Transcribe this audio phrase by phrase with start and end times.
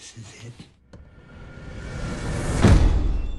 [0.00, 0.52] This is it.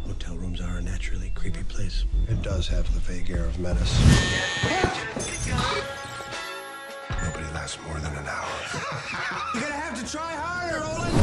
[0.06, 2.06] Hotel rooms are a naturally creepy place.
[2.30, 4.00] It does have the vague air of menace.
[7.24, 8.48] Nobody lasts more than an hour.
[9.56, 11.18] You're gonna have to try harder, Roland.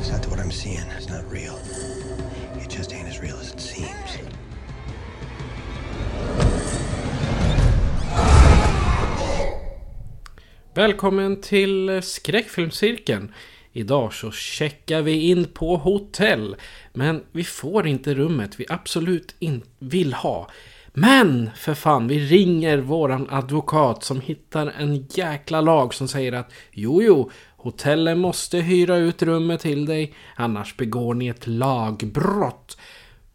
[0.00, 0.82] It's not what I'm seeing.
[0.96, 1.60] It's not real.
[2.56, 4.31] It just ain't as real as it seems.
[10.74, 13.32] Välkommen till skräckfilmscirkeln.
[13.72, 16.56] Idag så checkar vi in på hotell.
[16.92, 20.50] Men vi får inte rummet vi absolut inte vill ha.
[20.92, 26.52] Men för fan, vi ringer våran advokat som hittar en jäkla lag som säger att
[26.70, 32.78] jo, jo, hotellen måste hyra ut rummet till dig, annars begår ni ett lagbrott.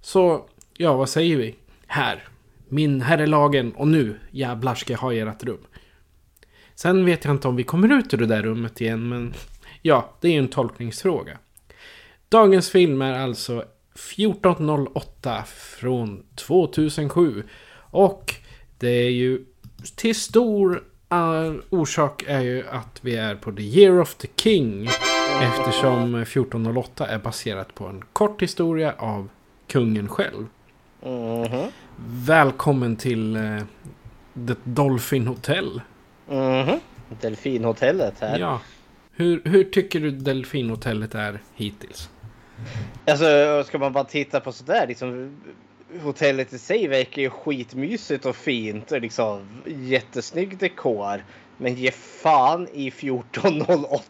[0.02, 0.46] Så,
[0.78, 1.56] ja, vad säger vi?
[1.88, 2.28] Här,
[2.70, 5.67] min, här är lagen och nu jävlar ska jag ha ert rum.
[6.80, 9.34] Sen vet jag inte om vi kommer ut ur det där rummet igen, men
[9.82, 11.38] ja, det är ju en tolkningsfråga.
[12.30, 15.44] Dagens film är alltså 1408
[15.80, 17.44] från 2007.
[17.92, 18.34] Och
[18.78, 19.46] det är ju
[19.96, 20.84] till stor
[21.70, 24.90] orsak är ju att vi är på the year of the king.
[25.42, 29.30] Eftersom 1408 är baserat på en kort historia av
[29.68, 30.48] kungen själv.
[32.06, 33.62] Välkommen till uh,
[34.48, 35.82] The Dolphin Hotel.
[36.30, 36.80] Mhm.
[37.22, 38.40] Delfinhotellet här.
[38.40, 38.62] Ja.
[39.12, 42.10] Hur, hur tycker du Delfinhotellet är hittills?
[43.08, 45.38] Alltså ska man bara titta på sådär liksom.
[46.02, 51.24] Hotellet i sig verkar ju skitmysigt och fint och liksom jättesnygg dekor.
[51.58, 54.04] Men ge fan i 1408.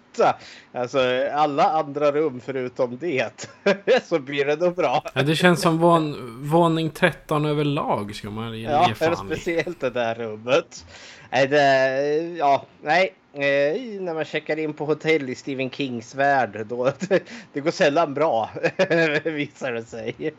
[0.74, 1.00] Alltså
[1.34, 3.48] alla andra rum förutom det.
[4.04, 5.04] så blir det nog bra.
[5.14, 6.16] Ja, det känns som vån,
[6.50, 9.16] våning 13 överlag ska man ge, Ja, ge fan i.
[9.36, 10.86] speciellt det där rummet.
[11.32, 13.14] Nej, det, ja, nej.
[13.34, 16.92] Eh, när man checkar in på hotell i Stephen Kings värld, då
[17.54, 18.50] det går sällan bra,
[19.24, 20.34] visar det sig.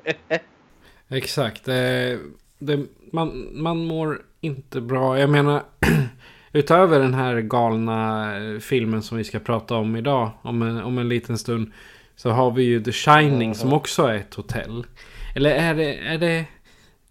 [1.09, 1.65] Exakt.
[1.65, 2.19] Det,
[2.59, 5.19] det, man, man mår inte bra.
[5.19, 5.62] Jag menar,
[6.53, 10.99] utöver den här galna eh, filmen som vi ska prata om idag, om en, om
[10.99, 11.72] en liten stund,
[12.16, 14.87] så har vi ju The Shining som också är ett hotell.
[15.34, 15.94] Eller är det...
[15.94, 16.44] Är det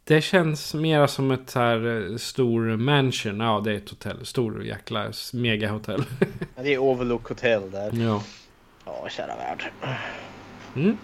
[0.08, 3.40] det känns mer som ett så här eh, stor mansion.
[3.40, 4.26] Ja, det är ett hotell.
[4.26, 6.04] Stor jäkla megahotell.
[6.56, 7.92] Det är Overlook Hotel där.
[7.94, 8.24] ja.
[8.86, 9.72] Ja, kära värld.
[10.76, 10.98] Mm.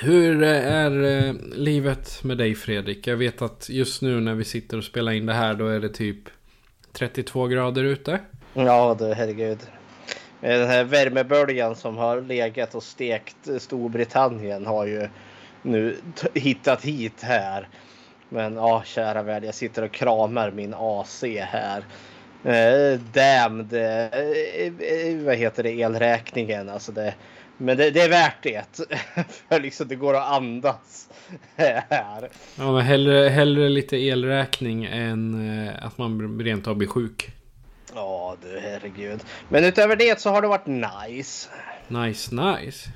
[0.00, 3.06] Hur eh, är eh, livet med dig Fredrik?
[3.06, 5.80] Jag vet att just nu när vi sitter och spelar in det här då är
[5.80, 6.18] det typ
[6.92, 8.20] 32 grader ute.
[8.54, 9.58] Ja, du herregud.
[10.40, 15.08] Med Den här värmeböljan som har legat och stekt Storbritannien har ju
[15.62, 15.96] nu
[16.34, 17.68] hittat hit här.
[18.34, 21.84] Men ja, kära värld, jag sitter och kramar min AC här.
[22.44, 26.68] Eh, damned, eh, eh, vad heter det, elräkningen.
[26.68, 27.14] Alltså det,
[27.56, 28.64] men det, det är värt det.
[29.48, 31.08] För liksom det går att andas
[31.56, 32.28] här.
[32.58, 37.30] Ja, men hellre, hellre lite elräkning än eh, att man rent av blir sjuk.
[37.94, 39.20] Ja, du herregud.
[39.48, 41.48] Men utöver det så har det varit nice.
[41.88, 42.90] Nice, nice.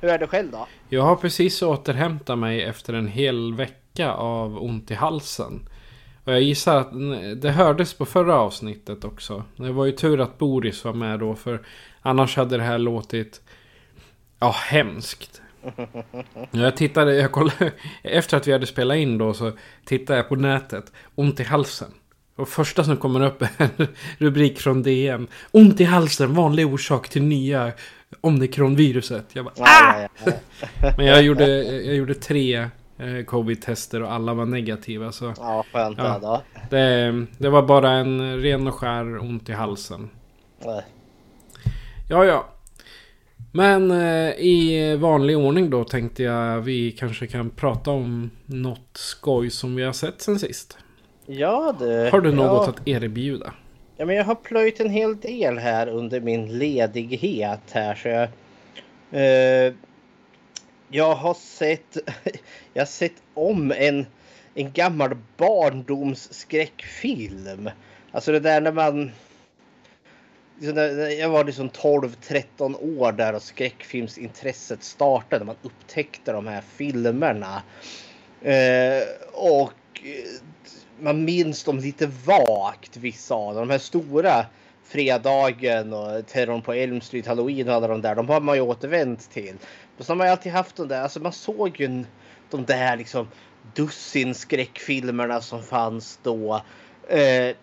[0.00, 0.66] Hur är det själv då?
[0.88, 5.68] Jag har precis återhämtat mig efter en hel vecka av ont i halsen.
[6.24, 6.92] Och jag gissar att
[7.42, 9.44] det hördes på förra avsnittet också.
[9.56, 11.60] Det var ju tur att Boris var med då för
[12.02, 13.40] annars hade det här låtit
[14.38, 15.42] ja, hemskt.
[16.50, 17.72] Jag tittade, jag kollade,
[18.02, 19.52] efter att vi hade spelat in då så
[19.84, 20.92] tittade jag på nätet.
[21.14, 21.90] Ont i halsen.
[22.36, 23.86] Och första som kommer upp är en
[24.18, 25.26] rubrik från DN.
[25.50, 27.72] Ont i halsen, vanlig orsak till nya
[28.20, 29.26] omikronviruset.
[29.32, 30.08] Jag bara, ah!
[30.96, 32.68] Men jag gjorde, jag gjorde tre
[33.26, 35.12] covid-tester och alla var negativa.
[35.12, 36.18] Så ja skönt Ja.
[36.22, 36.42] då.
[36.70, 40.10] det, det var bara en ren och skär ont i halsen.
[40.64, 40.82] Nej.
[42.08, 42.46] Ja, ja.
[43.52, 49.50] Men eh, i vanlig ordning då tänkte jag vi kanske kan prata om något skoj
[49.50, 50.78] som vi har sett sen sist.
[51.26, 52.08] Ja du.
[52.12, 52.68] Har du något ja.
[52.68, 53.52] att erbjuda?
[53.96, 58.28] Ja, men jag har plöjt en hel del här under min ledighet här så jag...
[59.10, 59.72] Eh,
[60.88, 61.96] jag har sett...
[62.72, 64.06] Jag har sett om en,
[64.54, 67.70] en gammal barndomsskräckfilm.
[68.12, 69.10] Alltså det där när man...
[70.60, 70.76] Liksom
[71.18, 75.44] jag var liksom 12-13 år där och skräckfilmsintresset startade.
[75.44, 77.62] Man upptäckte de här filmerna.
[78.42, 79.02] Eh,
[79.32, 80.24] och eh,
[81.00, 83.68] man minns dem lite vagt vissa av dem.
[83.68, 84.46] De här stora
[84.88, 88.14] Fredagen och Terrorn på Elm Street, Halloween och alla de där.
[88.14, 89.54] De har man ju återvänt till.
[89.98, 91.02] Och så har man ju alltid haft de där.
[91.02, 92.04] Alltså man såg ju
[92.50, 93.28] de där liksom
[93.74, 96.62] dussin skräckfilmerna som fanns då.
[97.08, 97.56] Eh,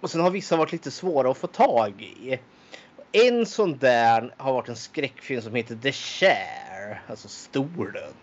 [0.00, 2.38] och sen har vissa varit lite svåra att få tag i.
[3.12, 8.14] En sån där har varit en skräckfilm som heter The Chair, alltså stolen.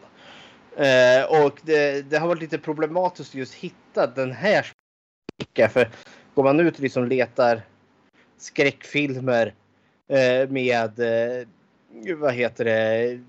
[0.77, 4.71] Eh, och det, det, har varit lite problematiskt just hitta den här
[5.55, 5.89] för
[6.35, 7.61] går man ut och liksom letar
[8.37, 9.53] skräckfilmer
[10.09, 11.47] eh, med eh,
[12.17, 13.19] vad heter det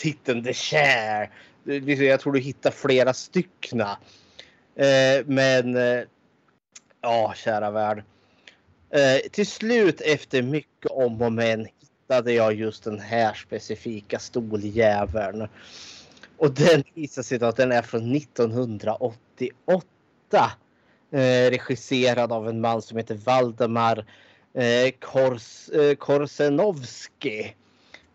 [0.00, 1.30] titeln The Chair.
[1.64, 3.98] Jag tror du hittar flera styckna.
[4.76, 6.00] Eh, men eh,
[7.00, 8.04] ja, kära värld.
[8.90, 15.48] Eh, till slut efter mycket om och men hittade jag just den här specifika stoljäveln.
[16.36, 20.52] Och den visar sig att den är från 1988.
[21.12, 24.04] Eh, regisserad av en man som heter Valdemar
[24.54, 27.54] eh, Kors, eh, Korsenovski.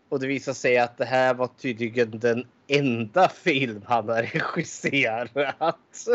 [0.08, 4.22] Och det visar sig att det här var tydligen den enda film han har
[4.56, 6.06] regisserat.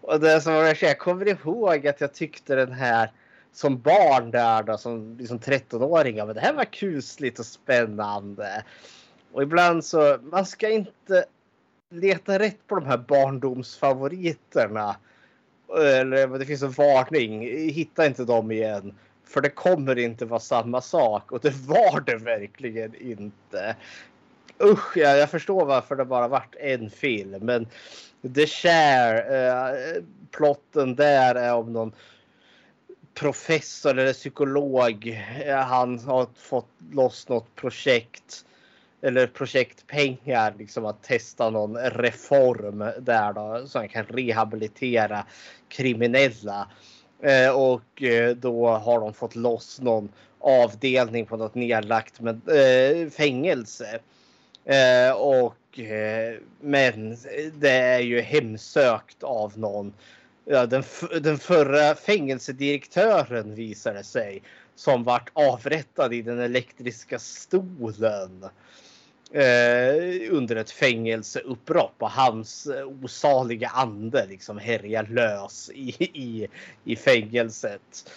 [0.00, 3.10] Och det som var jag kommer ihåg att jag tyckte den här
[3.52, 6.16] som barn där då, som liksom 13-åring.
[6.16, 8.64] Men det här var kusligt och spännande.
[9.32, 11.24] Och ibland så, man ska inte
[11.90, 14.96] leta rätt på de här barndomsfavoriterna.
[15.78, 18.94] Eller det finns en varning, hitta inte dem igen.
[19.26, 23.76] För det kommer inte vara samma sak och det var det verkligen inte.
[24.62, 27.44] Usch, ja, jag förstår varför det bara varit en film.
[27.44, 27.66] Men
[28.34, 31.92] The Share, eh, plotten där är om någon
[33.14, 35.22] professor eller psykolog.
[35.46, 38.44] Eh, han har fått loss något projekt
[39.02, 45.26] eller projektpengar liksom att testa någon reform där då så han kan rehabilitera
[45.68, 46.68] kriminella.
[47.22, 50.08] Eh, och eh, då har de fått loss någon
[50.40, 53.98] avdelning på något nedlagt med, eh, fängelse.
[54.64, 57.16] Eh, och, eh, men
[57.54, 59.92] det är ju hemsökt av någon.
[60.44, 60.82] Ja, den,
[61.20, 64.42] den förra fängelsedirektören visade sig
[64.74, 68.48] som vart avrättad i den elektriska stolen
[69.34, 76.48] eh, under ett fängelseupplopp och hans eh, osaliga ande liksom härjar lös i, i,
[76.84, 78.10] i fängelset.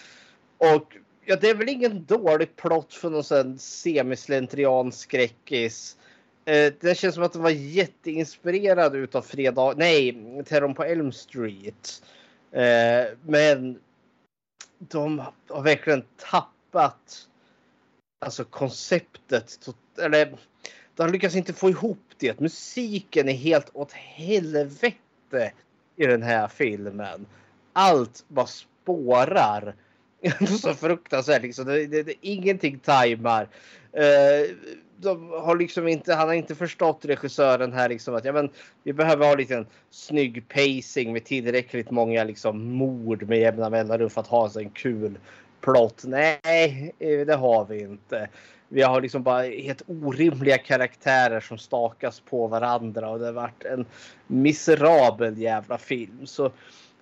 [0.58, 5.96] Och ja, det är väl ingen dålig plott för någon semislentrian skräckis.
[6.44, 10.14] Eh, det känns som att den var jätteinspirerad utav Fredag, nej,
[10.46, 12.02] Terrorn på Elm Street.
[12.52, 13.78] Eh, men
[14.78, 17.28] de har verkligen tappat
[18.20, 19.68] alltså konceptet.
[20.02, 20.38] Eller
[20.98, 22.40] de lyckas inte få ihop det.
[22.40, 25.52] Musiken är helt åt helvete
[25.96, 27.26] i den här filmen.
[27.72, 29.74] Allt bara spårar.
[30.60, 31.66] så fruktansvärt liksom.
[31.66, 33.48] Det, det, det, ingenting tajmar.
[33.92, 34.56] Eh,
[34.96, 38.50] de har liksom inte, han har inte förstått regissören här liksom att ja, men,
[38.82, 44.10] vi behöver ha lite en snygg pacing med tillräckligt många liksom mord med jämna mellanrum
[44.10, 45.18] för att ha en kul
[45.60, 46.02] plott.
[46.04, 48.28] Nej, eh, det har vi inte.
[48.68, 53.64] Vi har liksom bara helt orimliga karaktärer som stakas på varandra och det har varit
[53.64, 53.86] en
[54.26, 56.26] miserabel jävla film.
[56.26, 56.50] Så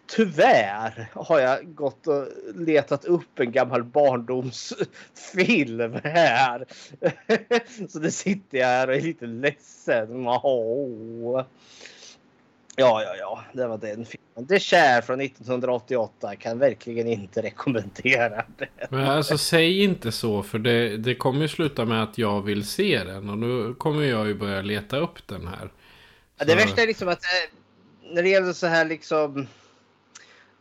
[0.06, 6.64] tyvärr har jag gått och letat upp en gammal barndomsfilm här.
[7.88, 10.28] Så det sitter jag här och är lite ledsen.
[10.28, 11.44] Oh.
[12.78, 14.48] Ja, ja, ja, det var den filmen.
[14.48, 18.68] The Share från 1988 kan verkligen inte rekommendera den.
[18.90, 22.66] Men alltså säg inte så för det, det kommer ju sluta med att jag vill
[22.66, 25.72] se den och nu kommer jag ju börja leta upp den här.
[26.38, 29.46] Ja, det värsta är liksom att eh, när det gäller så här liksom.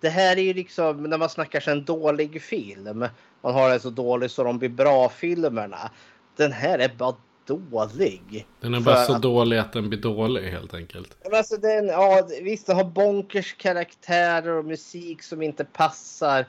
[0.01, 3.05] Det här är ju liksom när man snackar så en dålig film.
[3.41, 5.91] Man har en så dålig så de blir bra filmerna.
[6.35, 8.47] Den här är bara dålig.
[8.59, 9.21] Den är bara så att...
[9.21, 11.17] dålig att den blir dålig helt enkelt.
[11.33, 16.45] Alltså den, ja, visst, den har bonkers karaktärer och musik som inte passar.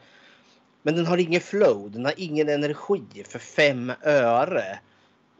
[0.82, 4.78] Men den har ingen flow, den har ingen energi för fem öre.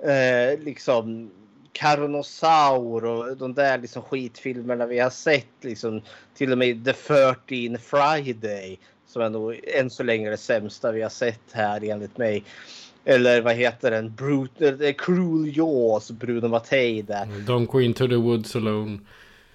[0.03, 1.31] Eh, liksom
[1.73, 5.47] Carnosaur och de där liksom skitfilmerna vi har sett.
[5.61, 6.03] Liksom,
[6.35, 8.79] till och med The 13 Friday.
[9.07, 12.45] Som är nog än så länge det sämsta vi har sett här enligt mig.
[13.09, 14.15] Eller vad heter den?
[14.15, 14.51] Brut,
[14.99, 17.27] Cruel Jaws, Bruno Mattei där.
[17.27, 18.99] Don't go into the woods alone.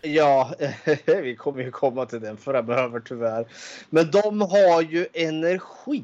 [0.01, 0.53] Ja,
[1.05, 3.45] vi kommer ju komma till den framöver tyvärr.
[3.89, 6.03] Men de har ju energi.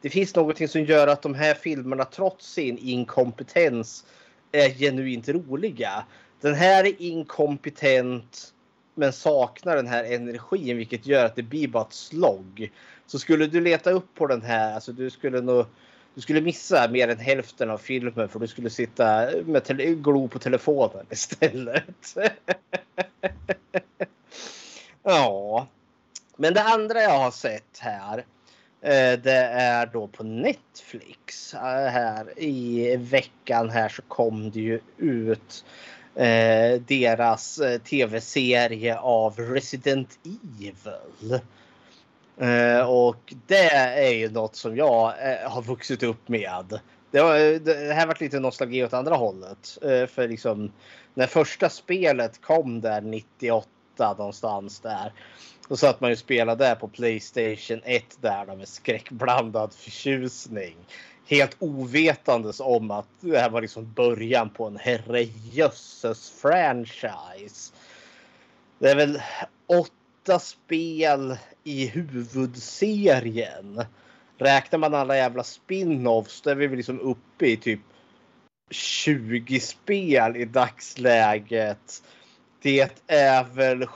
[0.00, 4.04] Det finns någonting som gör att de här filmerna trots sin inkompetens
[4.52, 6.04] är genuint roliga.
[6.40, 8.52] Den här är inkompetent
[8.94, 12.70] men saknar den här energin vilket gör att det blir bara ett slogg.
[13.06, 15.66] Så skulle du leta upp på den här, alltså du skulle nog
[16.18, 20.28] du skulle missa mer än hälften av filmen för du skulle sitta med tele- glo
[20.28, 22.16] på telefonen istället.
[25.02, 25.66] ja.
[26.36, 28.18] Men det andra jag har sett här.
[28.80, 31.54] Eh, det är då på Netflix.
[31.54, 35.64] Eh, här i veckan här så kom det ju ut
[36.14, 41.40] eh, deras tv-serie av Resident Evil.
[42.40, 46.80] Eh, och det är ju något som jag eh, har vuxit upp med.
[47.10, 49.78] Det, var, eh, det här varit lite nostalgi åt andra hållet.
[49.82, 50.72] Eh, för liksom
[51.14, 53.68] när första spelet kom där 98
[53.98, 55.12] någonstans där.
[55.68, 60.76] Då satt man ju och spelade där på Playstation 1 där då med skräckblandad förtjusning.
[61.26, 67.72] Helt ovetandes om att det här var liksom början på en herrejösses franchise.
[68.78, 69.22] Det är väl
[70.28, 73.84] åtta spel i huvudserien.
[74.38, 77.80] Räknar man alla jävla spin-offs då är vi väl liksom uppe i typ
[78.70, 82.02] 20 spel i dagsläget.
[82.62, 83.86] Det är väl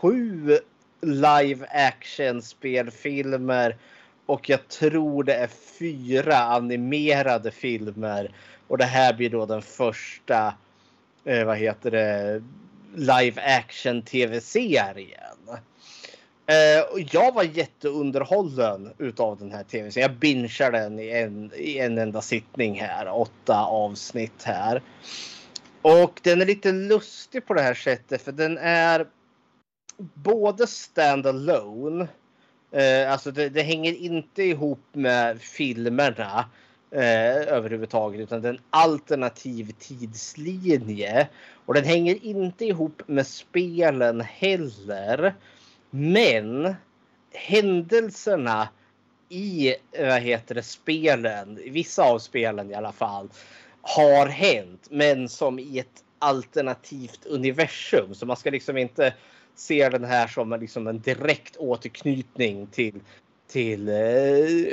[0.00, 0.58] sju
[1.00, 3.76] live action spelfilmer
[4.26, 8.34] och jag tror det är fyra animerade filmer.
[8.68, 10.54] Och det här blir då den första,
[11.24, 12.42] eh, vad heter det,
[12.94, 15.48] live action tv-serien.
[16.46, 20.10] Eh, och jag var jätteunderhållen utav den här tv-serien.
[20.10, 23.08] Jag bingeade den i en, i en enda sittning här.
[23.08, 24.82] Åtta avsnitt här.
[25.82, 29.06] Och den är lite lustig på det här sättet för den är
[30.14, 32.08] både stand-alone.
[32.72, 36.44] Eh, alltså det, det hänger inte ihop med filmerna
[36.90, 41.28] eh, överhuvudtaget utan det är en alternativ tidslinje.
[41.66, 45.34] Och den hänger inte ihop med spelen heller.
[45.90, 46.74] Men
[47.32, 48.68] händelserna
[49.28, 53.28] i vad heter det, spelen, vissa av spelen i alla fall,
[53.82, 58.14] har hänt men som i ett alternativt universum.
[58.14, 59.14] Så man ska liksom inte
[59.54, 63.00] se den här som liksom en direkt återknytning till,
[63.52, 63.94] till eh,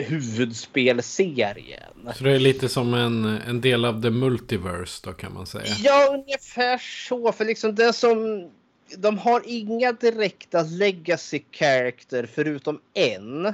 [0.06, 2.10] huvudspelserien.
[2.16, 5.66] Så det är lite som en, en del av the multiverse då kan man säga.
[5.84, 7.32] Ja, ungefär så.
[7.32, 8.50] För liksom det som...
[8.98, 13.46] De har inga direkta legacy character förutom en.
[13.46, 13.54] Eh,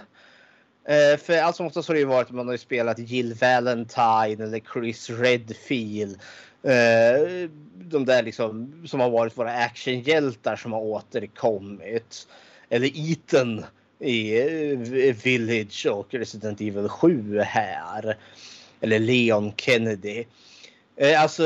[1.23, 4.43] för allt som oftast har det ju varit att man har ju spelat Jill Valentine
[4.43, 6.19] eller Chris Redfield.
[6.63, 12.27] Eh, de där liksom som har varit våra actionhjältar som har återkommit.
[12.69, 13.65] Eller Ethan
[14.03, 14.41] i
[15.07, 18.17] eh, Village och Resident Evil 7 här.
[18.81, 20.25] Eller Leon Kennedy.
[20.95, 21.43] Eh, alltså,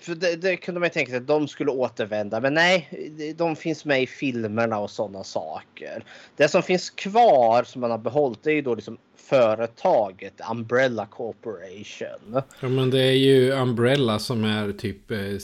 [0.00, 2.40] för det, det kunde man ju tänka sig att de skulle återvända.
[2.40, 2.88] Men nej,
[3.36, 6.04] de finns med i filmerna och sådana saker.
[6.36, 12.42] Det som finns kvar som man har behållit är ju då liksom företaget Umbrella Corporation.
[12.60, 15.38] Ja men det är ju Umbrella som är typ eh,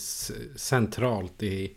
[0.57, 1.73] centralt i,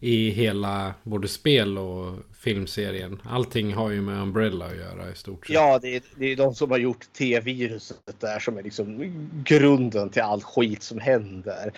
[0.00, 3.20] i hela både spel och filmserien.
[3.24, 5.54] Allting har ju med Umbrella att göra i stort sett.
[5.54, 9.12] Ja, det är, det är de som har gjort T-viruset där som är liksom
[9.44, 11.72] grunden till all skit som händer.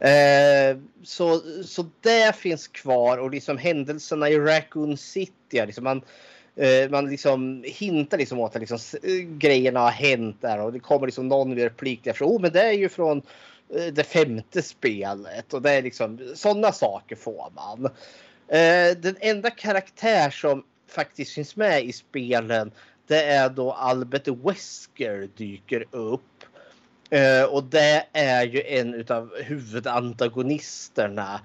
[0.00, 5.66] Eh, så, så det finns kvar och liksom händelserna i Raccoon City.
[5.66, 6.02] Liksom man,
[6.56, 10.80] eh, man liksom hintar liksom åt att liksom, eh, grejerna har hänt där och det
[10.80, 12.16] kommer liksom någon replik där.
[12.20, 13.22] Oh, men det är ju från
[13.76, 17.90] eh, det femte spelet och det är liksom sådana saker får man.
[18.54, 22.70] Eh, den enda karaktär som faktiskt finns med i spelen
[23.06, 26.20] det är då Albert Wesker dyker upp.
[27.10, 31.40] Eh, och det är ju en utav huvudantagonisterna.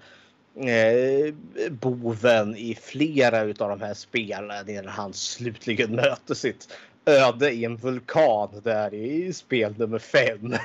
[0.56, 1.34] Eh,
[1.70, 6.68] boven i flera utav de här spelen innan han slutligen möter sitt
[7.06, 10.56] öde i en vulkan där i spel nummer fem.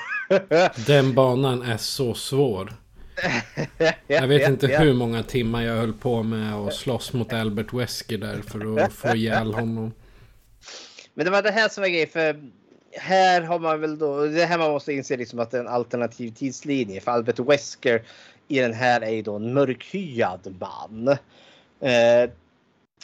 [0.87, 2.73] Den banan är så svår.
[4.07, 8.19] Jag vet inte hur många timmar jag höll på med att slåss mot Albert Wesker
[8.19, 9.93] där för att få ihjäl honom.
[11.15, 12.51] Men det var det här som var grejen för
[12.93, 15.69] här har man väl då, det här man måste inse liksom att det är en
[15.69, 18.03] alternativ tidslinje för Albert Wesker
[18.49, 21.09] i den här är ju då en mörkhyad man.
[21.81, 22.31] Eh,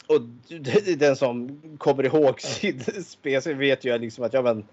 [0.07, 0.21] och
[0.97, 4.65] den som kommer ihåg sin spel vet ju liksom att ja men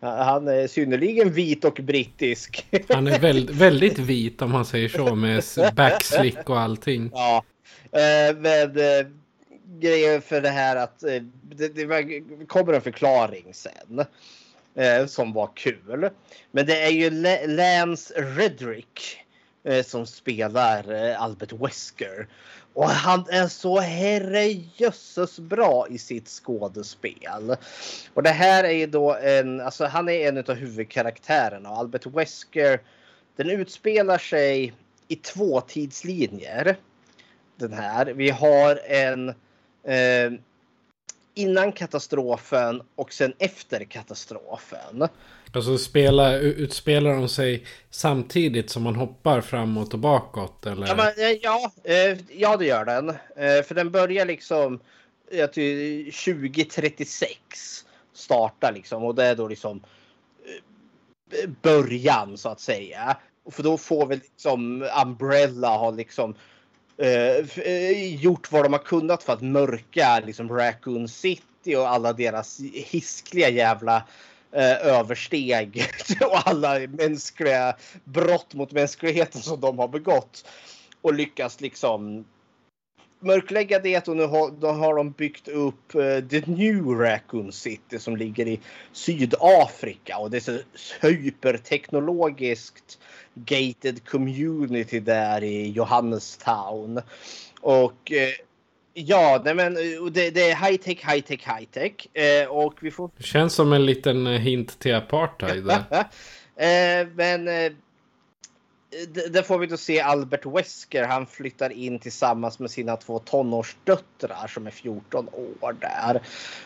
[0.00, 2.66] Han är synnerligen vit och brittisk.
[2.88, 5.42] Han är väldigt, väldigt vit om man säger så med
[5.74, 7.10] backslick och allting.
[7.14, 7.44] Ja,
[7.92, 9.06] eh, men eh,
[9.80, 14.04] grejen för det här att eh, det, det kommer en förklaring sen
[15.08, 16.10] som var kul.
[16.50, 17.10] Men det är ju
[17.46, 19.18] Lance Redrick
[19.84, 22.28] som spelar Albert Wesker.
[22.76, 27.56] Och han är så herrejösses bra i sitt skådespel.
[28.14, 31.68] Och det här är ju då en, alltså han är en av huvudkaraktärerna.
[31.68, 32.80] Albert Wesker,
[33.36, 34.74] den utspelar sig
[35.08, 36.76] i två tidslinjer.
[37.56, 38.06] Den här.
[38.06, 39.28] Vi har en
[39.84, 40.32] eh,
[41.34, 45.08] innan katastrofen och sen efter katastrofen.
[45.56, 50.66] Alltså spela, utspelar de sig samtidigt som man hoppar framåt och bakåt?
[50.66, 50.86] Eller?
[50.86, 53.08] Ja, men, eh, ja, eh, ja, det gör den.
[53.08, 54.80] Eh, för den börjar liksom
[55.30, 57.38] 2036
[58.14, 59.82] startar liksom och det är då liksom
[61.42, 63.16] eh, början så att säga.
[63.50, 66.34] För då får vi liksom Umbrella har liksom
[66.98, 72.12] eh, eh, gjort vad de har kunnat för att mörka liksom Raccoon City och alla
[72.12, 74.02] deras hiskliga jävla
[74.56, 75.84] uh, översteg
[76.20, 80.48] och alla mänskliga brott mot mänskligheten som de har begått.
[81.00, 82.24] Och lyckas liksom
[83.20, 87.98] mörklägga det och nu har, då har de byggt upp uh, The New Raccoon City
[87.98, 88.60] som ligger i
[88.92, 90.58] Sydafrika och det är så
[91.06, 92.98] hyperteknologiskt
[93.34, 97.00] gated community där i Johannestown.
[97.60, 98.45] Och uh,
[98.98, 99.74] ja, nej men
[100.12, 102.16] det, det, är high tech, high tech, high tech.
[102.22, 103.10] Eh, och vi får...
[103.16, 105.70] Det känns som en liten eh, hint till apartheid.
[105.70, 107.72] eh, men eh,
[109.30, 111.04] där får vi då se Albert Wesker.
[111.04, 115.28] Han flyttar in tillsammans med sina två tonårsdöttrar som är 14
[115.60, 116.20] år där.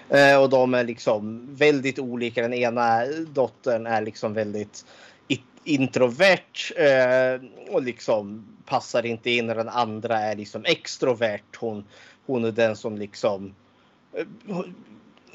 [0.08, 2.42] Eh, och de är liksom väldigt olika.
[2.42, 4.84] Den ena dottern är liksom väldigt
[5.64, 7.40] introvert eh,
[7.74, 11.56] och liksom passar inte in den andra är liksom extrovert.
[11.56, 11.84] Hon,
[12.30, 13.54] hon är den som liksom
[14.16, 14.26] eh,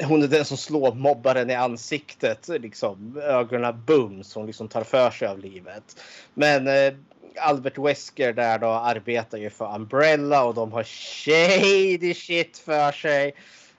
[0.03, 2.47] hon är den som slår mobbaren i ansiktet.
[2.47, 4.35] Liksom, ögonen bums.
[4.35, 6.01] Hon liksom tar för sig av livet.
[6.33, 6.93] Men eh,
[7.39, 13.35] Albert Wesker där då arbetar ju för Umbrella och de har shady shit för sig.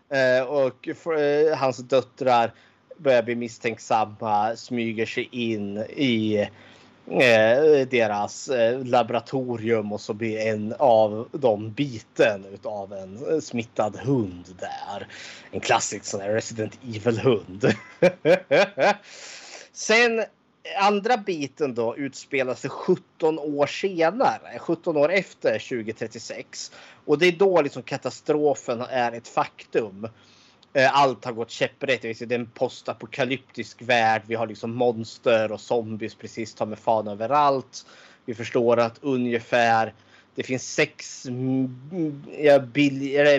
[0.09, 2.53] Eh, och för, eh, hans döttrar
[2.97, 6.49] börjar bli misstänksamma, smyger sig in i
[7.11, 13.97] eh, deras eh, laboratorium och så blir en av dem biten av en eh, smittad
[13.97, 15.07] hund där.
[15.51, 17.75] En klassisk sån här Resident Evil-hund.
[19.73, 20.25] Sen eh,
[20.79, 26.73] andra biten då utspelar sig 17 år senare, 17 år efter 2036.
[27.05, 30.09] Och det är då liksom katastrofen är ett faktum.
[30.77, 32.03] Eh, allt har gått käpprätt.
[32.03, 34.23] Det är en postapokalyptisk värld.
[34.27, 37.87] Vi har liksom monster och zombies precis ta med fan överallt.
[38.25, 39.95] Vi förstår att ungefär
[40.35, 41.27] det finns sex
[42.39, 42.61] ja,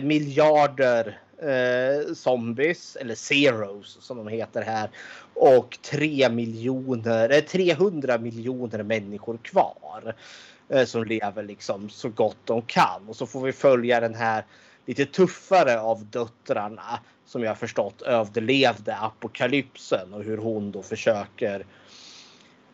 [0.02, 4.90] miljarder eh, zombies eller zeros som de heter här
[5.34, 10.16] och 3 miljoner, eh, 300 miljoner människor kvar
[10.70, 14.44] eh, som lever liksom så gott de kan och så får vi följa den här
[14.88, 21.66] lite tuffare av döttrarna som jag förstått överlevde apokalypsen och hur hon då försöker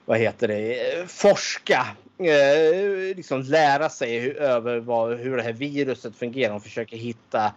[0.05, 6.15] vad heter det, forska, eh, liksom lära sig hur, över vad, hur det här viruset
[6.15, 6.55] fungerar.
[6.55, 7.53] och försöker hitta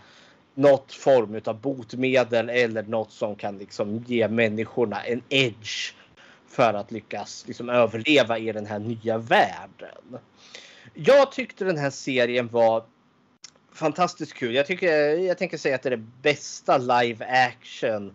[0.54, 5.94] något form av botemedel eller något som kan liksom ge människorna en edge
[6.48, 10.18] för att lyckas liksom överleva i den här nya världen.
[10.94, 12.84] Jag tyckte den här serien var
[13.76, 14.54] fantastiskt kul.
[14.54, 18.12] Jag, tycker, jag tänker säga att det är det bästa live action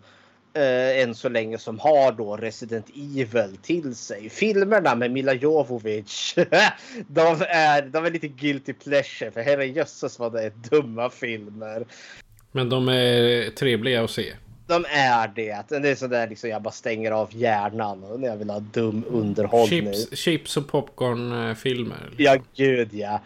[0.54, 4.30] eh, än så länge som har då Resident Evil till sig.
[4.30, 6.34] Filmerna med Mila Jovovich.
[7.06, 11.86] de, är, de är lite guilty pleasure för herrejösses vad det är dumma filmer.
[12.52, 14.32] Men de är trevliga att se.
[14.66, 15.64] De är det.
[15.68, 19.94] Det är sådär liksom jag bara stänger av hjärnan när jag vill ha dum underhållning.
[19.94, 22.10] Chips, chips och popcornfilmer.
[22.16, 23.20] Ja, gud ja.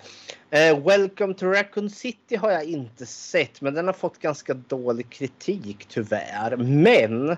[0.50, 5.10] Eh, Welcome to Raccoon City har jag inte sett, men den har fått ganska dålig
[5.10, 6.56] kritik tyvärr.
[6.56, 7.36] Men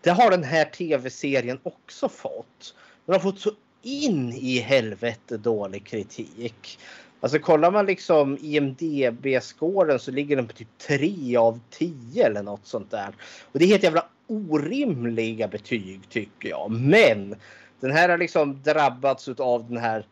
[0.00, 2.74] det har den här tv-serien också fått.
[3.06, 3.50] Den har fått så
[3.82, 6.78] in i helvete dålig kritik.
[7.20, 12.66] Alltså kollar man liksom IMDB-scoren så ligger den på typ 3 av 10 eller något
[12.66, 13.14] sånt där.
[13.52, 16.70] Och det är helt jävla orimliga betyg tycker jag.
[16.70, 17.34] Men
[17.80, 20.06] den här har liksom drabbats av den här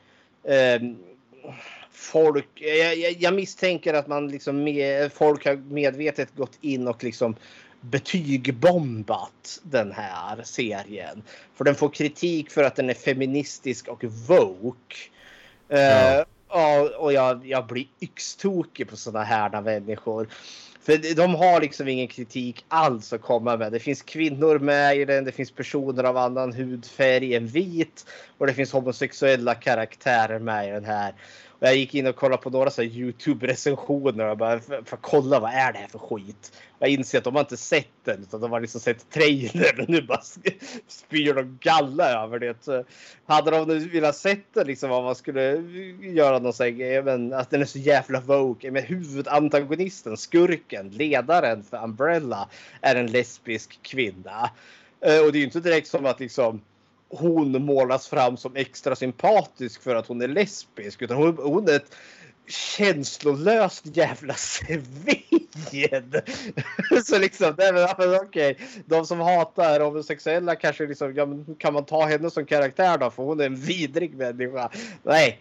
[0.44, 0.82] eh,
[1.96, 7.04] folk, jag, jag, jag misstänker att man liksom med, folk har medvetet gått in och
[7.04, 7.36] liksom
[7.80, 11.22] betygbombat den här serien.
[11.54, 14.96] För den får kritik för att den är feministisk och woke.
[15.68, 16.24] Ja.
[16.54, 20.28] Uh, och jag, jag blir yxtokig på sådana här människor.
[20.82, 23.72] För de har liksom ingen kritik alls att komma med.
[23.72, 28.06] Det finns kvinnor med i den, det finns personer av annan hudfärg än vit
[28.38, 31.14] och det finns homosexuella karaktärer med i den här.
[31.58, 35.02] Och jag gick in och kollade på några så Youtube-recensioner och bara för, för att
[35.02, 36.52] kolla vad är det här för skit.
[36.78, 39.88] Jag inser att de har inte sett den utan de har liksom sett trailern och
[39.88, 40.22] nu bara
[40.88, 42.84] spyr de galla över det.
[43.26, 45.56] hade de nu velat sett den liksom vad man skulle
[46.00, 48.70] göra någon sån grej, men att den är så jävla woke.
[48.70, 52.48] Men huvudantagonisten, skurken, ledaren för Umbrella
[52.80, 54.50] är en lesbisk kvinna.
[55.00, 56.60] Eh, och det är ju inte direkt som att liksom
[57.08, 61.02] hon målas fram som extra sympatisk för att hon är lesbisk.
[61.02, 61.94] Utan hon, hon är ett
[62.48, 66.12] känslolöst jävla svin.
[67.04, 68.54] så liksom, alltså, okej, okay.
[68.86, 71.26] de som hatar homosexuella kanske liksom, ja,
[71.58, 73.10] kan man ta henne som karaktär då?
[73.10, 74.70] För hon är en vidrig människa.
[75.02, 75.40] Nej.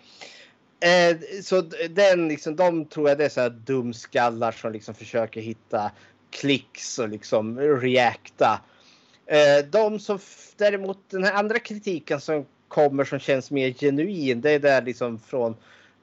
[0.79, 5.41] Eh, så den liksom, de tror jag det är så här dumskallar som liksom försöker
[5.41, 5.91] hitta
[6.29, 8.61] klicks och liksom reacta
[9.25, 10.19] Eh, de som
[10.57, 14.41] däremot den här andra kritiken som kommer som känns mer genuin.
[14.41, 15.55] Det är där liksom från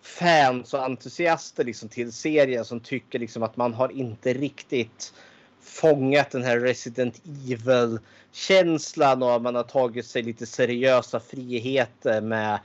[0.03, 5.15] fans och entusiaster liksom till serien som tycker liksom att man har inte riktigt
[5.61, 7.99] fångat den här Resident Evil
[8.33, 12.61] känslan och man har tagit sig lite seriösa friheter med,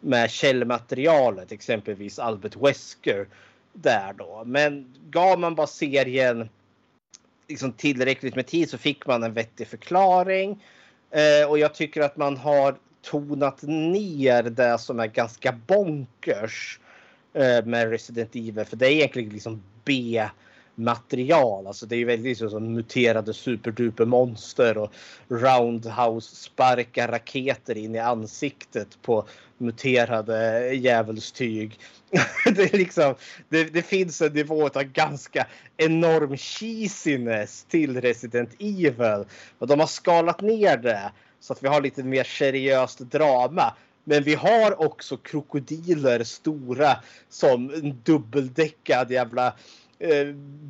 [0.00, 3.26] med källmaterialet, exempelvis Albert Wesker
[3.72, 4.42] där då.
[4.46, 6.48] Men gav man bara serien
[7.48, 10.64] liksom tillräckligt med tid så fick man en vettig förklaring.
[11.10, 16.80] Eh, och jag tycker att man har tonat ner det som är ganska bonkers
[17.34, 18.64] eh, med Resident Evil.
[18.64, 20.24] För det är egentligen liksom B
[20.74, 21.66] material.
[21.66, 24.92] Alltså det är ju väldigt liksom, som muterade superduper monster och
[25.28, 29.26] roundhouse sparkar raketer in i ansiktet på
[29.58, 31.78] muterade djävulstyg.
[32.44, 33.14] det, är liksom,
[33.48, 35.46] det, det, finns en nivå av ganska
[35.76, 39.24] enorm cheesiness till Resident Evil.
[39.58, 43.74] Och de har skalat ner det så att vi har lite mer seriöst drama.
[44.04, 46.96] Men vi har också krokodiler stora
[47.28, 49.46] som en dubbeldäckad jävla
[49.98, 50.26] eh,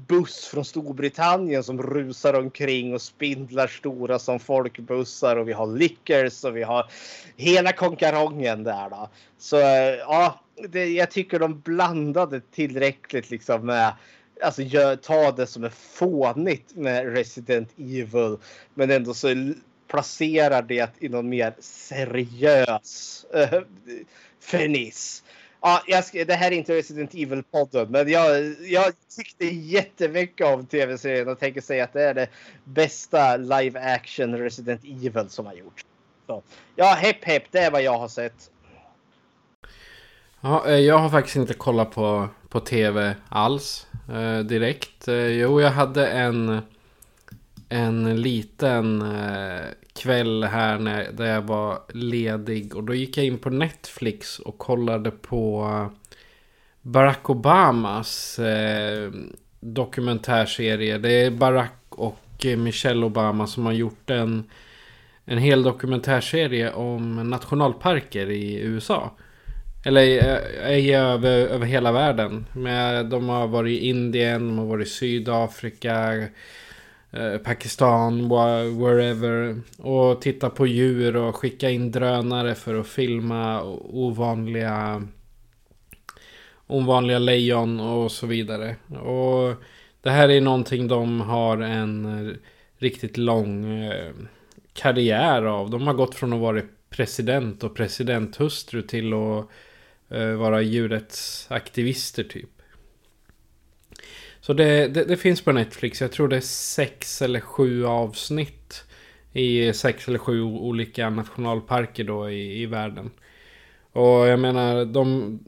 [0.07, 6.45] buss från Storbritannien som rusar omkring och spindlar stora som folkbussar och vi har Lickers
[6.45, 6.91] och vi har
[7.37, 9.09] hela konkarongen där då.
[9.39, 13.95] Så eh, ja, det, jag tycker de blandade tillräckligt liksom med
[14.43, 18.37] Alltså gör, ta det som är fånigt med Resident Evil
[18.75, 19.29] men ändå så
[19.89, 23.63] placerar det i någon mer seriös eh, äh,
[24.41, 25.25] finiss.
[25.61, 31.29] Ja, jag, det här är inte Resident Evil-podden, men jag, jag tyckte jättemycket om tv-serien
[31.29, 32.29] och tänker säga att det är det
[32.65, 35.85] bästa live action Resident Evil som har gjorts.
[36.27, 36.43] Så,
[36.77, 38.51] ja, hepp hepp, det är vad jag har sett.
[40.45, 45.09] Ja, eh, jag har faktiskt inte kollat på, på tv alls eh, direkt.
[45.09, 46.61] Eh, jo, jag hade en,
[47.69, 52.77] en liten eh, kväll här när, där jag var ledig.
[52.77, 55.67] Och då gick jag in på Netflix och kollade på
[56.83, 59.11] Barack Obamas eh,
[59.61, 60.99] dokumentärserie.
[60.99, 64.51] Det är Barack och Michelle Obama som har gjort en,
[65.25, 69.11] en hel dokumentärserie om nationalparker i USA.
[69.85, 72.47] Eller eh, ej över, över hela världen.
[72.53, 76.29] Men de har varit i Indien, de har varit i Sydafrika,
[77.15, 79.61] Eh, Pakistan, wherever.
[79.79, 85.03] Och titta på djur och skicka in drönare för att filma ovanliga,
[86.67, 88.77] ovanliga lejon och så vidare.
[88.89, 89.55] Och
[90.03, 92.37] det här är någonting de har en
[92.79, 94.13] riktigt lång eh,
[94.73, 95.71] karriär av.
[95.71, 99.49] De har gått från att vara president och presidenthustru till att
[100.13, 102.51] Eh, vara djurrättsaktivister typ.
[104.41, 106.01] Så det, det, det, finns på Netflix.
[106.01, 108.85] Jag tror det är sex eller sju avsnitt.
[109.33, 113.11] I sex eller sju olika nationalparker då i, i världen.
[113.93, 115.39] Och jag menar, de,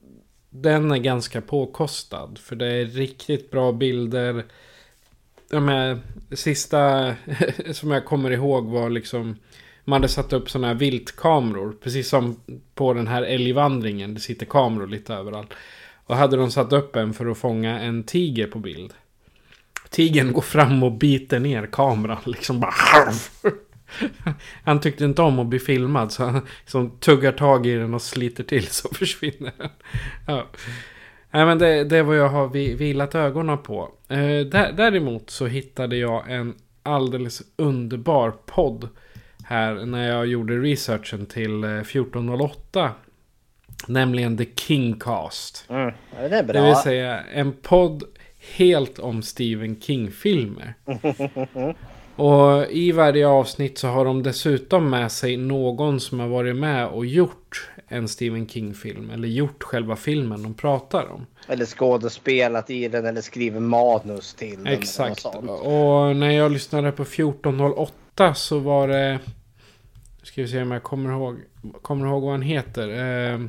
[0.50, 2.38] den är ganska påkostad.
[2.38, 4.44] För det är riktigt bra bilder.
[5.50, 5.98] De här
[6.32, 7.14] sista
[7.72, 9.36] som jag kommer ihåg var liksom...
[9.84, 11.76] Man hade satt upp sådana här viltkameror.
[11.82, 12.40] Precis som
[12.74, 14.14] på den här älgvandringen.
[14.14, 15.54] Det sitter kameror lite överallt.
[16.06, 18.94] Och hade de satt upp en för att fånga en tiger på bild.
[19.90, 22.18] Tigern går fram och biter ner kameran.
[22.24, 22.74] Liksom bara...
[24.64, 28.02] Han tyckte inte om att bli filmad så han liksom tuggar tag i den och
[28.02, 29.70] sliter till så försvinner den.
[30.26, 30.46] Ja.
[31.30, 33.90] Nej men det, det är vad jag har vilat ögonen på.
[34.08, 34.40] Eh,
[34.76, 38.88] däremot så hittade jag en alldeles underbar podd
[39.44, 42.92] här när jag gjorde researchen till eh, 1408.
[43.88, 45.64] Nämligen The Kingcast.
[45.68, 45.94] Mm.
[46.20, 46.60] Ja, det är bra.
[46.60, 48.04] Det vill säga en podd
[48.56, 50.74] helt om Stephen King-filmer.
[52.16, 56.86] Och i varje avsnitt så har de dessutom med sig någon som har varit med
[56.86, 59.10] och gjort en Stephen King-film.
[59.10, 61.26] Eller gjort själva filmen de pratar om.
[61.48, 64.66] Eller skådespelat i den eller skriver manus till den.
[64.66, 65.24] Exakt.
[65.24, 67.92] Och när jag lyssnade på 1408
[68.34, 69.18] så var det...
[70.22, 71.36] Ska vi se om jag kommer ihåg,
[71.82, 72.88] kommer ihåg vad han heter.
[72.88, 73.40] Eh,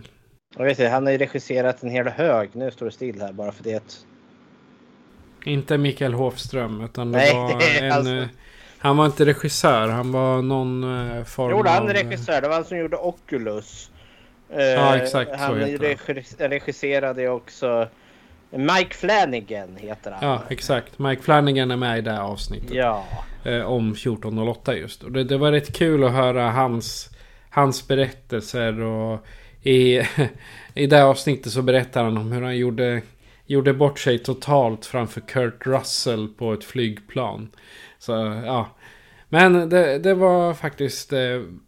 [0.57, 2.49] Jag vet inte, han har ju regisserat en hel hög.
[2.53, 4.05] Nu står det still här bara för det.
[5.45, 7.91] inte Mikael Hofström utan det Nej, var det är en...
[7.91, 8.25] alltså- eh,
[8.77, 10.83] Han var inte regissör, han var någon
[11.17, 11.89] eh, form Jo, han av...
[11.89, 12.41] är regissör.
[12.41, 13.91] Det var han som gjorde Oculus.
[14.49, 17.87] Eh, Ja, exakt, så Han regis- regisserade också
[18.57, 20.29] Mike Flanagan heter han.
[20.29, 20.99] Ja, exakt.
[20.99, 22.71] Mike Flanagan är med i det här avsnittet.
[22.71, 23.05] Ja.
[23.43, 25.03] Eh, om 1408 just.
[25.03, 27.09] Och det, det var rätt kul att höra hans,
[27.49, 28.81] hans berättelser.
[28.81, 29.25] Och
[29.63, 30.01] i,
[30.73, 33.01] I det här avsnittet så berättar han om hur han gjorde,
[33.45, 37.49] gjorde bort sig totalt framför Kurt Russell på ett flygplan.
[37.99, 38.11] Så
[38.45, 38.67] ja.
[39.29, 41.17] Men det, det var faktiskt eh,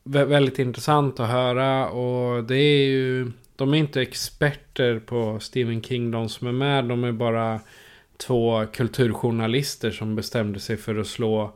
[0.03, 1.89] vä- väldigt intressant att höra.
[1.89, 3.31] Och det är ju...
[3.57, 6.85] De är inte experter på Stephen King de som är med.
[6.85, 7.59] De är bara
[8.17, 11.51] två kulturjournalister som bestämde sig för att slå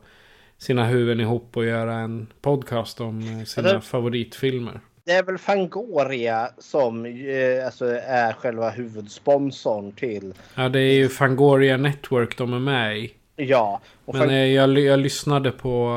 [0.58, 4.80] sina huvuden ihop och göra en podcast om eh, sina Alltså- favoritfilmer.
[5.04, 10.34] Det är väl Fangoria som eh, alltså, är själva huvudsponsorn till.
[10.54, 13.12] Ja, det är ju Fangoria Network de är med i.
[13.36, 13.80] Ja.
[14.06, 15.96] Men Fang- eh, jag, jag lyssnade på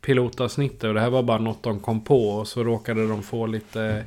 [0.00, 2.28] pilotavsnittet och det här var bara något de kom på.
[2.28, 4.04] Och så råkade de få lite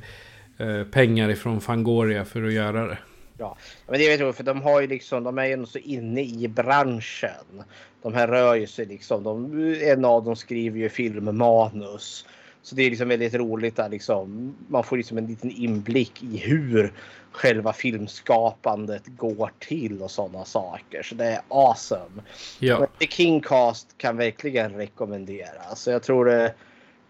[0.58, 2.98] eh, pengar ifrån Fangoria för att göra det.
[3.38, 6.22] Ja, men det vet jag för de har ju liksom, de är ju så inne
[6.24, 7.63] i branschen.
[8.02, 9.24] De här rör ju sig liksom.
[9.24, 12.26] De, en av dem skriver ju filmmanus.
[12.62, 16.38] Så det är liksom väldigt roligt att liksom, man får liksom en liten inblick i
[16.38, 16.94] hur
[17.32, 21.04] själva filmskapandet går till och sådana saker.
[21.04, 22.22] Så det är awesome.
[22.60, 25.82] Ja, Men The Kingcast kan verkligen rekommenderas.
[25.82, 26.54] Så jag tror det,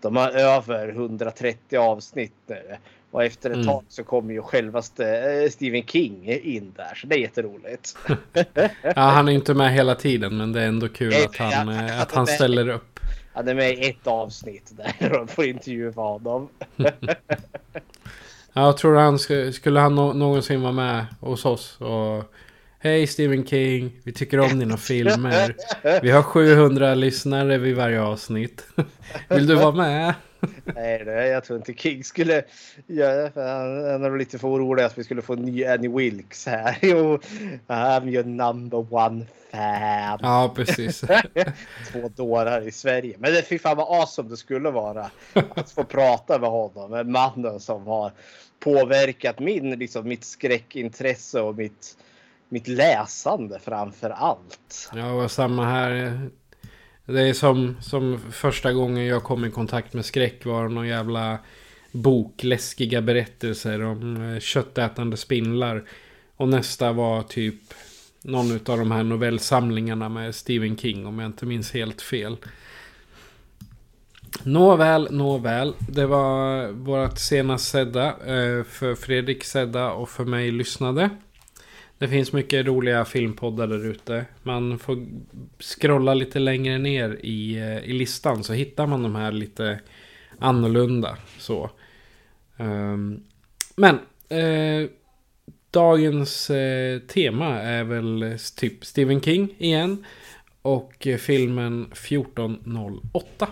[0.02, 2.78] de har över 130 avsnitt nu.
[3.14, 3.68] Och efter ett Mm.
[3.68, 6.96] tag så kommer ju självaste eh, Stephen King in där.
[6.96, 7.98] Så det är jätteroligt.
[8.84, 11.86] ja han är inte med hela tiden men det är ändå kul att han, eh,
[11.86, 13.00] att att han ställer upp.
[13.34, 16.50] Han är med i ett avsnitt där de får intervjua honom.
[18.56, 22.34] Ja, jag tror han sk- skulle han nå- någonsin vara med hos oss och
[22.80, 25.56] Hej Stephen King, vi tycker om dina filmer.
[26.02, 28.66] Vi har 700 lyssnare vid varje avsnitt.
[29.30, 30.14] Vill du vara med?
[30.76, 32.44] Nej, det, jag tror inte King skulle
[32.88, 33.42] göra det.
[33.42, 36.78] Han, han är lite för orolig att vi skulle få en ny Annie Wilkes här.
[36.82, 37.20] Jo,
[37.68, 40.20] I'm your number one fan.
[40.22, 41.00] Ja, precis.
[41.92, 43.16] Två dårar i Sverige.
[43.20, 45.10] Men det fy fan vad awesome det skulle vara.
[45.34, 46.92] Att få prata med honom.
[46.92, 48.12] Med mannen som har
[48.60, 51.98] påverkat min, liksom, mitt skräckintresse och mitt,
[52.50, 54.90] mitt läsande framför allt.
[54.96, 56.20] Ja, och samma här.
[57.06, 61.40] Det är som, som första gången jag kom i kontakt med skräck var någon jävla
[61.92, 65.84] bokläskiga berättelser om eh, köttätande spindlar.
[66.36, 67.74] Och nästa var typ
[68.22, 72.38] någon av de här novellsamlingarna med Stephen King om jag inte minns helt fel.
[74.44, 75.74] Nåväl, nåväl.
[75.80, 78.08] Det var vårt senast sedda.
[78.08, 81.10] Eh, för Fredrik sedda och för mig lyssnade.
[81.98, 84.26] Det finns mycket roliga filmpoddar där ute.
[84.44, 85.06] Man får
[85.60, 89.80] scrolla lite längre ner i, eh, i listan så hittar man de här lite
[90.40, 91.18] annorlunda.
[91.38, 91.70] Så.
[92.58, 93.24] Ehm,
[93.76, 94.90] men eh,
[95.72, 100.06] dagens eh, tema är väl eh, typ Stephen King igen.
[100.62, 103.48] Och eh, filmen 1408.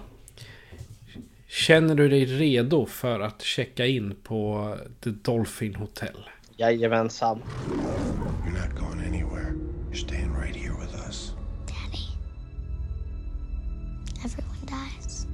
[1.48, 6.18] Känner du dig redo för att checka in på The Dolphin Hotel?
[6.62, 7.42] Jajamensan.
[8.46, 9.56] You're not going anywhere.
[9.88, 11.34] You're staying right here with us.
[11.66, 12.06] Daddy.
[14.24, 15.26] Everyone dies.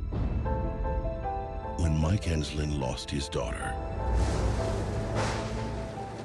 [1.80, 3.74] When Mike Enslin lost his daughter,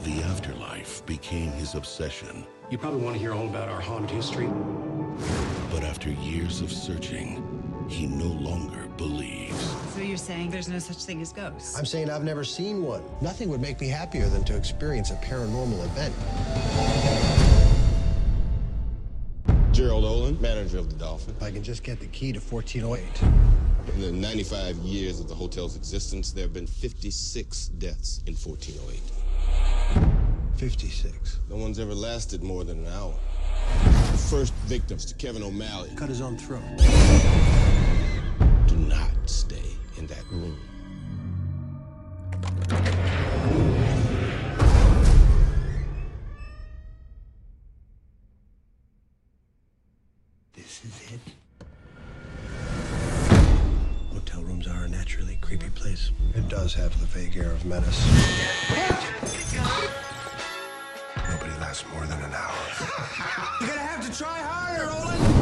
[0.05, 2.47] the afterlife became his obsession.
[2.71, 4.49] You probably want to hear all about our haunted history.
[5.73, 7.62] But after years of searching,
[7.93, 9.61] he no longer believes.
[9.95, 11.79] So you're saying there's no such thing as ghosts?
[11.79, 13.03] I'm saying I've never seen one.
[13.21, 16.15] Nothing would make me happier than to experience a paranormal event.
[19.73, 21.35] Gerald Olin, manager of the Dolphin.
[21.37, 23.05] If I can just get the key to 1408.
[23.95, 29.01] In the 95 years of the hotel's existence, there have been 56 deaths in 1408.
[30.57, 31.41] 56.
[31.51, 33.15] No one's ever lasted more than an hour.
[34.13, 35.91] The first victims to Kevin O'Malley.
[35.97, 36.63] Cut his own throat.
[38.73, 40.57] Do not stay in that room.
[50.55, 51.21] This is it.
[54.11, 56.11] Hotel rooms are a naturally creepy place.
[56.35, 58.01] It does have the vague air of menace.
[61.29, 62.55] Nobody lasts more than an hour.
[63.61, 65.42] You're gonna have to try harder, Roland.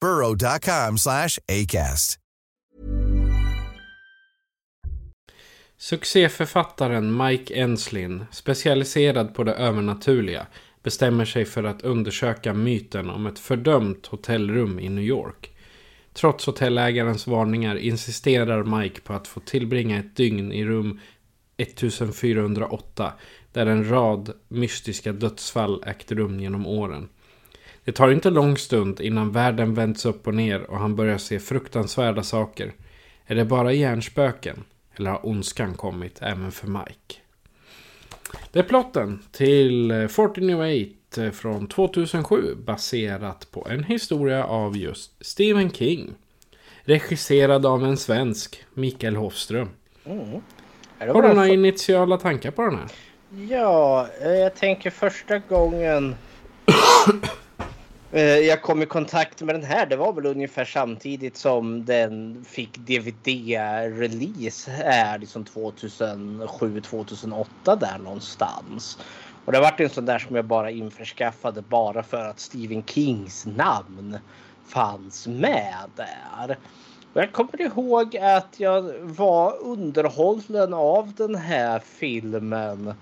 [0.00, 2.20] burrow.com slash ACAST.
[5.80, 10.46] Succéförfattaren Mike Enslin, specialiserad på det övernaturliga,
[10.82, 15.50] bestämmer sig för att undersöka myten om ett fördömt hotellrum i New York.
[16.12, 21.00] Trots hotellägarens varningar insisterar Mike på att få tillbringa ett dygn i rum
[21.56, 23.12] 1408
[23.52, 27.08] där en rad mystiska dödsfall ägt rum genom åren.
[27.84, 31.38] Det tar inte lång stund innan världen vänds upp och ner och han börjar se
[31.38, 32.72] fruktansvärda saker.
[33.26, 34.64] Är det bara hjärnspöken?
[34.96, 37.14] Eller har ondskan kommit även för Mike?
[38.52, 46.14] Det är plotten till 1408 från 2007 baserat på en historia av just Stephen King.
[46.84, 49.68] Regisserad av en svensk, Mikael Hofström.
[50.04, 50.40] Mm.
[50.98, 52.90] Har du några initiala tankar på den här?
[53.48, 56.14] Ja, eh, jag tänker första gången
[58.12, 59.86] Eh, jag kom i kontakt med den här.
[59.86, 68.98] Det var väl ungefär samtidigt som den fick DVD-release här liksom 2007-2008 där någonstans.
[69.44, 73.46] Och det var en sån där som jag bara införskaffade bara för att Stephen Kings
[73.46, 74.18] namn
[74.66, 76.58] fanns med där.
[77.12, 82.94] Och jag kommer ihåg att jag var underhållen av den här filmen.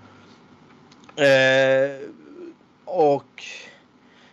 [1.15, 1.99] Eh,
[2.85, 3.43] och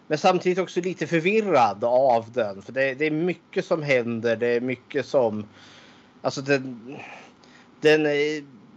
[0.07, 2.63] men samtidigt också lite förvirrad av den.
[2.63, 4.37] För det, det, är mycket som händer.
[4.37, 5.47] Det är mycket som...
[6.23, 6.97] Alltså den...
[7.81, 8.03] Den,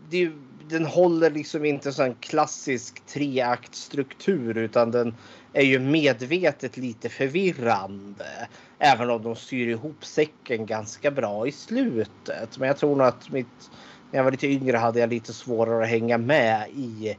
[0.10, 0.32] det,
[0.70, 5.16] den håller liksom inte en sån klassisk treaktstruktur utan den
[5.54, 8.48] är ju medvetet lite förvirrande.
[8.80, 12.58] Även om de styr ihop säcken ganska bra i slutet.
[12.58, 13.70] Men jag tror nog att mitt
[14.12, 17.16] när jag var lite yngre hade jag lite svårare att hänga med i,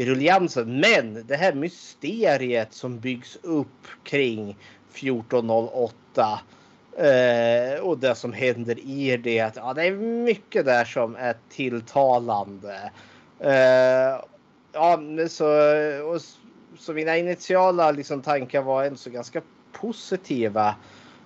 [0.00, 0.80] i rulliansen.
[0.80, 4.56] Men det här mysteriet som byggs upp kring
[4.94, 6.40] 1408
[6.96, 9.40] eh, och det som händer i det.
[9.40, 9.92] Att, ja, det är
[10.24, 12.90] mycket där som är tilltalande.
[13.40, 14.24] Eh,
[14.72, 15.46] ja, så,
[16.04, 16.20] och,
[16.78, 19.42] så mina initiala liksom, tankar var ändå så ganska
[19.72, 20.74] positiva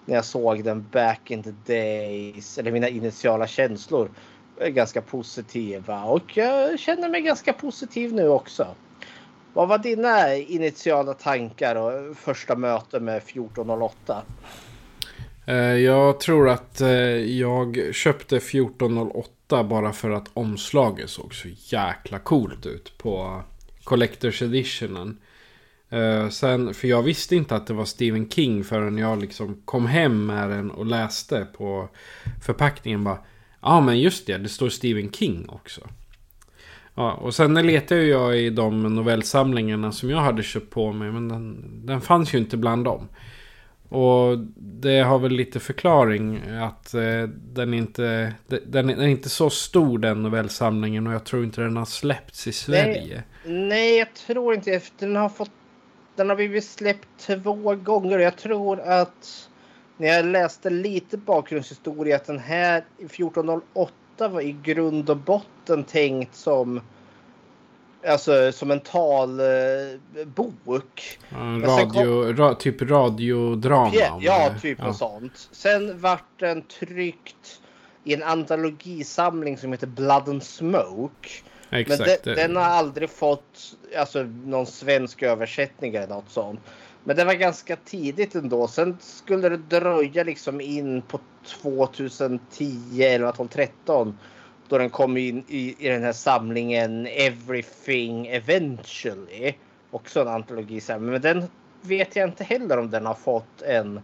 [0.05, 2.59] när jag såg den back in the days.
[2.59, 4.11] Eller mina initiala känslor
[4.61, 8.67] är ganska positiva och jag känner mig ganska positiv nu också.
[9.53, 14.23] Vad var dina initiala tankar och första möte med 1408?
[15.47, 16.89] Eh, jag tror att eh,
[17.39, 23.43] jag köpte 1408 bara för att omslaget såg så jäkla coolt ut på
[23.85, 25.19] Collector's Editionen.
[25.91, 29.87] Eh, sen, för jag visste inte att det var Stephen King förrän jag liksom kom
[29.87, 31.89] hem med den och läste på
[32.43, 33.05] förpackningen.
[33.65, 35.81] Ja men just det, det står Stephen King också.
[36.95, 41.11] Ja, och sen letade jag i de novellsamlingarna som jag hade köpt på mig.
[41.11, 43.09] Men den, den fanns ju inte bland dem.
[43.89, 49.51] Och det har väl lite förklaring att eh, den, inte, den, den, är inte så
[49.51, 51.07] stor den novellsamlingen.
[51.07, 53.23] Och jag tror inte den har släppts i Sverige.
[53.45, 55.51] Nej, nej jag tror inte Den har fått
[56.17, 58.19] den har blivit släppt två gånger.
[58.19, 59.49] Jag tror att
[59.97, 66.35] när jag läste lite bakgrundshistoria att den här 1408 var i grund och botten tänkt
[66.35, 66.81] som
[68.07, 69.59] Alltså som en talbok.
[71.33, 72.37] Radio, kom...
[72.37, 73.91] ra, typ radiodrama.
[73.95, 74.87] Ja, ja typ ja.
[74.87, 75.49] något sånt.
[75.53, 77.61] Sen vart den tryckt
[78.05, 81.29] i en antologisamling som heter Blood and Smoke.
[81.71, 82.27] Exakt.
[82.27, 86.61] Men de, den har aldrig fått alltså, någon svensk översättning eller något sånt.
[87.05, 88.69] Men det var ganska tidigt ändå.
[88.69, 91.21] Sen skulle det dröja liksom in på
[91.63, 94.19] 2010 eller 2013
[94.69, 99.55] då den kom in i, i den här samlingen Everything Eventually.
[99.91, 100.81] Också en antologi.
[100.89, 101.45] Men den
[101.83, 104.01] vet jag inte heller om den har fått en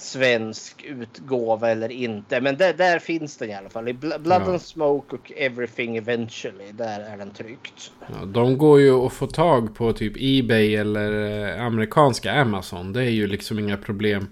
[0.00, 2.40] svensk utgåva eller inte.
[2.40, 3.88] Men där, där finns den i alla fall.
[3.88, 4.50] I Blood ja.
[4.50, 6.72] and Smoke och Everything Eventually.
[6.72, 7.92] Där är den tryckt.
[8.00, 11.12] Ja, de går ju att få tag på typ Ebay eller
[11.56, 12.92] eh, amerikanska Amazon.
[12.92, 14.26] Det är ju liksom inga problem.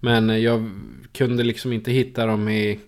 [0.00, 0.70] Men jag
[1.12, 2.80] kunde liksom inte hitta dem i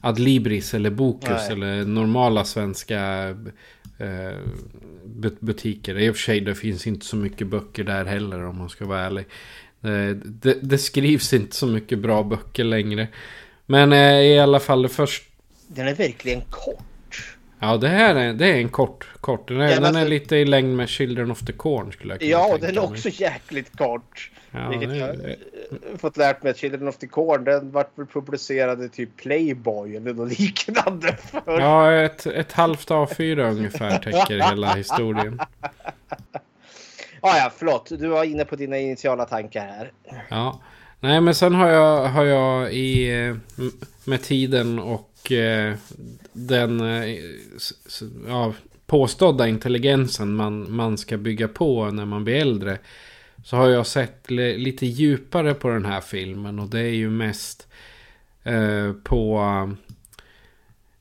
[0.00, 1.52] Adlibris eller Bokus Nej.
[1.52, 3.28] eller normala svenska
[3.98, 4.38] eh,
[5.40, 5.98] butiker.
[5.98, 8.86] I och för sig det finns inte så mycket böcker där heller om man ska
[8.86, 9.26] vara ärlig.
[9.82, 13.08] Eh, det, det, skrivs inte så mycket bra böcker längre.
[13.66, 15.24] Men eh, i alla fall först...
[15.68, 16.82] Den är verkligen kort.
[17.58, 19.06] Ja det här är, det är en kort.
[19.20, 19.48] kort.
[19.48, 22.20] Den, är, ja, den är lite i längd med Children of the Corn skulle jag
[22.20, 24.30] kunna Ja och den är också jäkligt kort.
[24.50, 25.36] Ja, Vilket det, jag det...
[25.98, 29.96] fått lärt mig att Children of the Corn den vart väl publicerad i typ Playboy
[29.96, 31.16] eller något liknande.
[31.16, 31.60] För.
[31.60, 35.40] Ja ett, ett halvt A4 ungefär täcker hela historien.
[37.28, 37.88] Ah, ja, förlåt.
[37.98, 39.92] Du var inne på dina initiala tankar här.
[40.28, 40.60] Ja.
[41.00, 43.36] Nej, men sen har jag, har jag i, eh,
[44.04, 45.74] med tiden och eh,
[46.32, 47.18] den eh,
[48.28, 48.54] ja,
[48.86, 52.78] påstådda intelligensen man, man ska bygga på när man blir äldre.
[53.44, 56.58] Så har jag sett lite djupare på den här filmen.
[56.58, 57.68] Och det är ju mest
[58.44, 59.42] eh, på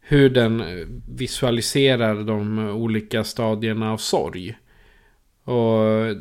[0.01, 4.57] hur den eh, visualiserar de olika stadierna av sorg.
[5.45, 6.15] Och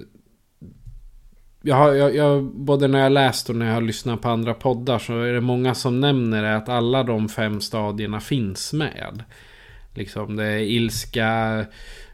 [1.62, 4.98] jag, jag, jag, både när jag läst och när jag har lyssnat på andra poddar
[4.98, 9.24] så är det många som nämner att alla de fem stadierna finns med.
[9.94, 11.58] Liksom det är ilska,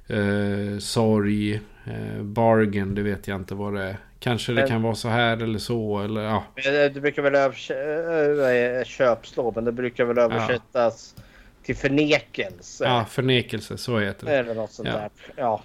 [0.09, 1.55] eh, sorg,
[1.85, 3.97] eh, bargain, det vet jag inte vad det är.
[4.19, 6.45] Kanske det kan vara så här eller så eller ja.
[6.65, 11.23] Det brukar väl översättas, köpslå, men det brukar väl översättas ja.
[11.63, 12.85] till förnekelse.
[12.85, 14.39] Ja, förnekelse, så heter det.
[14.39, 14.95] Eller något sånt ja.
[14.95, 15.11] där.
[15.37, 15.63] Ja.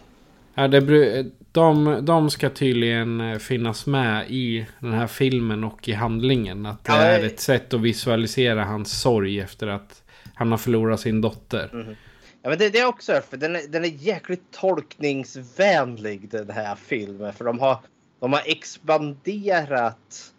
[0.56, 5.94] Ja, det, de, de ska tydligen eh, finnas med i den här filmen och i
[5.94, 6.66] handlingen.
[6.66, 10.04] Att det ja, är ett sätt att visualisera hans sorg efter att
[10.36, 11.70] han har förlorat sin dotter.
[11.74, 11.96] Mm.
[12.42, 16.76] Ja, men det, det är också för den är, den är jäkligt tolkningsvänlig den här
[16.76, 17.34] filmen.
[17.34, 17.78] För de har,
[18.20, 20.32] de har expanderat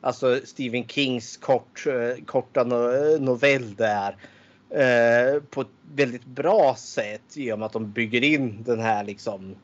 [0.00, 2.64] alltså Stephen Kings kort, eh, korta
[3.20, 4.16] novell där
[4.70, 9.56] eh, på ett väldigt bra sätt genom att de bygger in den här liksom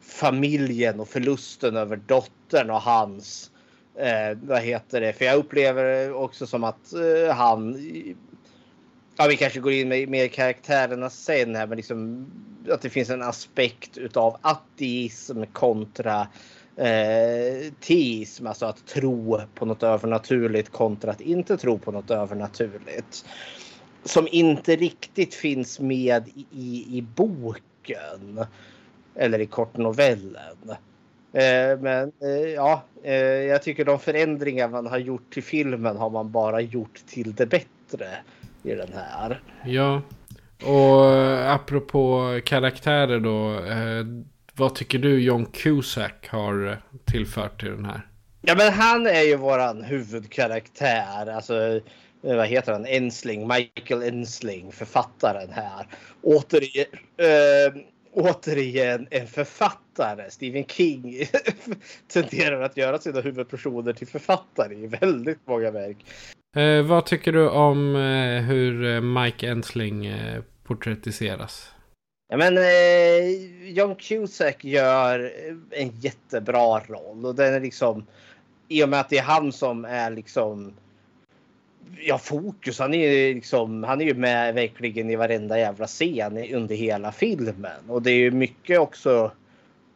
[0.00, 3.50] familjen och förlusten över dottern och hans.
[3.98, 5.12] Eh, vad heter det?
[5.12, 7.78] För jag upplever också som att eh, han.
[9.16, 12.26] Ja, vi kanske går in med mer karaktärerna sen här, men liksom
[12.70, 16.28] att det finns en aspekt utav ateism kontra
[16.76, 23.24] eh, teism, alltså att tro på något övernaturligt kontra att inte tro på något övernaturligt
[24.04, 28.44] som inte riktigt finns med i, i, i boken.
[29.16, 30.70] Eller i kortnovellen.
[31.32, 36.10] Eh, men eh, ja, eh, jag tycker de förändringar man har gjort till filmen har
[36.10, 38.08] man bara gjort till det bättre
[38.62, 39.40] i den här.
[39.64, 40.02] Ja,
[40.64, 43.60] och apropå karaktärer då.
[44.56, 48.06] Vad tycker du John Cusack har tillfört till den här?
[48.40, 51.26] Ja, men han är ju våran huvudkaraktär.
[51.26, 51.80] Alltså,
[52.24, 52.86] vad heter han?
[52.86, 55.86] Ensling, Michael Ensling, författaren här.
[56.22, 60.30] Återigen, äh, återigen en författare.
[60.30, 61.26] Stephen King
[62.12, 65.96] tenderar att göra sina huvudpersoner till författare i väldigt många verk.
[66.56, 71.70] Eh, vad tycker du om eh, hur eh, Mike Ensling eh, porträttiseras?
[72.28, 75.32] Ja, men eh, John Cusack gör
[75.70, 78.06] en jättebra roll och den är liksom
[78.68, 80.74] i och med att det är han som är liksom
[82.00, 82.78] ja, fokus.
[82.78, 87.12] Han är ju liksom, han är ju med verkligen i varenda jävla scen under hela
[87.12, 89.30] filmen och det är ju mycket också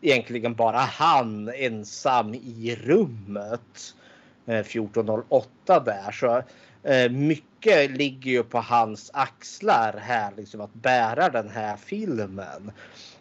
[0.01, 3.95] egentligen bara han ensam i rummet.
[4.47, 6.43] Eh, 1408 där så
[6.89, 12.73] eh, mycket ligger ju på hans axlar här liksom att bära den här filmen.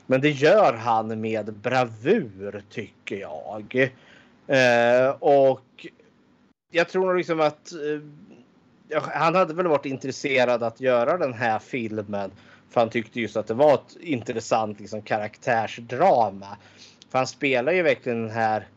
[0.05, 3.91] Men det gör han med bravur tycker jag.
[4.47, 5.87] Eh, och
[6.71, 7.71] jag tror liksom att
[8.93, 12.31] han hade väl varit intresserad att göra den här filmen.
[12.69, 16.57] För han tyckte just att det var ett intressant liksom, karaktärsdrama.
[17.09, 18.67] För han spelar ju verkligen den här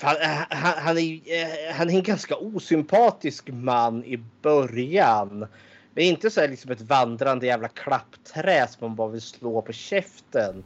[0.00, 0.16] han,
[0.50, 5.46] han, han, är, han är en ganska osympatisk man i början.
[5.94, 9.72] Är inte så här liksom ett vandrande jävla klappträ som man bara vill slå på
[9.72, 10.64] käften.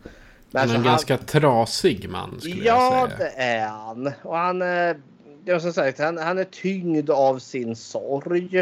[0.51, 3.19] Men han är en alltså, ganska trasig man skulle ja, jag säga.
[3.19, 4.13] Ja, det är han.
[4.23, 5.01] Och han är,
[5.45, 8.59] ja, som sagt, han, han är tyngd av sin sorg.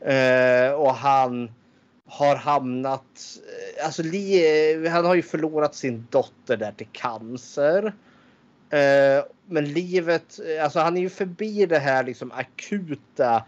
[0.00, 1.50] Eh, och han
[2.06, 3.38] har hamnat...
[3.78, 7.92] Eh, alltså, li, eh, han har ju förlorat sin dotter där till cancer.
[8.70, 13.44] Eh, men livet, eh, alltså han är ju förbi det här liksom akuta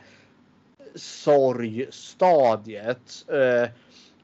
[0.94, 3.24] sorgstadiet.
[3.28, 3.68] Eh,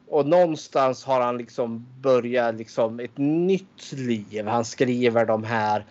[0.09, 4.47] och någonstans har han liksom börjat liksom ett nytt liv.
[4.47, 5.85] Han skriver de här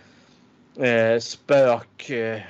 [0.79, 2.09] eh, spök...
[2.09, 2.41] Eh,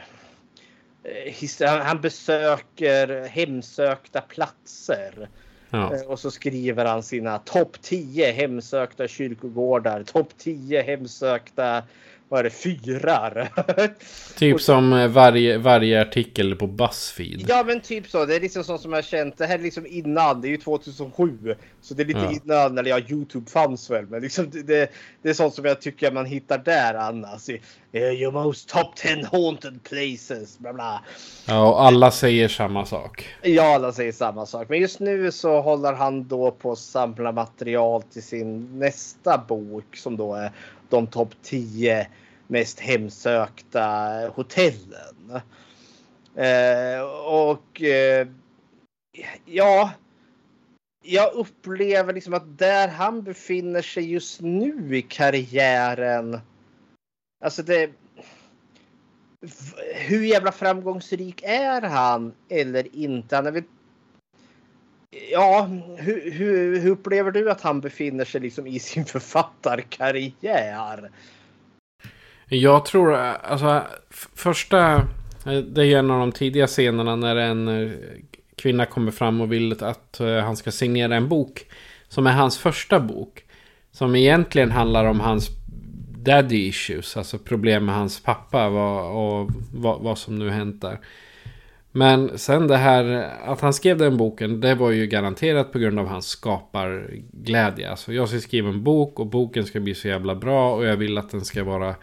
[1.83, 5.29] han besöker hemsökta platser.
[5.69, 5.95] Ja.
[5.95, 11.83] Eh, och så skriver han sina topp 10 hemsökta kyrkogårdar, topp 10 hemsökta
[12.29, 13.49] vad är det, fyrar.
[14.37, 17.45] typ som eh, varje, varje artikel på Buzzfeed.
[17.47, 18.25] Ja men typ så.
[18.25, 19.37] Det är liksom sånt som jag känt.
[19.37, 20.41] Det här är liksom innan.
[20.41, 21.55] Det är ju 2007.
[21.81, 22.31] Så det är lite ja.
[22.31, 22.77] innan.
[22.77, 24.05] Eller ja, Youtube fanns väl.
[24.05, 27.49] Men liksom det, det är sånt som jag tycker man hittar där annars.
[27.93, 30.59] Your most top 10 haunted places.
[30.59, 31.01] Bla bla.
[31.47, 33.27] Ja och alla säger samma sak.
[33.41, 34.69] Ja alla säger samma sak.
[34.69, 39.95] Men just nu så håller han då på att samla material till sin nästa bok.
[39.95, 40.51] Som då är
[40.89, 42.07] de topp 10
[42.47, 45.41] mest hemsökta hotellen.
[46.35, 48.27] Eh, och eh,
[49.45, 49.91] ja,
[51.03, 56.39] jag upplever liksom att där han befinner sig just nu i karriären.
[57.43, 57.91] Alltså det.
[59.95, 63.35] Hur jävla framgångsrik är han eller inte?
[63.35, 63.63] Han är väl,
[65.31, 71.09] ja, hur, hur, hur upplever du att han befinner sig liksom i sin författarkarriär?
[72.47, 73.83] Jag tror, alltså
[74.35, 74.95] första,
[75.45, 77.91] eh, det är en av de tidiga scenerna när en eh,
[78.55, 81.65] kvinna kommer fram och vill att eh, han ska signera en bok.
[82.07, 83.43] Som är hans första bok.
[83.91, 85.49] Som egentligen handlar om hans
[86.23, 90.99] daddy issues, alltså problem med hans pappa och, och vad, vad som nu hänt där.
[91.95, 95.99] Men sen det här att han skrev den boken, det var ju garanterat på grund
[95.99, 97.89] av hans skaparglädje.
[97.89, 100.97] Alltså jag ska skriva en bok och boken ska bli så jävla bra och jag
[100.97, 101.95] vill att den ska vara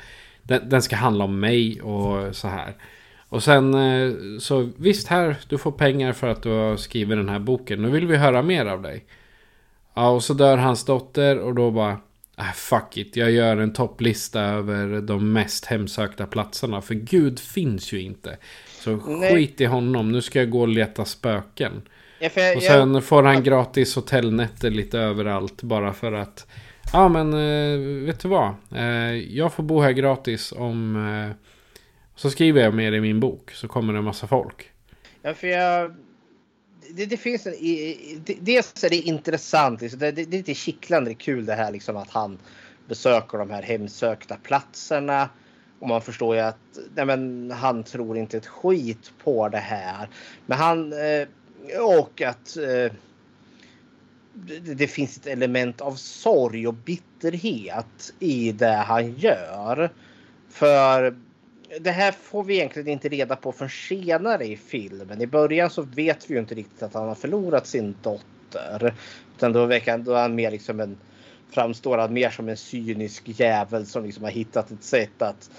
[0.43, 2.75] den, den, ska handla om mig och så här.
[3.29, 7.29] Och sen eh, så visst här, du får pengar för att du har skrivit den
[7.29, 7.83] här boken.
[7.83, 9.05] Nu vill vi höra mer av dig.
[9.95, 12.01] Ja, och så dör hans dotter och då bara
[12.37, 16.81] ah, Fuck it, jag gör en topplista över de mest hemsökta platserna.
[16.81, 18.37] För Gud finns ju inte.
[18.81, 19.35] Så Nej.
[19.35, 21.83] skit i honom, nu ska jag gå och leta spöken.
[22.19, 23.05] Ja, jag, och sen jag...
[23.05, 26.47] får han gratis hotellnätter lite överallt bara för att
[26.93, 28.55] Ja men eh, vet du vad?
[28.75, 30.97] Eh, jag får bo här gratis om...
[30.97, 31.37] Eh,
[32.17, 34.71] så skriver jag mer i min bok så kommer det en massa folk.
[35.23, 35.95] Ja för jag...
[36.91, 37.55] Det, det finns en...
[38.41, 39.81] Dels är det intressant.
[39.81, 42.39] Liksom, det, det, det är lite kittlande kul det här liksom att han
[42.89, 45.29] besöker de här hemsökta platserna.
[45.81, 50.09] Och man förstår ju att nej men, han tror inte ett skit på det här.
[50.47, 50.93] Men han...
[50.93, 51.29] Eh,
[51.81, 52.93] och att eh,
[54.33, 59.91] det, det finns ett element av sorg och bitterhet i det han gör.
[60.49, 61.17] För
[61.81, 65.21] det här får vi egentligen inte reda på förrän senare i filmen.
[65.21, 68.95] I början så vet vi ju inte riktigt att han har förlorat sin dotter.
[69.37, 70.97] Utan då, verkar, då är han mer liksom en,
[71.51, 75.51] framstår han mer som en cynisk jävel som liksom har hittat ett sätt att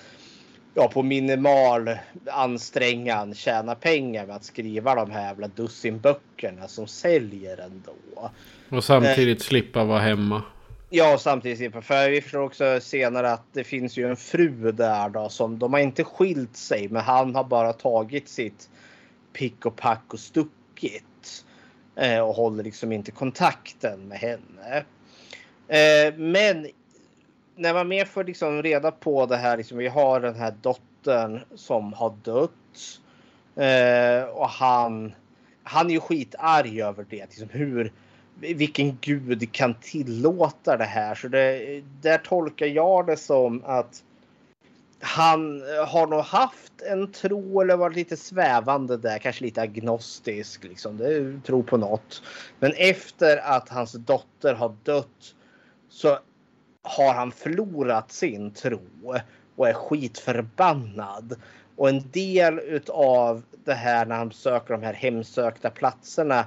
[0.73, 1.89] ja, på minimal
[2.25, 8.31] ansträngan tjäna pengar med att skriva de här jävla dussinböckerna som säljer ändå.
[8.69, 10.43] Och samtidigt eh, slippa vara hemma.
[10.89, 11.85] Ja, samtidigt.
[11.85, 15.73] För vi förstår också senare att det finns ju en fru där då som de
[15.73, 18.69] har inte skilt sig, men han har bara tagit sitt
[19.33, 21.03] pick och pack och stuckit.
[21.95, 24.85] Eh, och håller liksom inte kontakten med henne.
[25.67, 26.67] Eh, men
[27.55, 31.39] när man mer får liksom reda på det här, liksom, vi har den här dottern
[31.55, 32.99] som har dött.
[33.55, 35.13] Eh, och han,
[35.63, 37.25] han är ju skitarg över det.
[37.25, 37.91] Liksom hur,
[38.39, 41.15] vilken gud kan tillåta det här?
[41.15, 44.03] Så det, där tolkar jag det som att
[44.99, 50.97] han har nog haft en tro eller varit lite svävande där, kanske lite agnostisk, liksom.
[50.97, 52.23] det tro på något.
[52.59, 55.35] Men efter att hans dotter har dött
[55.89, 56.19] så
[56.83, 58.81] har han förlorat sin tro
[59.55, 61.35] och är skitförbannad.
[61.75, 66.45] Och en del utav det här när han söker de här hemsökta platserna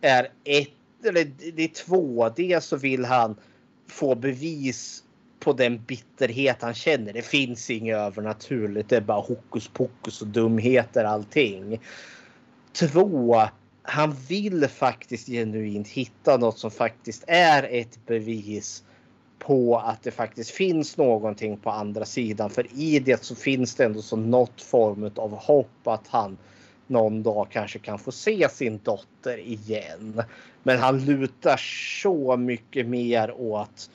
[0.00, 0.68] är ett
[1.04, 2.28] eller det är två.
[2.28, 3.36] Dels så vill han
[3.88, 5.04] få bevis
[5.40, 7.12] på den bitterhet han känner.
[7.12, 8.88] Det finns inget övernaturligt.
[8.88, 11.80] Det är bara hokus pokus och dumheter allting.
[12.72, 13.42] Två,
[13.82, 18.84] han vill faktiskt genuint hitta något som faktiskt är ett bevis
[19.40, 22.50] på att det faktiskt finns någonting på andra sidan.
[22.50, 26.38] För i det så finns det ändå så något form av hopp att han
[26.86, 30.22] någon dag kanske kan få se sin dotter igen.
[30.62, 31.56] Men han lutar
[32.02, 33.90] så mycket mer åt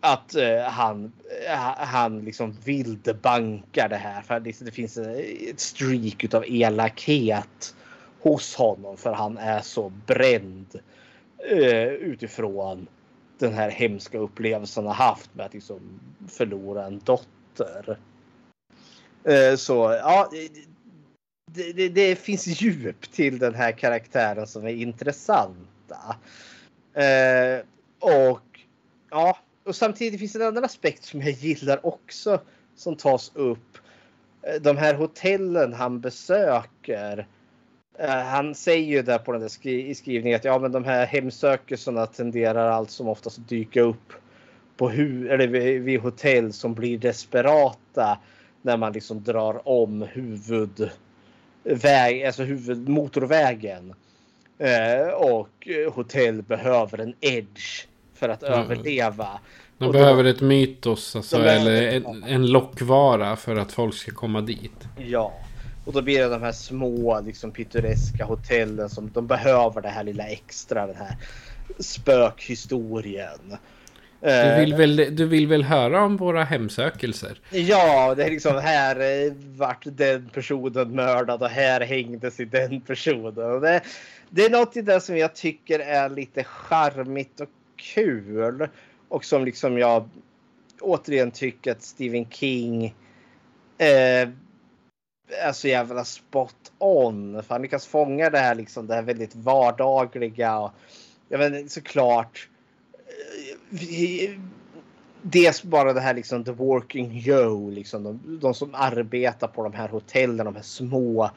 [0.00, 4.22] att uh, han, uh, han liksom vildbankar det här.
[4.22, 7.74] För det, det finns ett streak av elakhet
[8.20, 10.80] hos honom för han är så bränd
[11.52, 12.86] uh, utifrån
[13.38, 17.98] den här hemska upplevelsen han haft med att liksom förlora en dotter.
[19.24, 20.30] Eh, så ja,
[21.46, 26.16] det, det, det, finns djup till den här karaktären som är intressanta.
[26.94, 27.64] Eh,
[27.98, 28.60] och
[29.10, 32.40] ja, och samtidigt finns det en annan aspekt som jag gillar också
[32.76, 33.78] som tas upp.
[34.42, 37.26] Eh, de här hotellen han besöker.
[37.98, 41.06] Eh, han säger ju där på den där skri skrivningen att ja, men de här
[41.06, 44.12] hemsökelserna tenderar allt som oftast att dyka upp
[44.76, 48.18] på hu eller vid, vid hotell som blir desperata
[48.62, 50.90] när man liksom drar om huvud
[51.62, 53.94] väg, alltså huvudmotorvägen.
[54.58, 58.60] Eh, och hotell behöver en edge för att mm.
[58.60, 59.28] överleva.
[59.78, 64.12] De och behöver då, ett mytos alltså, eller en, en lockvara för att folk ska
[64.12, 64.88] komma dit.
[64.96, 65.32] Ja,
[65.84, 70.04] och då blir det de här små liksom pittoreska hotellen som de behöver det här
[70.04, 71.16] lilla extra, den här
[71.78, 73.56] spökhistorien.
[74.20, 77.40] Du vill, väl, du vill väl höra om våra hemsökelser?
[77.50, 82.80] Ja, det är liksom här eh, vart den personen mördad och här hängdes i den
[82.80, 83.60] personen.
[83.60, 83.80] Det,
[84.30, 88.68] det är något i det som jag tycker är lite charmigt och kul.
[89.08, 90.08] Och som liksom jag
[90.80, 92.94] återigen tycker att Stephen King
[93.78, 94.28] eh,
[95.28, 97.42] är så jävla spot on.
[97.42, 100.58] För han lyckas fånga det här liksom det här väldigt vardagliga.
[100.58, 100.70] Och,
[101.28, 102.48] jag vet, såklart
[103.70, 104.30] eh,
[105.22, 109.72] dels bara det här liksom the working Joe, liksom de, de, som arbetar på de
[109.72, 111.30] här hotellen, de här små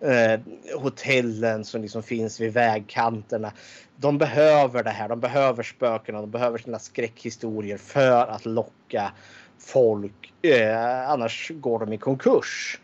[0.00, 0.40] eh,
[0.80, 3.52] hotellen som liksom finns vid vägkanterna.
[3.96, 5.08] De behöver det här.
[5.08, 6.20] De behöver spökena.
[6.20, 9.12] De behöver sina skräckhistorier för att locka
[9.58, 10.32] folk.
[10.42, 12.78] Eh, annars går de i konkurs.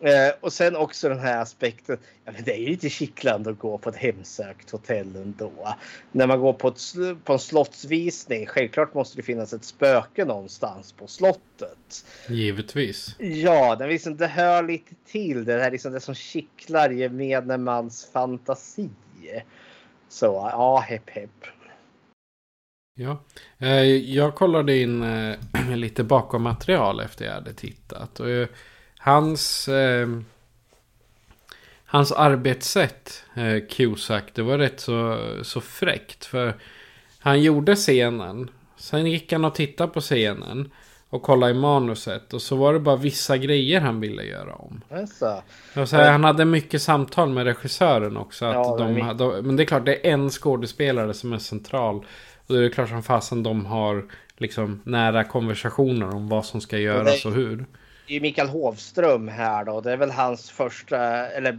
[0.00, 1.98] Eh, och sen också den här aspekten.
[2.24, 5.76] Ja, men det är ju lite kittlande att gå på ett hemsökt hotell ändå.
[6.12, 8.46] När man går på, ett, på en slottsvisning.
[8.46, 12.04] Självklart måste det finnas ett spöke någonstans på slottet.
[12.28, 13.16] Givetvis.
[13.18, 15.44] Ja, det, liksom, det hör lite till.
[15.44, 18.90] Det här liksom det som kittlar gemene mans fantasi.
[20.08, 21.44] Så ja, hepp hepp.
[22.94, 23.22] Ja,
[23.58, 25.36] eh, jag kollade in eh,
[25.76, 28.20] lite bakom material efter jag hade tittat.
[28.20, 28.26] Och
[28.98, 30.08] Hans, eh,
[31.84, 36.24] hans arbetssätt, eh, Cusack, det var rätt så, så fräckt.
[36.24, 36.54] För
[37.18, 38.50] han gjorde scenen.
[38.76, 40.70] Sen gick han och tittade på scenen.
[41.10, 42.34] och kollade i manuset.
[42.34, 44.80] Och så var det bara vissa grejer han ville göra om.
[44.90, 45.42] Alltså.
[45.76, 48.44] Och så här, han hade mycket samtal med regissören också.
[48.46, 51.38] Att Ja, de, men- de, men det är klart, det är en skådespelare som är
[51.38, 52.04] central.
[52.46, 54.04] Och det är klart som fasen de har
[54.36, 57.64] liksom nära konversationer om vad som ska göras och hur.
[58.08, 59.80] Det är Mikael Hovström här då.
[59.80, 61.58] Det är väl hans första, eller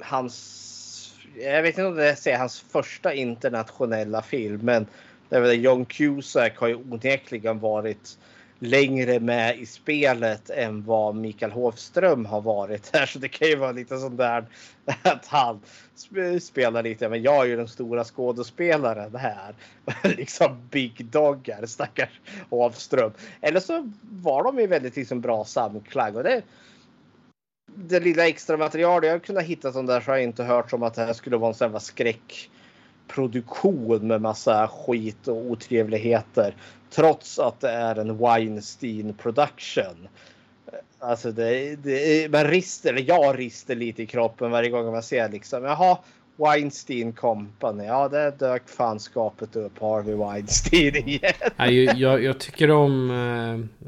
[0.00, 4.60] hans, jag vet inte om det är hans första internationella film.
[4.62, 4.86] Men
[5.28, 8.18] det är väl John Cusack har ju onekligen varit
[8.58, 13.06] längre med i spelet än vad Mikael Hovström har varit här.
[13.06, 14.46] Så det kan ju vara lite sånt där
[15.02, 15.60] att han
[16.40, 17.08] spelar lite.
[17.08, 19.54] Men jag är ju den stora skådespelaren här.
[20.02, 23.12] liksom Big Doggar, stackars Hovström.
[23.40, 26.16] Eller så var de ju väldigt liksom bra samklang.
[26.16, 26.42] Och det,
[27.74, 30.70] det lilla extra material jag har kunnat hitta som där så har jag inte hört
[30.70, 31.72] som att det här skulle vara en sån här
[33.08, 36.54] produktion med massa skit och otrevligheter.
[36.90, 40.08] Trots att det är en Weinstein production.
[40.98, 45.28] Alltså det, det, man rister, eller jag rister lite i kroppen varje gång man ser
[45.28, 45.98] liksom jaha
[46.38, 47.84] Weinstein Company.
[47.84, 51.32] Ja, det dök fanskapet upp Harvey Weinstein igen.
[51.56, 53.10] Jag, jag, jag tycker om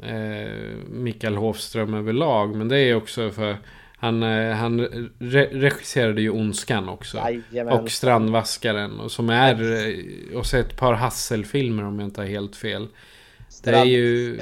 [0.03, 2.55] eh, eh, Mikael Hofström överlag.
[2.55, 3.57] Men det är också för
[4.01, 4.79] han, eh, han
[5.19, 7.17] re regisserade ju Ondskan också.
[7.17, 7.73] Jajamän.
[7.79, 8.99] Och Strandvaskaren.
[8.99, 9.87] Och som är...
[10.31, 12.87] eh, Och så ett par Hassel-filmer om jag inte har helt fel.
[13.63, 14.39] Det är ju...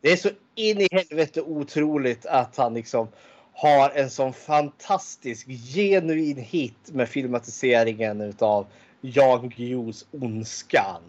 [0.00, 3.08] Det är så in i helvete otroligt att han liksom
[3.52, 8.66] har en sån fantastisk genuin hit med filmatiseringen utav
[9.00, 11.02] Jan Guillous Ondskan.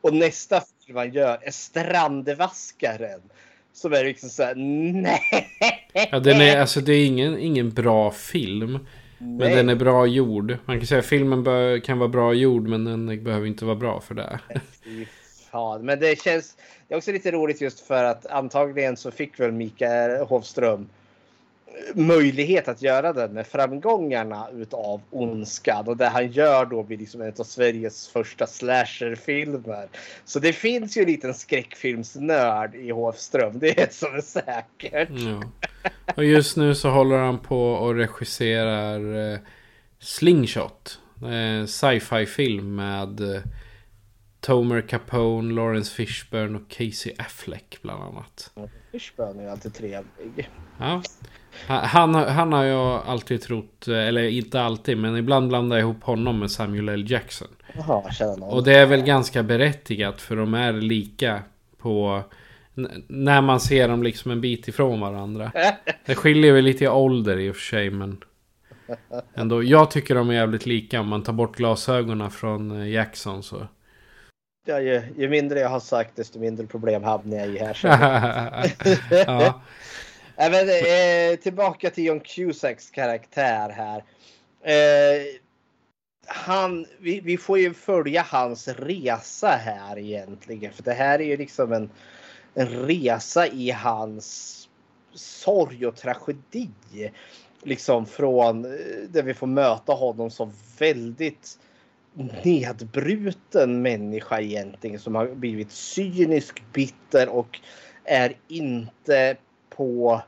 [0.00, 3.20] Och nästa film han gör är Strandvaskaren.
[3.72, 5.20] Som är liksom såhär nej.
[6.10, 8.78] Ja, den är, alltså det är ingen, ingen bra film.
[9.18, 9.56] Men Nej.
[9.56, 10.56] den är bra gjord.
[10.64, 13.76] Man kan säga att filmen bör, kan vara bra gjord men den behöver inte vara
[13.76, 14.40] bra för det.
[15.50, 15.84] Fan.
[15.84, 16.56] Men det känns
[16.88, 20.88] det är också lite roligt just för att antagligen så fick väl Mikael Hovström
[21.94, 27.20] möjlighet att göra det med framgångarna utav Ondskan och det han gör då blir liksom
[27.20, 29.88] en av Sveriges första slasherfilmer.
[30.24, 33.58] Så det finns ju en liten skräckfilmsnörd i Hovström.
[33.58, 35.08] Det är som är säkert.
[35.10, 35.42] Ja.
[36.16, 39.38] Och just nu så håller han på och regisserar eh,
[39.98, 40.98] Slingshot.
[41.22, 43.42] Eh, Sci-fi film med eh,
[44.40, 48.50] Tomer Capone, Lawrence Fishburne och Casey Affleck bland annat.
[48.92, 50.50] Fishburne är alltid trevlig.
[50.78, 51.02] Ja.
[51.66, 56.38] Han, han, har- jag alltid trott, eller inte alltid, men ibland blandar jag ihop honom
[56.38, 57.10] med Samuel L.
[57.10, 57.48] Jackson.
[57.88, 58.42] Någon.
[58.42, 61.42] Och det är väl ganska berättigat för de är lika
[61.78, 62.22] på...
[63.08, 65.52] När man ser dem liksom en bit ifrån varandra.
[66.06, 68.24] Det skiljer väl lite i ålder i och för sig men...
[69.34, 73.42] Ändå, jag tycker de är jävligt lika om man tar bort glasögonen från eh, Jackson
[73.42, 73.66] så...
[74.66, 77.78] Ja, ju, ju mindre jag har sagt desto mindre problem hamnar jag i här.
[79.26, 79.62] ja.
[80.42, 84.04] Nej, men, eh, tillbaka till John Cusacks karaktär här.
[84.62, 85.22] Eh,
[86.26, 90.72] han, vi, vi får ju följa hans resa här egentligen.
[90.72, 91.90] För det här är ju liksom en,
[92.54, 94.68] en resa i hans
[95.14, 96.70] sorg och tragedi.
[97.62, 98.70] Liksom från eh,
[99.08, 101.58] där vi får möta honom som väldigt
[102.44, 107.60] nedbruten människa egentligen som har blivit cynisk, bitter och
[108.04, 109.36] är inte
[109.76, 110.22] på...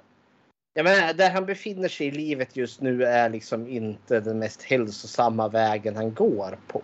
[0.77, 4.63] Jag menar, där han befinner sig i livet just nu är liksom inte den mest
[4.63, 6.83] hälsosamma vägen han går på.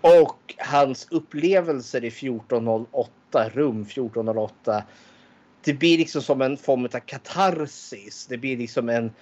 [0.00, 4.84] Och hans upplevelser i 1408, rum 1408.
[5.64, 8.26] Det blir liksom som en form av katarsis.
[8.26, 9.12] Det blir liksom en,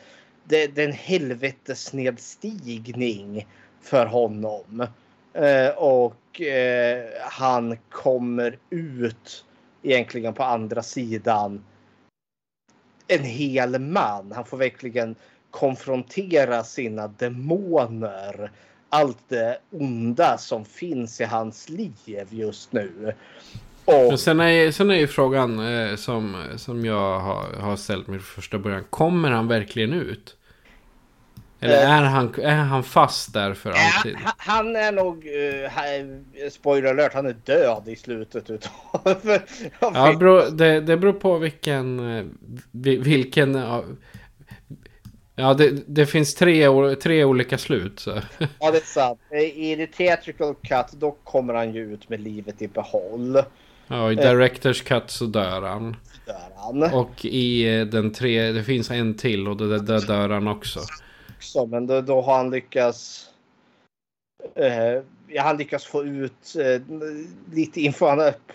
[0.44, 3.46] det, det är en helvetesnedstigning
[3.80, 4.86] för honom.
[5.32, 9.44] Eh, och eh, han kommer ut
[9.82, 11.64] egentligen på andra sidan
[13.10, 14.32] en hel man.
[14.32, 15.14] Han får verkligen
[15.50, 18.50] konfrontera sina demoner.
[18.88, 23.12] Allt det onda som finns i hans liv just nu.
[23.84, 28.06] Och Men sen är, sen är ju frågan eh, som, som jag har, har ställt
[28.06, 28.84] mig från första början.
[28.90, 30.36] Kommer han verkligen ut?
[31.60, 31.90] Eller Eh.
[31.90, 34.16] är han, är han fast där för alltid?
[34.16, 39.40] han- han är nog, uh, spoiler alert, han är död i slutet utav av
[39.80, 42.16] Ja, bro, det, det beror på vilken...
[42.18, 42.24] eh,
[42.70, 43.54] vi- vilken
[45.36, 48.00] ja, det, det finns tre, tre olika slut.
[48.00, 48.10] Så.
[48.60, 49.20] Ja, det är sant.
[49.56, 53.42] I the theatrical cut då kommer han ju ut med livet i behåll.
[53.86, 55.96] Ja, i Directors Cut så dör han.
[56.26, 56.82] Dör han.
[56.82, 60.80] Och i den tre, det finns en till och där, där dör han också.
[61.40, 63.26] Också, men då, då har han lyckats.
[64.54, 65.02] Eh,
[65.42, 66.82] han lyckas få ut eh,
[67.54, 68.52] lite, info, upp,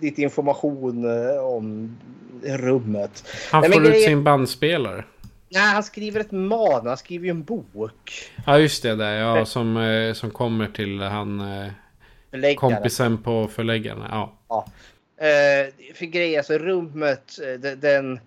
[0.00, 1.96] lite information eh, om
[2.42, 3.24] rummet.
[3.50, 5.04] Han Nej, får men ut sin bandspelare.
[5.48, 6.86] Nej, han skriver ett man.
[6.86, 8.30] Han skriver ju en bok.
[8.46, 14.02] Ja just det där ja som, eh, som kommer till han eh, kompisen på förläggaren.
[14.10, 14.32] Ja.
[14.48, 14.66] Ja.
[15.16, 18.20] Eh, för grejen, alltså rummet, eh, de- den...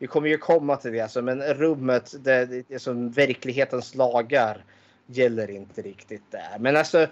[0.00, 4.64] Vi kommer ju komma till det, alltså, men rummet, det, det är som verklighetens lagar
[5.06, 6.58] gäller inte riktigt där.
[6.58, 7.06] Men alltså,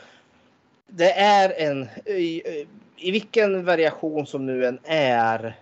[0.87, 1.89] det är en...
[2.07, 2.43] I,
[2.97, 5.57] i vilken variation som nu än är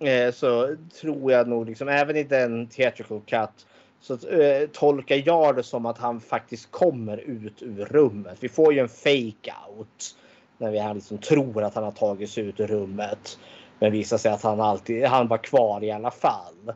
[0.00, 3.66] eh, så tror jag nog, liksom, även i den theatrical cut,
[4.00, 8.36] så eh, tolkar jag det som att han faktiskt kommer ut ur rummet.
[8.40, 10.16] Vi får ju en fake out
[10.58, 13.38] när vi liksom tror att han har tagit sig ut ur rummet.
[13.78, 16.72] Men visar sig att han alltid han var kvar i alla fall.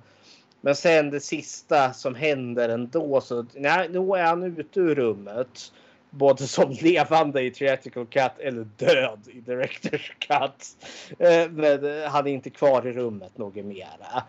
[0.61, 5.73] Men sen det sista som händer ändå så nej, nu är han ute ur rummet.
[6.11, 10.77] Både som levande i theatrical cut eller död i director's cut.
[11.19, 14.23] Eh, Men eh, han är inte kvar i rummet något mera.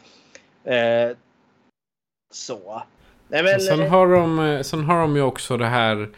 [0.63, 1.15] Eh,
[2.33, 2.83] Så.
[3.27, 6.09] Nej, men, Sen, har de, sen har de ju också det här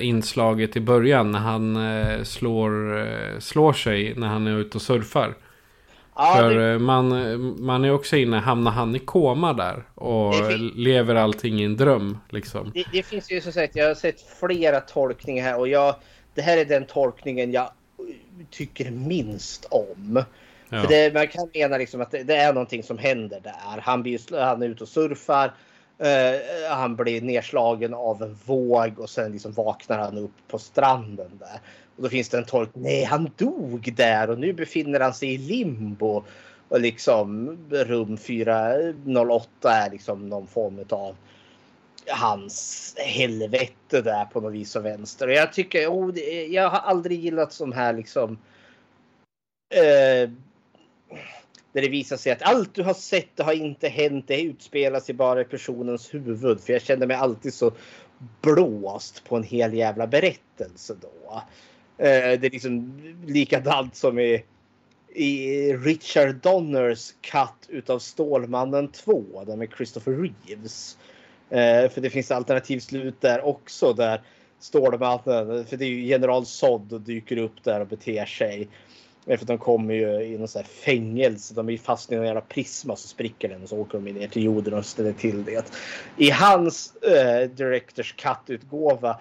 [0.00, 1.78] inslaget i början när han
[2.24, 5.34] slår, slår sig när han är ute och surfar.
[6.16, 7.08] Ja, För det- eh, man,
[7.64, 11.64] man är också inne, hamnar han i koma där och Det fin- lever allting i
[11.64, 12.70] en dröm liksom.
[12.74, 15.94] Det, det finns ju som sagt, jag har sett flera tolkningar här och jag,
[16.34, 17.70] det här är den tolkningen jag
[18.50, 20.24] tycker minst om.
[20.68, 20.80] Ja.
[20.82, 23.80] För det, man kan mena liksom att det, det är någonting som händer där.
[23.82, 25.52] Han, blir, han är ute och surfar.
[25.98, 31.30] eh, han blir nedslagen av en våg och sen liksom vaknar han upp på stranden
[31.38, 31.60] där.
[31.96, 32.70] Och då finns det en tolk.
[32.74, 36.24] Nej, han dog där och nu befinner han sig i limbo.
[36.68, 41.16] Och liksom rum 408 är liksom någon form av
[42.08, 45.28] hans helvete där på något vis och vänster.
[45.28, 48.38] Och jag tycker, oh, det- jag har aldrig gillat sån här liksom.
[49.74, 50.30] Eh,
[51.72, 54.24] där det visar sig att allt du har sett det har inte hänt.
[54.28, 56.60] Det utspelar sig bara i personens huvud.
[56.60, 57.72] För jag kände mig alltid så
[58.40, 61.42] blåst på en hel jävla berättelse då.
[62.02, 62.92] Eh, det är liksom
[63.26, 64.44] likadant som i,
[65.14, 69.44] i Richard Donners cut utav Stålmannen 2.
[69.46, 70.98] Den med Christopher Reeves.
[71.50, 74.20] Eh, för det finns alternativ slut där också där
[74.58, 78.68] Stålmannen, för det är ju general Zod dyker upp där och beter sig.
[79.26, 81.54] Eh, för de kommer ju i någon sån här fängelse.
[81.54, 84.28] De är fast i någon jävla prisma så spricker den och så åker de ner
[84.28, 85.72] till jorden och ställer till det.
[86.16, 89.20] I hans eh, Directors Cut-utgåva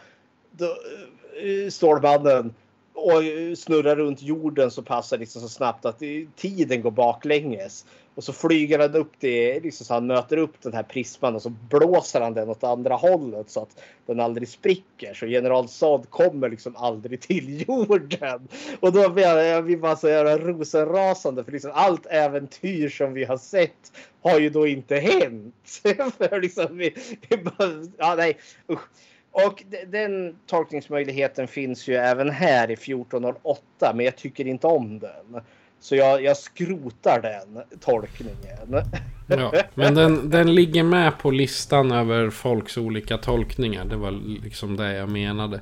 [0.51, 2.53] då eh, Stålmannen
[3.01, 6.01] och snurrar runt jorden så passar liksom så snabbt att
[6.35, 7.85] tiden går baklänges.
[8.15, 11.41] Och så flyger han upp det, liksom så han möter upp den här prisman och
[11.41, 15.13] så blåser han den åt andra hållet så att den aldrig spricker.
[15.13, 18.47] Så general Zod kommer liksom aldrig till jorden.
[18.79, 23.23] Och då blir jag, vi bara så jävla rosenrasande för liksom allt äventyr som vi
[23.23, 23.91] har sett
[24.21, 25.55] har ju då inte hänt.
[26.17, 26.95] för liksom vi,
[27.29, 28.37] vi bara, ja nej
[28.69, 28.89] usch.
[29.31, 34.99] Och de- den tolkningsmöjligheten finns ju även här i 1408 men jag tycker inte om
[34.99, 35.41] den.
[35.79, 38.83] Så jag, jag skrotar den tolkningen.
[39.27, 43.85] Ja, men den, den ligger med på listan över folks olika tolkningar.
[43.85, 44.11] Det var
[44.43, 45.61] liksom det jag menade.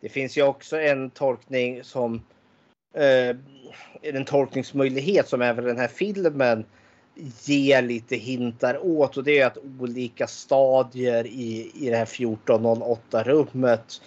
[0.00, 2.14] Det finns ju också en tolkning som
[2.94, 3.36] eh,
[4.02, 6.64] en tolkningsmöjlighet som även den här filmen
[7.44, 13.22] ge lite hintar åt och det är att olika stadier i, i det här 1408
[13.22, 14.00] rummet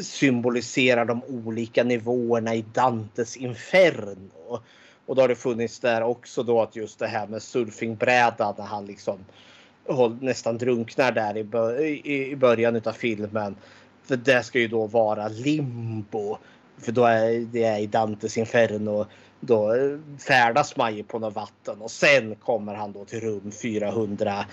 [0.00, 4.60] symboliserar de olika nivåerna i Dantes Inferno.
[5.06, 8.64] Och då har det funnits där också då att just det här med surfingbrädan när
[8.64, 9.18] han liksom
[10.20, 11.36] nästan drunknar där
[12.06, 13.56] i, början av filmen.
[14.04, 16.38] För det ska ju då vara limbo.
[16.78, 19.06] För då är det är i Dantes Inferno.
[19.44, 23.52] Då eh, färdas man ju på något vatten och sen kommer han då till rum
[23.62, 24.46] 408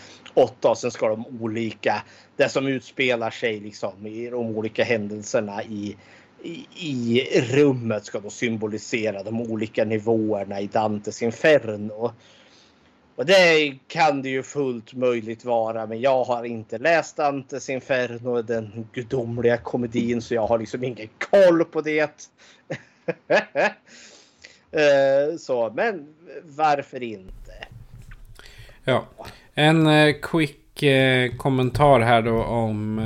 [0.69, 2.03] och sen ska de olika,
[2.35, 5.97] det som utspelar sig liksom i de olika händelserna i,
[6.43, 12.13] i, i rummet ska då symbolisera de olika nivåerna i Dantes Inferno.
[13.15, 18.41] Och det kan det ju fullt möjligt vara men jag har inte läst Dantes Inferno,
[18.41, 22.31] den gudomliga komedin så jag har liksom ingen koll på det.
[24.71, 27.53] Eh, så, men varför inte?
[28.83, 29.05] Ja.
[29.53, 33.05] En eh, quick eh, kommentar här då om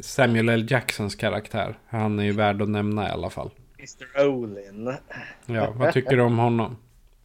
[0.00, 0.66] Samuel L.
[0.70, 1.78] Jacksons karaktär.
[1.88, 3.50] Han är ju värd att nämna i alla fall.
[3.78, 4.96] Mr Olin.
[5.46, 6.76] Ja, vad tycker du om honom?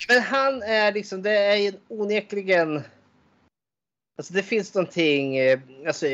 [0.08, 2.82] Men han är liksom, det är ju onekligen.
[4.18, 5.38] Alltså det finns någonting,
[5.88, 6.06] alltså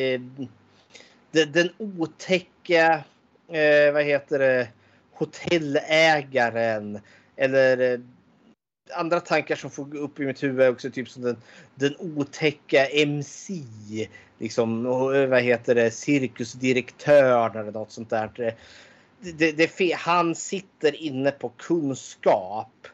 [1.31, 3.03] den, den otäcka
[3.47, 4.67] eh, vad heter det,
[5.13, 6.99] hotellägaren
[7.39, 7.99] eller eh,
[8.95, 11.37] andra tankar som får upp i mitt huvud också typ som den,
[11.75, 13.63] den otäcka MC.
[14.39, 18.29] Liksom, eh, vad heter det, cirkusdirektören eller något sånt där.
[18.35, 18.55] Det,
[19.31, 22.87] det, det, han sitter inne på kunskap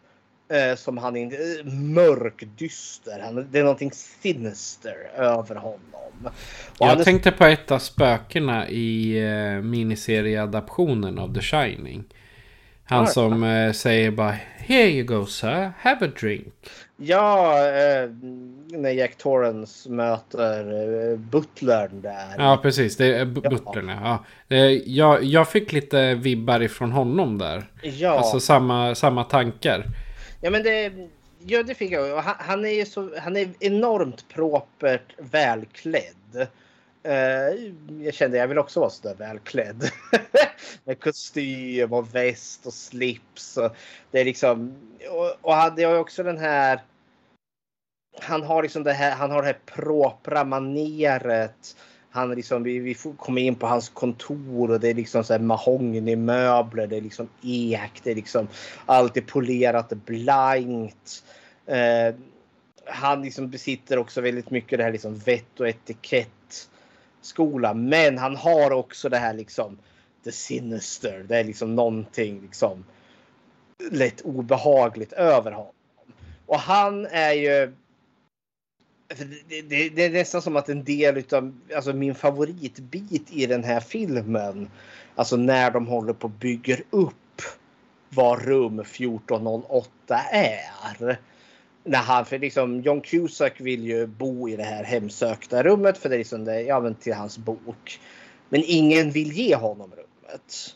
[0.50, 1.36] eh, som han inte...
[1.36, 3.20] Eh, mörkdyster.
[3.24, 5.80] Han, det är någonting sinister över honom.
[6.80, 12.04] Och Jag är- tänkte på ett av spökena i eh, miniserieadaptionen av The Shining.
[12.86, 16.54] Han som eh, säger bara Here you go sir, have a drink.
[16.98, 18.10] Ja, eh,
[18.68, 20.60] när Jack Torrance möter
[21.12, 22.36] eh, butlern där.
[22.38, 24.24] Ja precis, det är bu- butlern ja.
[24.48, 24.56] ja.
[24.56, 27.70] Eh, jag, jag fick lite vibbar ifrån honom där.
[27.82, 28.10] Ja.
[28.10, 29.86] Alltså samma, samma tankar.
[30.42, 30.92] Ja, men det,
[31.46, 32.22] ja, det fick jag.
[32.22, 36.48] Han, han är ju så, han är enormt propert välklädd.
[37.06, 39.90] Eh, jag kände jag vill också vara sådär välklädd.
[40.84, 43.58] Med kostym och väst och slips.
[43.58, 43.76] Och
[44.12, 44.76] det är liksom,
[45.10, 46.80] och, och hade jag också den här
[48.20, 51.76] han har liksom det här, han har det här propra maneret.
[52.10, 55.40] Han liksom, vi, vi kommer in på hans kontor och det är liksom så här
[55.40, 58.48] mahognymöbler, det är liksom ek, det är liksom
[58.86, 61.24] allt är polerat blankt.
[61.66, 62.16] Eh,
[62.86, 66.30] han liksom besitter också väldigt mycket det här liksom vett och etikett
[67.26, 67.74] skola.
[67.74, 69.78] Men han har också det här liksom
[70.24, 71.26] the sinister.
[71.28, 72.84] Det är liksom någonting liksom
[73.92, 75.74] lätt obehagligt över honom.
[76.46, 77.74] Och han är ju
[79.48, 83.64] det, det, det är nästan som att en del utav alltså min favoritbit i den
[83.64, 84.70] här filmen.
[85.16, 87.42] Alltså när de håller på och bygger upp
[88.10, 89.90] vad rum 1408
[90.32, 91.20] är.
[91.88, 96.10] När han, för liksom John Cusack vill ju bo i det här hemsökta rummet för
[96.10, 98.00] det är liksom det, ja men till hans bok.
[98.50, 100.76] Men ingen vill ge honom rummet.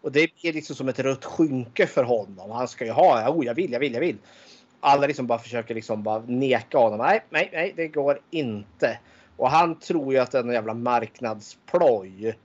[0.00, 2.50] Och det blir liksom som ett rött skynke för honom.
[2.50, 4.16] Han ska ju ha, oh jag vill, jag vill, jag vill.
[4.80, 6.98] Alla liksom bara försöker liksom bara neka honom.
[6.98, 8.98] Nej, nej, nej, det går inte.
[9.36, 12.38] Och han tror ju att det är en jävla marknadsploj.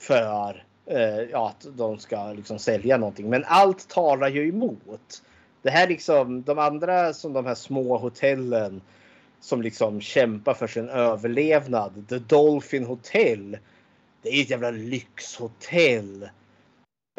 [0.00, 3.30] För eh, ja, att de ska liksom sälja någonting.
[3.30, 5.22] Men allt talar ju emot.
[5.64, 8.80] Det här liksom, de andra som de här små hotellen
[9.40, 12.08] som liksom kämpar för sin överlevnad.
[12.08, 13.58] The Dolphin Hotel.
[14.22, 16.22] Det är ett jävla lyxhotell.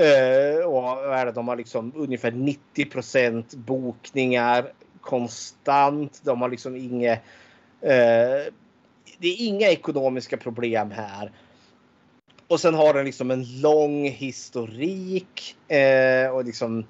[0.02, 4.72] Uh, och är det, de har liksom ungefär 90% bokningar
[5.02, 6.22] konstant.
[6.24, 7.14] De har liksom inga...
[7.14, 7.20] Uh,
[9.18, 11.32] det är inga ekonomiska problem här.
[12.48, 15.56] Och sen har den liksom en lång historik.
[15.72, 16.86] Uh, och liksom...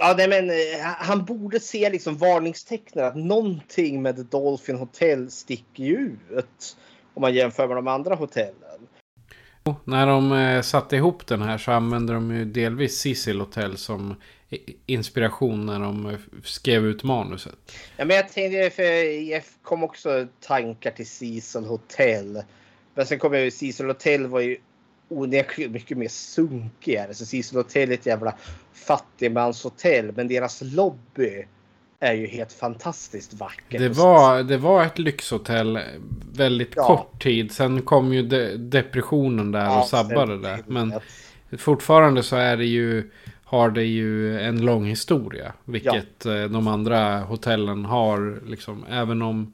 [0.00, 5.84] Ja, nej, men eh, han borde se liksom varningstecknen att någonting med Dolphin Hotel sticker
[5.84, 6.76] ut.
[7.14, 8.54] Om man jämför med de andra hotellen.
[9.84, 14.14] När de eh, satte ihop den här så använde de ju delvis Cecil Hotel som
[14.48, 17.72] i- inspiration när de eh, skrev ut manuset.
[17.96, 18.82] Ja, men jag tänkte, för
[19.30, 22.42] jag kom också tankar till Cecil Hotel.
[22.94, 24.56] Men sen kom jag ju, Cecil Hotel var ju
[25.10, 27.14] onekligen mycket mer sunkigare.
[27.14, 28.34] Så Cecil Hotel är ett jävla
[28.72, 30.12] fattigmanshotell.
[30.16, 31.44] Men deras lobby
[32.00, 33.78] är ju helt fantastiskt vacker.
[33.78, 35.78] Det var, det var ett lyxhotell
[36.32, 36.86] väldigt Ja.
[36.86, 37.52] kort tid.
[37.52, 40.58] Sen kom ju de, depressionen där Ja, och sabbade det.
[40.66, 40.94] Men
[41.58, 43.10] fortfarande så är det ju,
[43.44, 45.52] har det ju en lång historia.
[45.64, 48.40] Vilket eh, de andra hotellen har.
[48.46, 49.52] Liksom, även om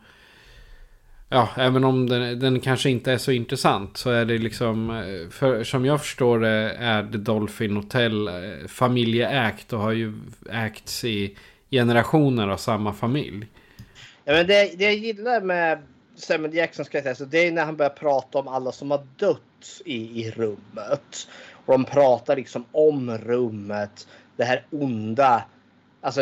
[1.29, 5.31] Ja, även om den, den kanske inte är så intressant så är det liksom, eh,
[5.31, 10.13] för, som jag förstår det är The Dolphin Hotel eh, familjeägt och har ju
[10.51, 11.37] ägts i
[11.71, 13.47] generationer av samma familj.
[14.25, 15.83] Ja, men det, det jag gillar med
[16.17, 19.83] Samuel Jacksons karaktär så det är när han börjar prata om alla som har dött
[19.85, 21.29] i, i rummet.
[21.53, 24.09] Och de pratar liksom om rummet.
[24.37, 25.45] Det här onda.
[26.07, 26.21] Alltså,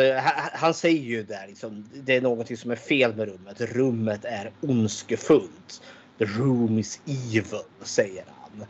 [0.53, 3.61] han, säger ju där liksom, det är någonting som är fel med rummet.
[3.61, 5.81] Rummet är ondskefullt.
[6.17, 8.65] The room is evil, säger han.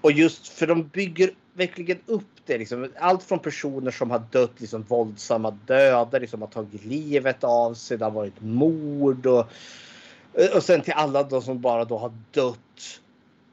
[0.00, 2.58] Och just för de bygger verkligen upp det.
[2.58, 7.74] Liksom, allt från personer som har dött liksom, våldsamma döder, liksom, har tagit livet av
[7.74, 7.98] sig.
[7.98, 9.46] Det har varit mord och,
[10.54, 13.00] och sen till alla de som bara då har dött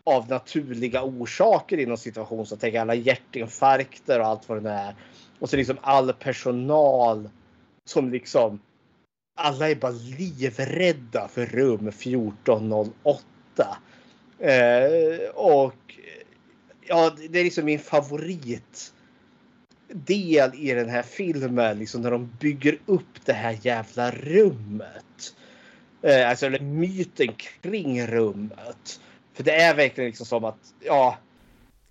[0.03, 2.45] av naturliga orsaker inom situation.
[2.45, 4.95] Så tänker alla hjärtinfarkter och allt vad det är.
[5.39, 7.29] Och så liksom all personal
[7.85, 8.59] som liksom
[9.35, 13.23] alla är bara livrädda för rum 1408.
[14.39, 15.99] Eh, och
[16.81, 18.93] ja, det är liksom min favorit
[19.87, 21.79] del i den här filmen.
[21.79, 25.35] Liksom när de bygger upp det här jävla rummet.
[26.01, 29.01] Eh, alltså eller myten kring rummet.
[29.33, 31.17] För det är verkligen liksom som att ja.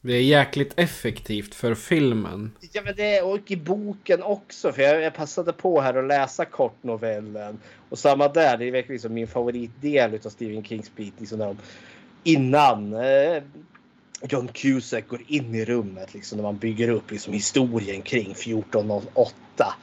[0.00, 2.52] Det är jäkligt effektivt för filmen.
[2.72, 4.72] Ja, men det och i boken också.
[4.72, 7.58] För jag, jag passade på här att läsa kortnovellen.
[7.88, 11.14] Och samma där, det är verkligen liksom min favoritdel av Stephen Kings bit.
[11.18, 11.58] Liksom de,
[12.24, 13.42] innan eh,
[14.22, 19.74] John Cusack går in i rummet, liksom när man bygger upp liksom, historien kring 1408.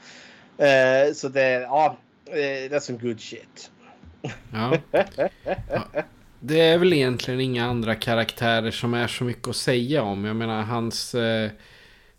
[0.57, 2.35] Eh, så det, ja, eh,
[2.71, 3.71] that's some good shit.
[4.51, 4.77] Ja.
[5.71, 6.03] ja.
[6.39, 10.25] Det är väl egentligen inga andra karaktärer som är så mycket att säga om.
[10.25, 11.51] Jag menar hans eh,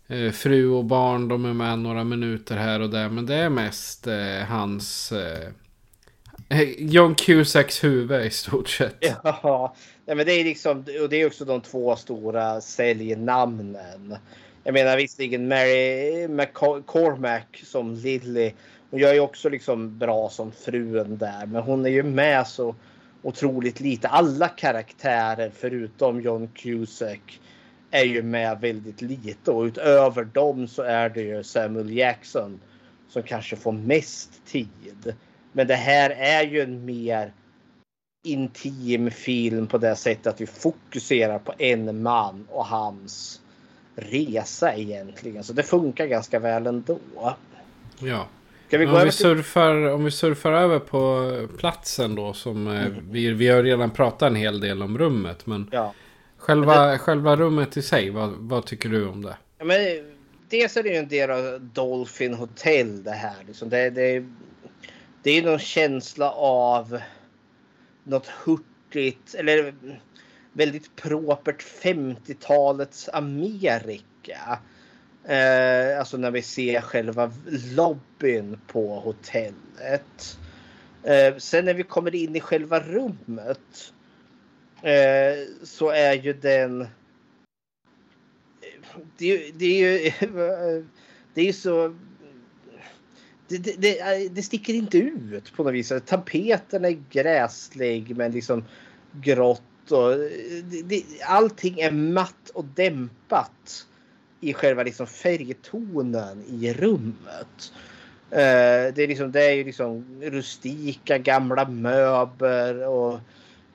[0.07, 3.09] eh, fru och barn, de är med några minuter här och där.
[3.09, 5.11] Men det är mest eh, hans...
[5.11, 5.49] Eh,
[6.49, 8.97] eh John Cusacks huvud i stort sett.
[10.09, 14.15] Ja, men det är liksom, och det är också de två stora säljnamnen.
[14.63, 18.51] Jag menar visserligen Mary McCormack som Lily.
[18.89, 22.75] Hon gör ju också liksom bra som frun där, men hon är ju med så
[23.21, 24.07] otroligt lite.
[24.07, 27.39] Alla karaktärer förutom John Cusack
[27.91, 32.59] är ju med väldigt lite och utöver dem så är det ju Samuel Jackson
[33.09, 35.15] som kanske får mest tid.
[35.51, 37.33] Men det här är ju en mer
[38.23, 43.41] intim film på det sättet att vi fokuserar på en man och hans
[43.95, 45.43] resa egentligen.
[45.43, 46.99] Så det funkar ganska väl ändå.
[47.99, 48.27] Ja.
[48.67, 52.33] Ska vi gå om, vi surfar, om vi surfar över på platsen då.
[52.33, 53.11] Som, eh, mm.
[53.11, 55.45] vi, vi har redan pratat en hel del om rummet.
[55.45, 55.93] Men ja.
[56.37, 56.97] själva, men det...
[56.97, 59.37] själva rummet i sig, vad, vad tycker du om det?
[59.57, 59.77] Ja, men,
[60.49, 63.35] dels är det ju en del av Dolphin Hotel det här.
[63.47, 63.69] Liksom.
[63.69, 64.25] Det, det,
[65.23, 66.99] det är någon känsla av
[68.03, 69.73] något hurtigt eller
[70.53, 74.59] väldigt propert 50-talets Amerika.
[75.27, 77.31] Eh, alltså när vi ser själva
[77.75, 80.39] lobbyn på hotellet.
[81.03, 83.93] Eh, sen när vi kommer in i själva rummet
[84.81, 86.87] eh, så är ju den...
[89.17, 90.11] Det, det är ju...
[91.33, 91.95] Det är så...
[93.47, 95.93] Det, det, det, sticker inte ut på något vis.
[96.05, 98.63] Tapeten är gräslig men liksom
[99.11, 100.17] grått och
[100.85, 103.87] det, allting är matt och dämpat
[104.41, 107.73] i själva liksom färgtonen i rummet.
[108.31, 113.19] Uh, det, är liksom, det är ju liksom rustika gamla möbler och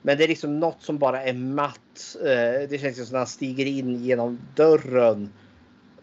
[0.01, 2.15] men det är liksom något som bara är matt.
[2.15, 5.29] Uh, det känns som när han stiger in genom dörren.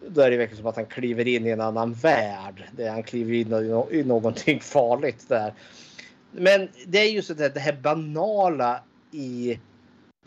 [0.07, 2.63] Då är det verkligen som att han kliver in i en annan värld.
[2.71, 3.53] Där han kliver in
[3.91, 5.53] i någonting farligt där.
[6.31, 9.59] Men det är just det, det här banala i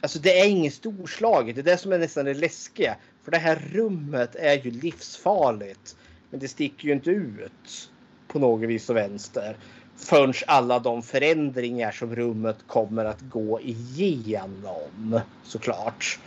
[0.01, 1.55] Alltså det är inget storslaget.
[1.55, 2.97] Det är det som är nästan det läskiga.
[3.25, 5.97] För det här rummet är ju livsfarligt.
[6.31, 7.91] Men det sticker ju inte ut
[8.29, 9.57] på något vis och vänster.
[9.97, 16.19] Förrän alla de förändringar som rummet kommer att gå igenom såklart.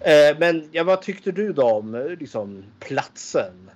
[0.00, 3.70] Eh, men ja, vad tyckte du då om liksom, platsen?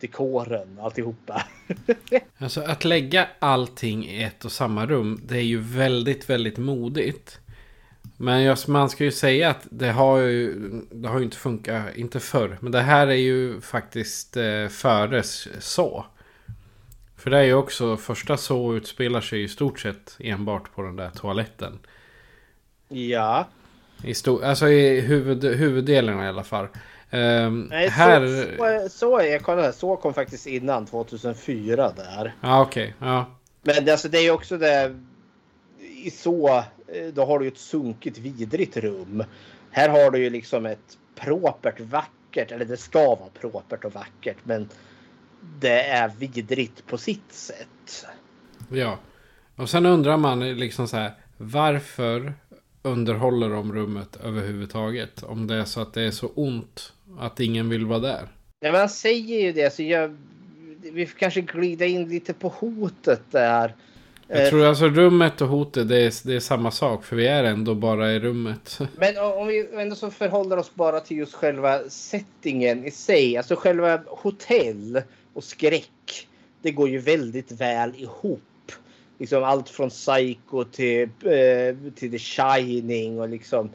[0.00, 1.46] Dekoren, alltihopa.
[2.38, 5.20] alltså att lägga allting i ett och samma rum.
[5.24, 7.38] Det är ju väldigt, väldigt modigt.
[8.22, 10.54] Men just, man ska ju säga att det har ju,
[10.90, 12.58] det har ju inte funkat, inte förr.
[12.60, 15.22] Men det här är ju faktiskt eh, före
[15.58, 16.06] så.
[17.16, 20.96] För det är ju också, första så utspelar sig i stort sett enbart på den
[20.96, 21.78] där toaletten.
[22.88, 23.48] Ja.
[24.04, 26.66] I stor, alltså i huvud, huvuddelen i alla fall.
[27.10, 28.26] Um, Nej, här...
[28.58, 32.34] så, så, jag kollade, så kom faktiskt innan 2004 där.
[32.40, 32.94] Ja, okej.
[32.98, 33.08] Okay.
[33.08, 33.26] Ja.
[33.62, 35.00] Men alltså, det är ju också det
[36.04, 36.64] i så
[37.14, 39.24] då har du ett sunkigt vidrigt rum.
[39.70, 44.36] Här har du ju liksom ett propert vackert, eller det ska vara propert och vackert
[44.42, 44.68] men
[45.60, 48.06] det är vidrigt på sitt sätt.
[48.68, 48.98] Ja,
[49.56, 52.34] och sen undrar man liksom så här varför
[52.82, 55.22] underhåller de rummet överhuvudtaget?
[55.22, 58.28] Om det är så att det är så ont att ingen vill vara där.
[58.60, 59.72] Ja, man säger ju det.
[59.72, 60.16] Så jag,
[60.92, 63.74] vi kanske glida in lite på hotet där.
[64.34, 67.04] Jag tror alltså rummet och hotet det är, det är samma sak.
[67.04, 68.78] För vi är ändå bara i rummet.
[68.96, 73.36] Men om vi ändå så förhåller oss bara till just själva settingen i sig.
[73.36, 75.02] Alltså själva hotell
[75.32, 76.28] och skräck.
[76.62, 78.72] Det går ju väldigt väl ihop.
[79.18, 83.70] Liksom allt från Psycho till, eh, till The Shining och liksom.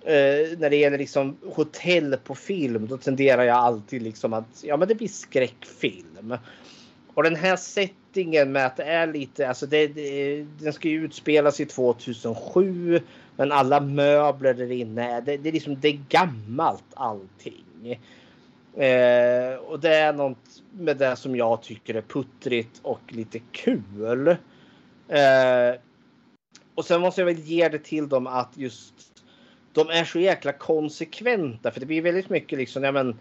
[0.00, 4.76] Eh, när det gäller liksom hotell på film då tenderar jag alltid liksom att ja
[4.76, 6.36] men det blir skräckfilm.
[7.14, 7.56] Och den här
[8.18, 13.00] settingen med att det är lite, alltså det, det, den ska ju utspelas i 2007.
[13.36, 18.00] Men alla möbler där inne, det, det är liksom det är gammalt allting.
[18.74, 24.28] Eh, och det är något med det som jag tycker är puttrigt och lite kul.
[25.08, 25.80] Eh,
[26.74, 28.94] och sen måste jag väl ge det till dem att just
[29.72, 33.18] de är så jäkla konsekventa för det blir väldigt mycket liksom, ja men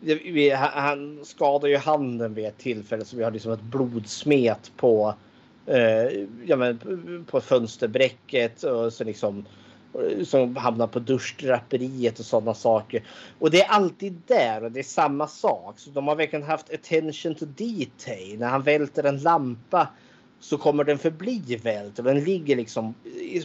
[0.00, 5.14] vi, han skadar ju handen vid ett tillfälle så vi har liksom ett blodsmet på,
[5.66, 6.78] eh, ja, men,
[7.30, 9.44] på fönsterbräcket och så liksom
[9.94, 13.02] eh, som hamnar på duschdraperiet och sådana saker.
[13.38, 15.78] Och det är alltid där och det är samma sak.
[15.78, 18.38] Så de har verkligen haft attention to detail.
[18.38, 19.88] När han välter en lampa
[20.40, 22.94] så kommer den förbli vält och den ligger liksom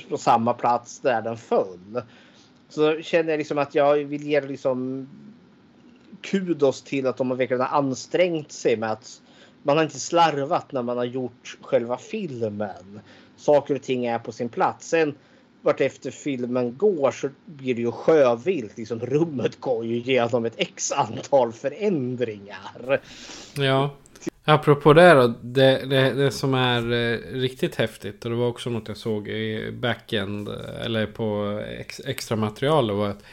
[0.10, 2.02] på samma plats där den föll.
[2.70, 5.08] Så känner jag liksom att jag vill ge liksom
[6.22, 9.22] kudos till att de har verkligen ansträngt sig med att
[9.64, 13.00] man har inte slarvat när man har gjort själva filmen.
[13.38, 14.88] Saker och ting är på sin plats.
[14.88, 15.16] Sen
[15.62, 18.78] vart efter filmen går så blir det ju sjövilt.
[18.78, 23.02] Liksom, rummet går ju igenom ett x antal förändringar.
[23.54, 23.96] Ja.
[24.48, 25.34] Apropå det då.
[25.42, 28.26] Det, det, det som är eh, riktigt häftigt.
[28.26, 30.48] Och det var också något jag såg i backend.
[30.48, 32.92] Eh, eller på eh, ex, extra material.
[32.92, 33.24] Var att,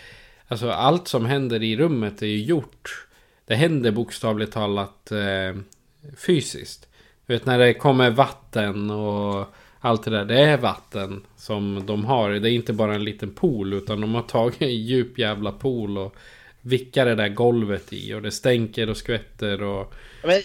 [0.52, 3.06] alltså allt som händer i rummet är ju gjort.
[3.46, 5.60] Det händer bokstavligt talat eh,
[6.16, 6.88] fysiskt.
[7.26, 9.46] Du vet när det kommer vatten och
[9.80, 10.24] allt det där.
[10.24, 12.30] Det är vatten som de har.
[12.30, 15.98] Det är inte bara en liten pool utan de har tagit en djup jävla pool
[15.98, 16.16] och
[16.60, 19.94] vickar det där golvet i och det stänker och skvätter och...
[20.24, 20.40] Men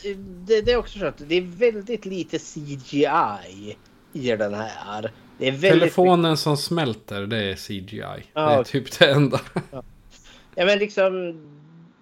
[0.46, 3.76] det, det är också så att det är väldigt lite CGI
[4.14, 5.12] i den här.
[5.40, 6.40] Telefonen mycket...
[6.40, 8.24] som smälter det är CGI.
[8.34, 9.42] Ja, det är typ det enda.
[9.72, 9.84] Ja
[10.58, 11.42] ja men liksom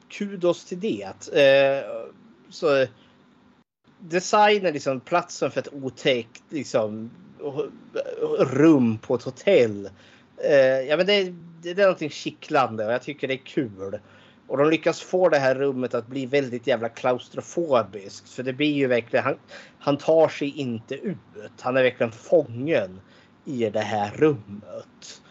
[0.09, 1.33] kudos till det.
[1.33, 1.85] Eh,
[2.49, 2.85] så
[3.99, 7.11] designen liksom platsen för ett otäckt liksom
[8.39, 9.89] rum på ett hotell.
[10.43, 13.99] Eh, ja, men det, det, är någonting kittlande och jag tycker det är kul.
[14.47, 18.29] Och de lyckas få det här rummet att bli väldigt jävla klaustrofobiskt.
[18.29, 19.37] För det blir ju verkligen, han,
[19.79, 21.17] han tar sig inte ut.
[21.59, 23.01] Han är verkligen fången
[23.45, 25.21] i det här rummet.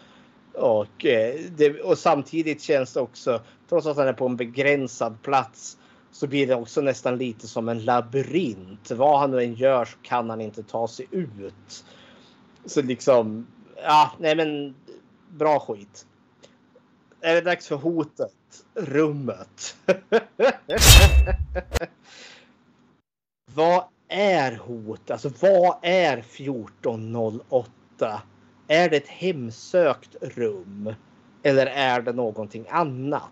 [0.57, 5.21] Och, eh, det, och samtidigt känns det också, trots att han är på en begränsad
[5.21, 5.77] plats,
[6.11, 8.91] så blir det också nästan lite som en labyrint.
[8.91, 11.85] Vad han nu än gör så kan han inte ta sig ut.
[12.65, 13.47] Så liksom,
[13.83, 14.75] ja, nej men
[15.29, 16.05] bra skit.
[17.21, 18.31] Är det dags för hotet?
[18.73, 19.77] Rummet.
[23.53, 25.11] vad är hot?
[25.11, 28.21] Alltså vad är 1408?
[28.67, 30.93] Är det ett hemsökt rum?
[31.43, 33.31] Eller är det någonting annat?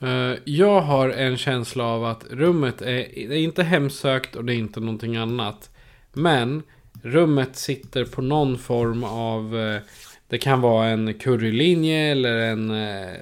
[0.00, 4.54] Eh, jag har en känsla av att rummet är, det är inte hemsökt och det
[4.54, 5.70] är inte någonting annat.
[6.12, 6.62] Men
[7.02, 9.58] rummet sitter på någon form av...
[9.58, 9.80] Eh,
[10.28, 13.14] det kan vara en currylinje eller en, eh,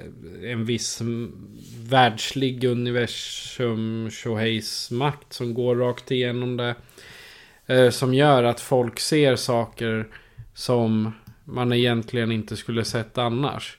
[0.51, 1.01] en viss
[1.89, 6.75] världslig universum Shoheis makt som går rakt igenom det.
[7.91, 10.07] som gör att folk ser saker
[10.55, 11.11] som
[11.43, 13.77] man egentligen inte skulle sett annars.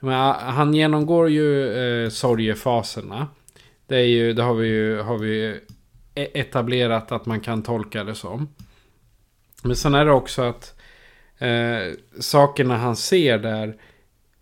[0.00, 3.28] Men han genomgår ju eh, sorgefaserna.
[3.86, 5.60] Det, är ju, det har vi ju har vi
[6.14, 8.48] e-, etablerat att man kan tolka det som.
[9.62, 10.80] Men sen är det också att
[11.38, 13.76] eh, sakerna han ser där.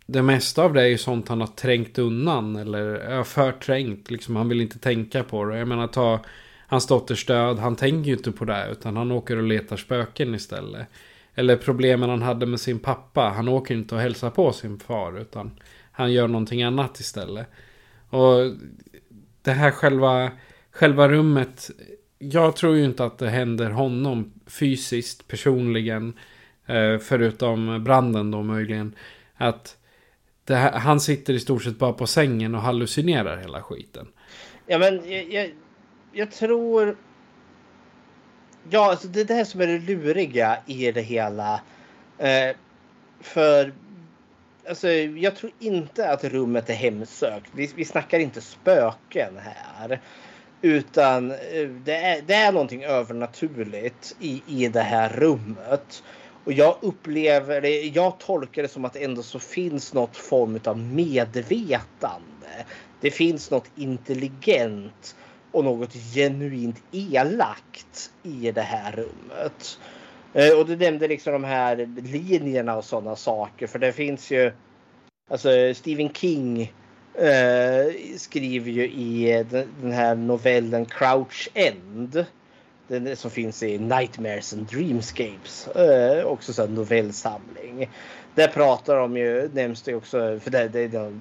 [0.07, 2.57] Det mesta av det är ju sånt han har trängt undan.
[2.57, 4.11] Eller förträngt.
[4.11, 5.59] Liksom, han vill inte tänka på det.
[5.59, 6.21] Jag menar ta
[6.67, 7.59] hans dotters död.
[7.59, 8.69] Han tänker ju inte på det.
[8.73, 10.87] Utan han åker och letar spöken istället.
[11.35, 13.21] Eller problemen han hade med sin pappa.
[13.21, 15.21] Han åker inte och hälsar på sin far.
[15.21, 15.51] Utan
[15.93, 17.47] han gör någonting annat istället.
[18.11, 18.55] Och
[19.43, 20.31] det här själva,
[20.71, 21.71] själva rummet.
[22.19, 26.13] Jag tror ju inte att det händer honom fysiskt, personligen.
[26.67, 28.95] Eh, förutom branden då möjligen.
[29.35, 29.77] Att
[30.49, 34.07] här, han sitter i stort sett bara på sängen och hallucinerar hela skiten.
[34.67, 35.51] Ja men jag, jag,
[36.13, 36.97] jag tror
[38.71, 41.61] Ja, alltså det är det som är det luriga i det hela.
[42.19, 42.57] Eh,
[43.21, 43.73] för
[44.69, 47.51] alltså, jag tror inte att rummet är hemsökt.
[47.55, 50.01] Vi, vi snackar inte spöken här.
[50.63, 56.03] Utan eh, det är, det är någonting övernaturligt i, i det här rummet.
[56.45, 60.61] Och jag upplever det, jag tolkar det som att det ändå så finns något form
[60.65, 62.65] av medvetande.
[63.01, 65.17] Det finns något intelligent
[65.53, 69.79] och något genuint elakt i det här rummet.
[70.35, 73.67] Eh, och du nämnde liksom de här linjerna och sådana saker.
[73.67, 74.53] För det finns ju...
[75.31, 76.73] Alltså Stephen King
[77.15, 79.45] eh, skriver ju i
[79.83, 82.25] den här novellen Crouch End.
[82.89, 85.69] Den som finns i Nightmares and Dreamscapes.
[85.69, 87.91] Eh, också en novellsamling.
[88.35, 91.13] Där pratar de ju, nämns det också, för det, det är ett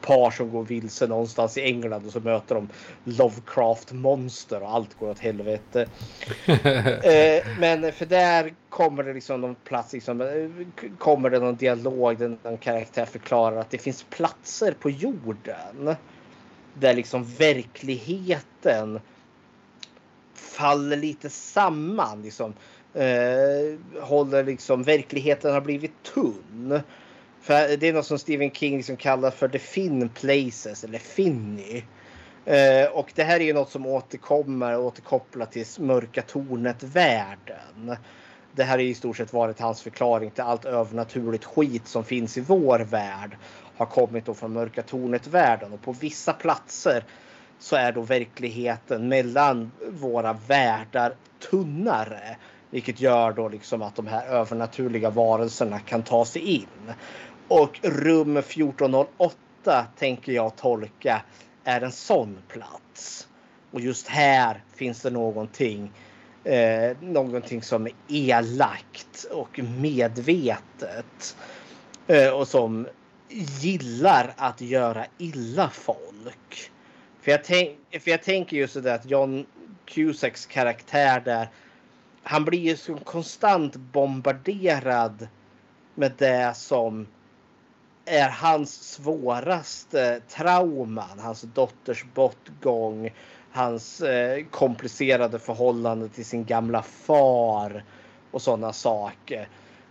[0.00, 2.68] par som går vilse någonstans i England och så möter de
[3.04, 5.86] Lovecraft monster och allt går åt helvete.
[6.46, 12.18] eh, men för där kommer det liksom någon plats, liksom, eh, kommer det någon dialog
[12.18, 15.96] där någon karaktär förklarar att det finns platser på jorden
[16.74, 19.00] där liksom verkligheten
[20.34, 22.22] faller lite samman.
[22.22, 22.54] Liksom.
[22.94, 26.80] Eh, håller liksom, verkligheten har blivit tunn.
[27.40, 31.82] För det är något som Stephen King liksom kallar för the fin places eller finny.
[32.44, 37.96] Eh, och det här är ju något som återkommer och återkopplar till mörka tornet-världen.
[38.52, 42.38] Det här är i stort sett varit hans förklaring till allt övernaturligt skit som finns
[42.38, 43.36] i vår värld.
[43.76, 47.04] Har kommit då från mörka tornet-världen och på vissa platser
[47.58, 51.14] så är då verkligheten mellan våra världar
[51.50, 52.36] tunnare.
[52.70, 56.92] Vilket gör då liksom att de här övernaturliga varelserna kan ta sig in.
[57.48, 61.22] Och rum 1408 tänker jag tolka
[61.64, 63.28] är en sån plats.
[63.70, 65.92] Och just här finns det någonting,
[66.44, 71.36] eh, någonting som är elakt och medvetet.
[72.06, 72.86] Eh, och som
[73.60, 76.70] gillar att göra illa folk.
[77.20, 79.46] För jag, tänk, för jag tänker just det att John
[79.84, 81.48] Cusacks karaktär där.
[82.22, 85.28] Han blir ju så konstant bombarderad
[85.94, 87.06] med det som
[88.04, 91.18] är hans svåraste trauman.
[91.18, 93.10] Hans dotters bortgång.
[93.50, 97.84] Hans eh, komplicerade förhållande till sin gamla far.
[98.30, 99.48] Och sådana saker.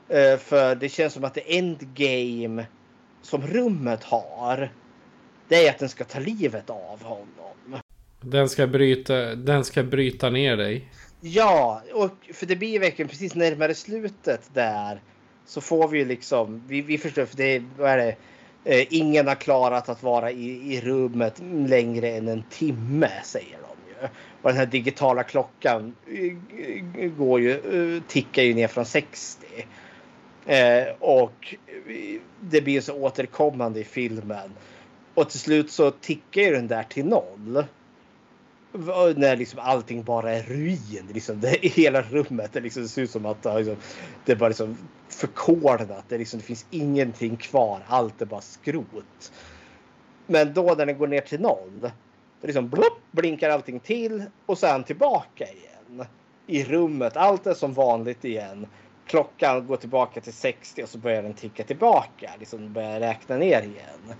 [0.08, 2.66] Eh, för det känns som att det endgame
[3.22, 4.72] som rummet har.
[5.48, 7.82] Det är att den ska ta livet av honom.
[8.22, 10.92] Den ska bryta, den ska bryta ner dig.
[11.22, 15.02] Ja, och för det blir verkligen precis närmare slutet där.
[15.46, 18.16] Så får vi ju liksom, vi, vi förstår, för det är, vad är det?
[18.64, 23.90] Eh, ingen har klarat att vara i, i rummet längre än en timme säger de
[23.90, 24.08] ju.
[24.42, 29.48] Och den här digitala klockan eh, går ju, eh, tickar ju ner från 60.
[30.46, 31.56] Eh, och
[32.40, 34.52] det blir så återkommande i filmen.
[35.14, 37.64] Och till slut så tickar ju den där till noll.
[38.72, 41.10] När liksom allting bara är ruin.
[41.14, 43.76] Liksom det, hela rummet det liksom ser ut som att liksom,
[44.26, 44.78] det är bara liksom
[45.10, 46.04] förkolnat.
[46.08, 47.82] Det, liksom, det finns ingenting kvar.
[47.88, 49.32] Allt är bara skrot.
[50.28, 51.92] Men då när den går ner till noll.
[52.42, 56.06] Det liksom blup, blinkar allting till och sen tillbaka igen.
[56.48, 57.18] I rummet.
[57.18, 58.68] Allt är som vanligt igen.
[59.06, 62.32] Klockan går tillbaka till 60 och så börjar den ticka tillbaka.
[62.40, 64.16] Liksom börjar räkna ner igen.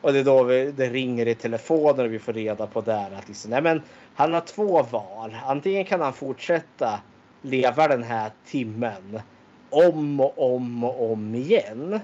[0.00, 3.10] Och det är då vi, det ringer i telefonen och vi får reda på där
[3.18, 3.82] att liksom, nej men,
[4.14, 5.36] han har två val.
[5.46, 7.00] Antingen kan han fortsätta
[7.42, 9.20] leva den här timmen
[9.70, 12.00] om och om och om igen.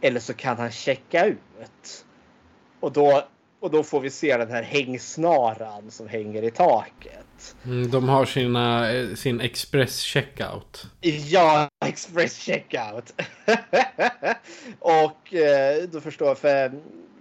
[0.00, 2.04] Eller så kan han checka ut.
[2.80, 3.22] Och då,
[3.66, 7.56] och då får vi se den här hängsnaran som hänger i taket.
[7.64, 10.86] Mm, de har sina, eh, sin express checkout.
[11.00, 13.22] Ja, express checkout.
[14.78, 16.72] och eh, då förstår jag, för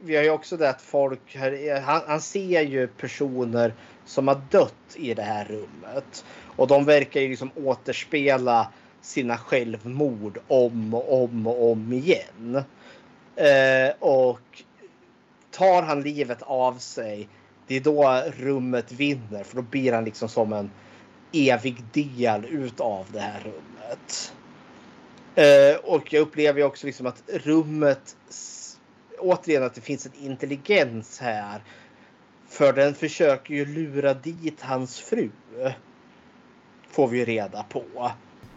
[0.03, 1.37] vi har ju också det att folk,
[1.83, 3.73] han, han ser ju personer
[4.05, 6.25] som har dött i det här rummet.
[6.55, 12.63] Och de verkar ju liksom återspela sina självmord om och om och om igen.
[13.35, 14.63] Eh, och
[15.55, 17.27] tar han livet av sig,
[17.67, 19.43] det är då rummet vinner.
[19.43, 20.71] För då blir han liksom som en
[21.33, 24.33] evig del utav det här rummet.
[25.35, 28.17] Eh, och jag upplever ju också liksom att rummet
[29.19, 31.61] återigen att det finns en intelligens här.
[32.47, 35.29] För den försöker ju lura dit hans fru.
[36.89, 38.11] Får vi ju reda på.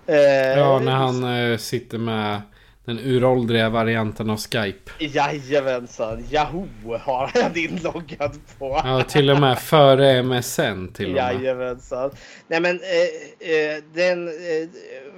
[0.06, 0.16] Eh,
[0.58, 2.42] ja, när han eh, sitter med
[2.88, 4.92] den uråldriga varianten av Skype.
[4.98, 8.80] Jajamensan, Yahoo har han inloggad på.
[8.84, 11.34] Ja, till och med före MSN till och med.
[11.34, 12.10] Jajamensan.
[12.46, 14.68] Nej men eh, eh, den, eh,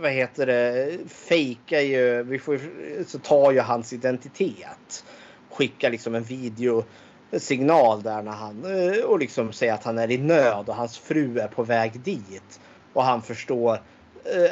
[0.01, 2.61] vad heter det, fejkar ju, vi får,
[3.07, 5.05] så tar ju hans identitet
[5.51, 10.19] skickar liksom en videosignal där när han eh, och liksom säger att han är i
[10.19, 12.61] nöd och hans fru är på väg dit.
[12.93, 13.81] Och han förstår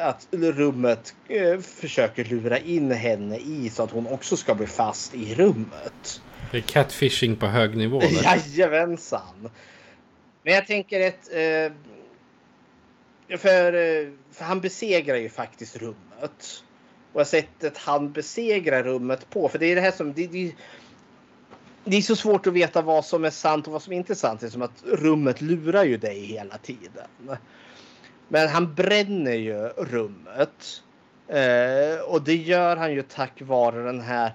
[0.01, 5.15] att rummet eh, försöker lura in henne i så att hon också ska bli fast
[5.15, 6.21] i rummet.
[6.51, 8.03] Det är catfishing på hög nivå.
[8.27, 9.51] Jajamensan.
[10.43, 11.29] Men jag tänker ett...
[13.29, 13.73] För,
[14.35, 16.65] för han besegrar ju faktiskt rummet.
[17.13, 19.49] Och sättet han besegrar rummet på.
[19.49, 20.13] För det är det här som...
[20.13, 20.53] Det, det,
[21.85, 24.15] det är så svårt att veta vad som är sant och vad som inte är
[24.15, 24.41] sant.
[24.41, 27.37] Det är som att rummet lurar ju dig hela tiden.
[28.29, 30.83] Men han bränner ju rummet.
[31.29, 34.33] Eh, och det gör han ju tack vare den här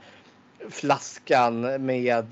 [0.69, 2.25] flaskan med,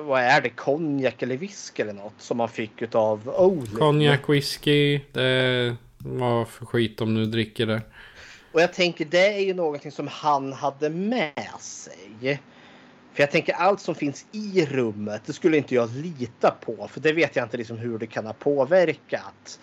[0.00, 3.76] vad är det, konjak eller whisky eller något som han fick utav Olin.
[3.78, 7.82] Konjak, whisky, det vad för skit de nu dricker där.
[8.52, 12.40] Och jag tänker det är ju någonting som han hade med sig.
[13.12, 16.88] För jag tänker allt som finns i rummet, det skulle inte jag lita på.
[16.88, 19.60] För det vet jag inte liksom hur det kan ha påverkat.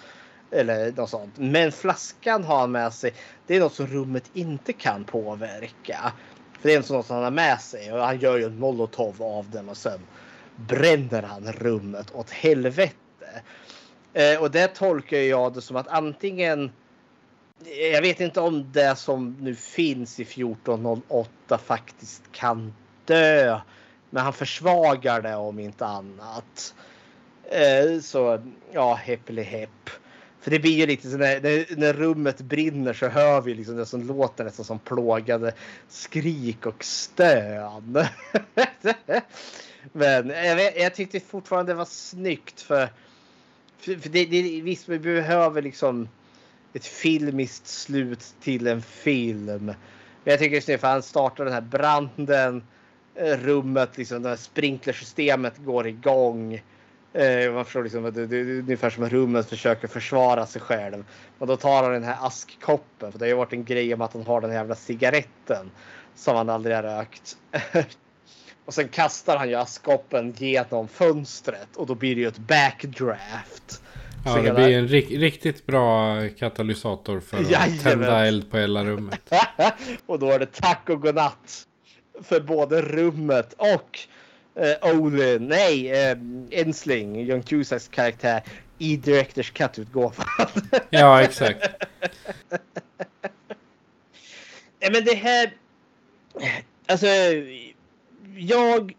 [0.51, 1.37] Eller något sånt.
[1.37, 3.13] Men flaskan har han med sig.
[3.47, 6.13] Det är något som rummet inte kan påverka.
[6.59, 7.93] För det är något som han har med sig.
[7.93, 9.99] Och han gör ju en molotov av den och sen
[10.55, 12.95] bränner han rummet åt helvete.
[14.13, 16.71] Eh, och det tolkar jag det som att antingen
[17.93, 22.73] jag vet inte om det som nu finns i 1408 faktiskt kan
[23.05, 23.59] dö.
[24.09, 26.75] Men han försvagar det om inte annat.
[27.43, 28.41] Eh, så
[28.71, 29.89] ja, heppeli hepp.
[30.41, 33.75] För det blir ju lite så när, när, när, rummet brinner så hör vi liksom
[33.75, 35.53] det som låter nästan som plågade
[35.87, 37.93] skrik och stön.
[39.91, 42.89] Men jag, jag tyckte fortfarande det var snyggt för,
[43.77, 46.09] för, för det, det, visst vi behöver liksom
[46.73, 49.45] ett filmiskt slut till en film.
[49.65, 49.75] Men
[50.23, 52.63] jag tycker det är snyggt för han startar den här branden.
[53.15, 56.61] Rummet, liksom det här sprinklersystemet går igång.
[57.13, 60.61] Eh, man förstår liksom att det, det, är ungefär som att rummet försöker försvara sig
[60.61, 61.03] själv.
[61.37, 63.11] Och då tar han den här askkoppen.
[63.11, 65.71] För det har ju varit en grej om att han har den här jävla cigaretten.
[66.15, 67.37] Som han aldrig har rökt.
[68.65, 71.75] och sen kastar han ju askkoppen genom fönstret.
[71.75, 73.81] Och då blir det ju ett backdraft.
[74.25, 74.87] Ja, det blir en
[75.21, 77.79] riktigt bra katalysator för att Jajamän.
[77.79, 79.33] tända eld på hela rummet.
[80.05, 81.65] och då är det tack och godnatt
[82.23, 83.99] för både rummet och
[84.59, 86.17] uh, Olin, nej, uh,
[86.51, 88.43] Ensling, Young Cusacks karaktär
[88.77, 90.25] i Directors Cut-utgåvan.
[90.89, 91.67] ja, exakt.
[94.79, 95.53] Nej, men det här...
[96.85, 97.07] Alltså,
[98.37, 98.93] jag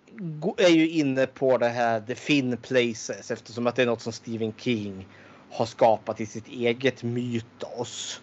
[0.56, 4.12] är ju inne på det här The Finn Places eftersom att det är något som
[4.12, 5.06] Stephen King
[5.50, 8.20] har skapat i sitt eget mytos.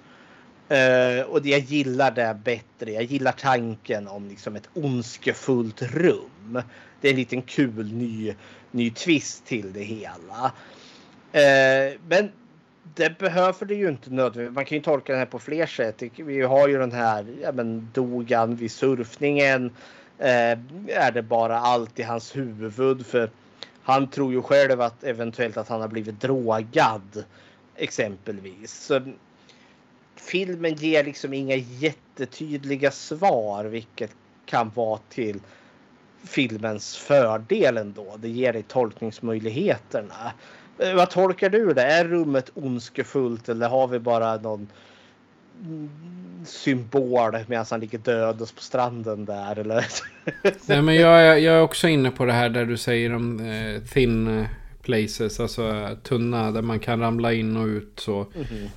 [0.71, 2.91] Uh, och jag gillar det bättre.
[2.91, 6.61] Jag gillar tanken om liksom ett ondskefullt rum.
[7.01, 8.35] Det är en liten kul ny,
[8.71, 10.51] ny twist till det hela.
[11.31, 12.31] Eh, men
[12.95, 14.55] det behöver det ju inte nödvändigtvis.
[14.55, 16.03] Man kan ju tolka det här på fler sätt.
[16.15, 19.71] Vi har ju den här, ja men dog han vid surfningen?
[20.17, 20.57] Eh,
[20.87, 23.05] är det bara allt i hans huvud?
[23.05, 23.29] För
[23.83, 27.23] han tror ju själv att eventuellt att han har blivit drogad.
[27.75, 28.73] Exempelvis.
[28.73, 29.01] Så
[30.15, 34.11] filmen ger liksom inga jättetydliga svar vilket
[34.45, 35.39] kan vara till
[36.23, 38.17] filmens fördel ändå.
[38.17, 40.33] Det ger dig tolkningsmöjligheterna.
[40.77, 41.83] Eh, vad tolkar du det?
[41.83, 44.67] Är rummet ondskefullt eller har vi bara någon
[46.45, 49.85] symbol medan han ligger död på stranden där eller?
[50.65, 53.81] Nej men jag, jag är också inne på det här där du säger om eh,
[53.81, 54.45] thin
[54.81, 58.15] places, alltså tunna där man kan ramla in och ut så.
[58.15, 58.69] Mm -hmm.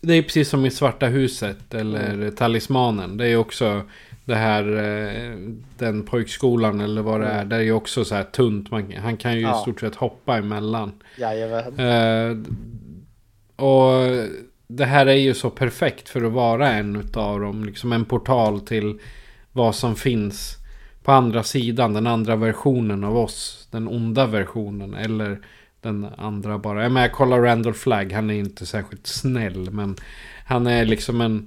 [0.00, 2.34] Det är precis som i Svarta huset eller mm.
[2.34, 3.16] Talismanen.
[3.16, 3.82] Det är också
[4.24, 5.38] det här eh,
[5.78, 7.36] den pojkskolan eller vad det är.
[7.36, 7.48] Mm.
[7.48, 8.70] Där är ju också så här tunt.
[8.70, 9.58] Man, han kan ju ja.
[9.58, 10.92] i stort sett hoppa emellan.
[11.16, 11.78] Jajamän.
[11.78, 12.36] Eh,
[13.64, 13.92] och
[14.66, 17.64] det här är ju så perfekt för att vara en utav dem.
[17.64, 18.98] Liksom en portal till
[19.52, 20.56] vad som finns
[21.02, 21.92] på andra sidan.
[21.92, 23.68] Den andra versionen av oss.
[23.70, 24.94] Den onda versionen.
[24.94, 25.40] Eller
[25.80, 26.82] den andra bara.
[26.82, 28.12] Jag menar, kolla Randall Flagg.
[28.12, 29.70] Han är inte särskilt snäll.
[29.70, 29.96] Men
[30.46, 31.46] han är liksom en...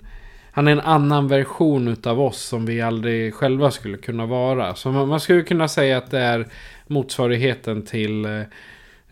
[0.55, 4.75] Han är en annan version utav oss som vi aldrig själva skulle kunna vara.
[4.75, 6.47] Så man, man skulle kunna säga att det är
[6.87, 8.25] motsvarigheten till...
[8.25, 8.41] Eh,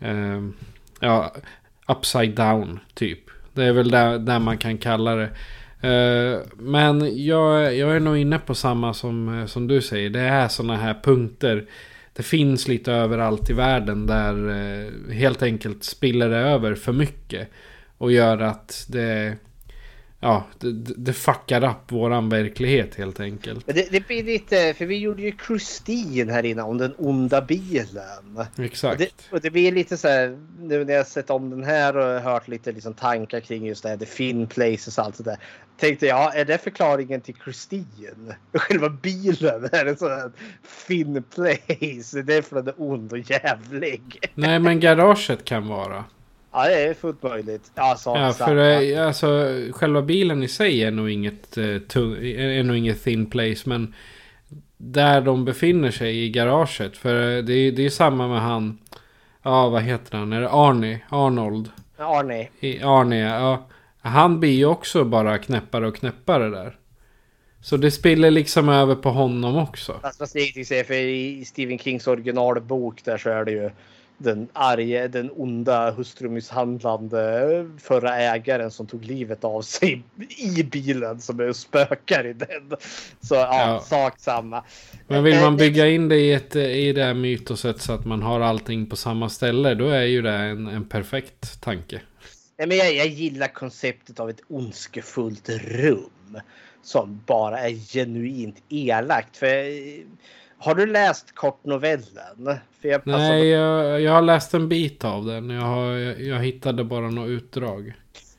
[0.00, 0.42] eh
[1.00, 1.32] ja,
[1.88, 3.18] upside down typ.
[3.52, 5.28] Det är väl där, där man kan kalla det.
[5.88, 10.10] Eh, men jag, jag är nog inne på samma som, eh, som du säger.
[10.10, 11.66] Det är sådana här punkter
[12.12, 17.48] det finns lite överallt i världen där eh, helt enkelt spiller det över för mycket.
[17.98, 19.36] Och gör att det
[20.24, 23.66] ja, det, det fuckar upp våran verklighet helt enkelt.
[23.66, 28.46] Det, det blir lite, för vi gjorde ju Christine här inne om den onda bilen.
[28.58, 28.92] Exakt.
[28.92, 31.96] Och det, och det blir lite så här, nu när jag sett om den här
[31.96, 35.36] och hört lite liksom tankar kring just det här, the fin places och allt sådär.
[35.76, 38.36] Tänkte jag, är det förklaringen till Christine?
[38.52, 40.32] Själva bilen är en sån här
[40.62, 42.22] fin place.
[42.22, 44.30] Det är för att den är ond och jävlig.
[44.34, 46.04] Nej, men garaget kan vara.
[46.54, 47.72] Ja, det är fullt möjligt.
[47.74, 52.62] Ja, så, ja för det, alltså, själva bilen i sig är nog inget, uh, är
[52.62, 53.68] nog inget thin place.
[53.68, 53.94] Men
[54.76, 56.96] där de befinner sig i garaget.
[56.96, 58.78] För det är, det är samma med han.
[59.42, 60.32] Ja, vad heter han?
[60.32, 60.98] Är det Arnie?
[61.08, 61.70] Arnold?
[61.96, 62.48] Arnie.
[62.60, 63.66] I, Arnie, ja.
[64.00, 66.76] Han blir ju också bara knäppare och knäppare där.
[67.60, 69.98] Så det spiller liksom över på honom också.
[70.02, 73.70] Fast att säga, för i Stephen Kings originalbok där så är det ju
[74.18, 80.02] den arge, den onda hustrumisshandlande förra ägaren som tog livet av sig
[80.38, 82.76] i bilen som är spökar i den.
[83.20, 83.80] Så ja, Ja.
[83.80, 84.64] sak samma.
[85.06, 88.04] Men vill Eh, man bygga in det i, ett, i det här mytoset så att
[88.04, 89.74] man har allting på samma ställe.
[89.74, 92.00] Då är ju det en, en perfekt tanke.
[92.58, 96.40] Nej, men jag, jag gillar konceptet av ett ondskefullt rum
[96.82, 99.36] som bara är genuint elakt.
[99.36, 100.04] För, eh,
[100.64, 102.58] har du läst kortnovellen?
[102.80, 105.50] Jag Nej, jag, jag har läst en bit av den.
[105.50, 105.90] Jag, har,
[106.22, 107.94] jag hittade bara något utdrag.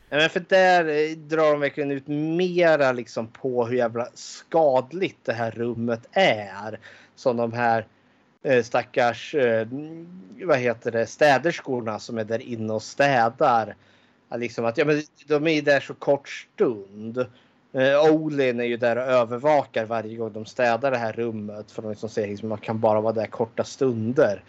[0.09, 5.19] Nej, men för där eh, drar de verkligen ut mera liksom på hur jävla skadligt
[5.23, 6.79] det här rummet är.
[7.15, 7.85] Som de här
[8.43, 9.67] eh, stackars, eh,
[10.43, 13.75] vad heter det, städerskorna som är där inne och städar.
[14.37, 17.25] Liksom att, ja, men de är där så kort stund.
[17.75, 21.71] Eh, Olin är ju där och övervakar varje gång de städar det här rummet.
[21.71, 24.43] För de liksom säger liksom, man kan bara vara där korta stunder.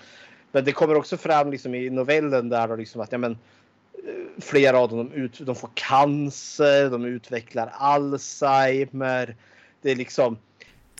[0.52, 4.42] Men det kommer också fram liksom i novellen där då liksom att ja, men, eh,
[4.42, 9.36] flera av dem de, ut, de får cancer, de utvecklar Alzheimer.
[9.82, 10.36] Det är liksom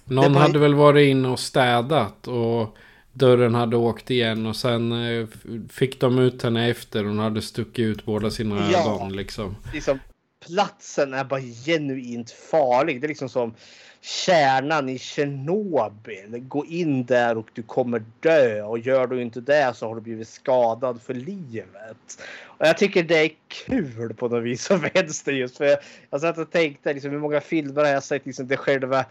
[0.05, 2.77] Någon var- hade väl varit inne och städat och
[3.13, 5.27] dörren hade åkt igen och sen eh,
[5.71, 7.05] fick de ut henne efter.
[7.05, 8.95] Hon hade stuckit ut båda sina Ja.
[8.95, 9.57] ögon liksom.
[9.75, 9.99] liksom,
[10.47, 13.01] platsen är bara genuint farlig.
[13.01, 13.55] Det är liksom som
[14.01, 16.39] kärnan i Tjernobyl.
[16.39, 20.01] Gå in där och du kommer dö och gör du inte det så har du
[20.01, 22.23] blivit skadad för livet.
[22.45, 25.79] Och jag tycker det är kul på något vis och vänster just för
[26.11, 29.05] jag satt och tänkte liksom, hur många filmer har jag sett liksom det själva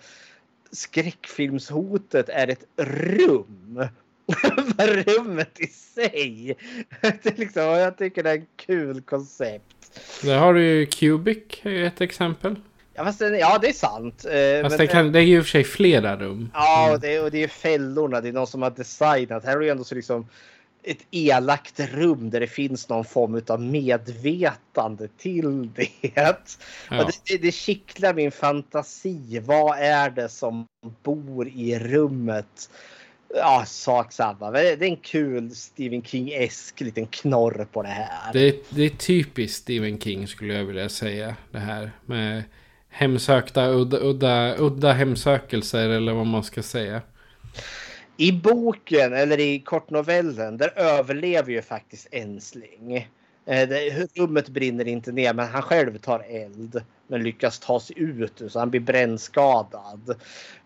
[0.72, 3.88] skräckfilmshotet är ett rum.
[4.78, 6.58] Rummet i sig.
[7.02, 9.75] Det är liksom, jag tycker det är ett kul koncept.
[10.24, 12.56] Där har du ju Cubic, ett exempel.
[12.94, 14.26] Ja, fast ja det är sant.
[14.26, 16.50] Eh, Fast men- det, kan, det är ju i och för sig flera rum.
[16.54, 18.22] Ja, och det, och det är fällorna.
[18.22, 19.46] Det är någon som har designat.
[19.46, 20.28] Här är det ändå så liksom
[20.84, 25.88] ett elakt rum där det finns någon form av medvetande till det.
[26.16, 26.36] Ja.
[26.90, 29.40] Det, det, det kittlar min fantasi.
[29.46, 30.66] Vad är det som
[31.04, 32.70] bor i rummet?
[33.38, 34.52] Ja, sak samma.
[34.52, 38.34] Det är en kul Stephen King-esk liten knorr på det här.
[38.34, 41.36] Det, är- det är typiskt Stephen King skulle jag vilja säga.
[41.52, 42.44] Det här med
[42.90, 47.02] hemsökta, udda, udda, udda hemsökelser eller vad man ska säga.
[48.18, 53.10] I boken eller i kortnovellen där överlever ju faktiskt Ensling.
[53.48, 53.70] Eh,
[54.16, 56.84] rummet brinner inte ner men han själv tar eld.
[57.08, 60.16] Men lyckas ta sig ut så han blir brännskadad.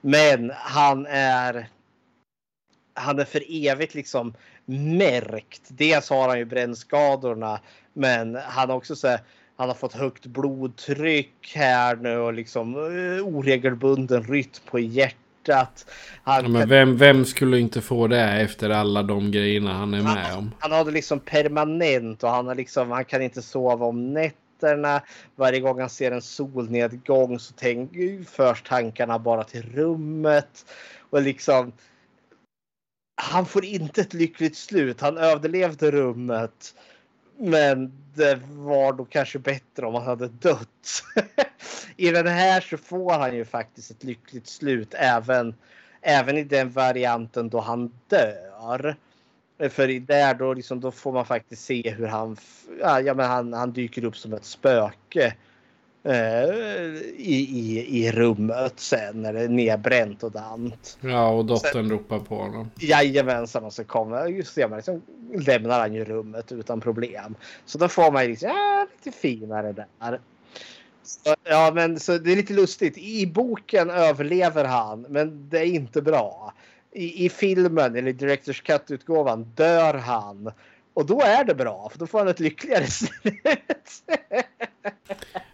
[0.02, 1.68] Men han är
[3.00, 4.34] han är för evigt liksom
[4.66, 5.62] märkt.
[5.68, 7.60] Dels har han ju brännskadorna
[7.94, 9.20] men han har också så här,
[9.58, 15.86] han har fått högt blodtryck här nu och liksom eh, oregelbunden rytm på hjärtat.
[16.24, 20.02] Han, Ja, men vem, vem skulle inte få det efter alla de grejerna han är
[20.02, 20.52] med om?
[20.60, 25.02] han har det liksom permanent och han, har liksom, han kan inte sova om nätterna.
[25.36, 27.92] Varje gång han ser en solnedgång så tänk,
[28.30, 30.66] förs tankarna bara till rummet.
[31.10, 31.72] Och liksom,
[33.22, 35.02] han får inte ett lyckligt slut.
[35.02, 36.76] Han överlevde rummet.
[37.38, 41.04] Men det var då kanske bättre om han hade dött.
[41.98, 45.56] I den här så får han ju faktiskt ett lyckligt slut även,
[46.02, 48.96] även i den varianten då han dör.
[49.70, 52.38] För i där då, liksom, då får man faktiskt se hur han,
[52.82, 55.34] ja, ja, men han, han dyker upp som ett spöke eh,
[56.04, 60.98] i, i, i rummet sen när det är nedbränt och dant.
[61.02, 62.72] Ja, och dottern ropar på honom.
[62.80, 65.02] Jajamensan och så kommer just man liksom,
[65.34, 67.36] lämnar han ju rummet utan problem.
[67.66, 70.20] Så då får man liksom, ja, lite finare där.
[71.04, 72.98] Så, ja men så det är lite lustigt.
[72.98, 76.54] I boken överlever han men det är inte bra.
[76.92, 80.52] I, i filmen eller Directors Cut-utgåvan dör han.
[80.94, 84.04] Och då är det bra för då får han ett lyckligare slut.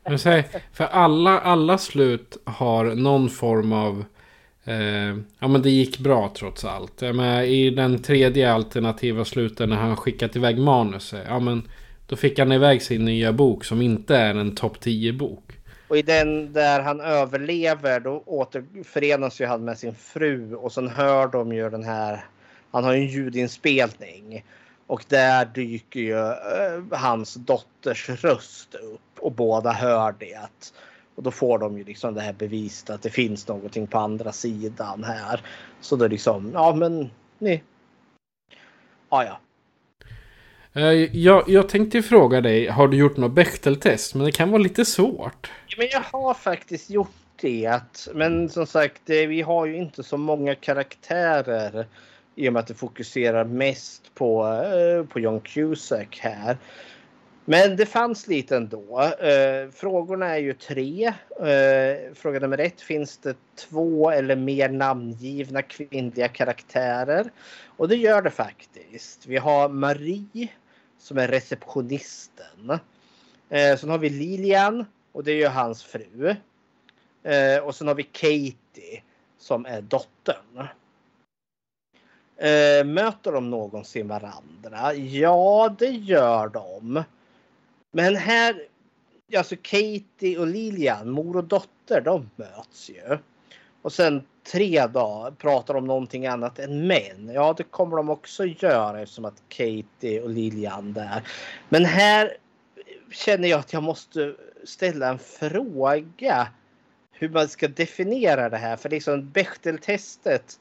[0.06, 4.06] Jag säg, för alla, alla slut har någon form av...
[4.64, 7.02] Eh, ja men det gick bra trots allt.
[7.02, 11.26] Jag I den tredje alternativa sluten när han skickat iväg manuset.
[11.28, 11.70] Ja men
[12.08, 15.52] då fick han iväg sin nya bok som inte är en topp 10 bok.
[15.88, 20.88] Och i den där han överlever då återförenas ju han med sin fru och sen
[20.88, 22.26] hör de ju den här.
[22.72, 24.44] Han har ju en ljudinspelning
[24.88, 30.40] och där dyker ju eh, hans dotters röst upp och båda hör det.
[31.16, 34.32] Och då får de ju liksom det här beviset att det finns någonting på andra
[34.32, 35.42] sidan här.
[35.82, 37.10] Så det är liksom, ja men
[37.40, 37.64] ni.
[39.10, 39.40] Ja ja.
[40.74, 44.16] Eh, Jag, jag tänkte fråga dig, har du gjort något Bechteltest?
[44.16, 45.52] Men det kan vara lite svårt.
[45.78, 47.82] Men jag har faktiskt gjort det.
[48.14, 51.88] Men som sagt, det- vi har ju inte så många karaktärer
[52.36, 56.58] i och med att det fokuserar mest på, eh, på John Cusack här.
[57.46, 59.02] Men det fanns lite ändå.
[59.02, 61.14] Eh, Frågorna är ju tre.
[61.40, 62.82] Eh, Fråga nummer ett.
[62.82, 67.32] Finns det två eller mer namngivna kvinnliga karaktärer?
[67.78, 69.26] Och det gör det faktiskt.
[69.28, 70.48] Vi har Marie
[70.98, 72.80] som är receptionisten.
[73.50, 76.36] Eh, Sen har vi Lilian och det är ju hans fru.
[77.24, 79.02] Eh, Och sen har vi Katie
[79.38, 80.68] som är dottern.
[82.38, 84.94] Eh, Möter de någonsin varandra?
[84.94, 87.04] Ja, det gör de.
[87.92, 88.56] Men här,
[89.38, 93.18] alltså Katie och Lilian, mor och dotter, de möts ju.
[93.82, 97.32] Och sen tre dagar pratar om någonting annat än män.
[97.34, 101.28] Ja, det kommer de också göra eftersom att Katie och Lilian där.
[101.70, 102.38] Men här
[103.12, 106.48] känner jag att jag måste ställa en fråga.
[107.12, 108.76] Hur man ska definiera det här.
[108.76, 110.60] För liksom Bechteltestet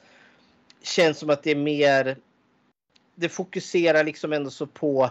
[0.86, 2.16] känns som att det är mer.
[3.14, 5.10] Det fokuserar liksom ändå så på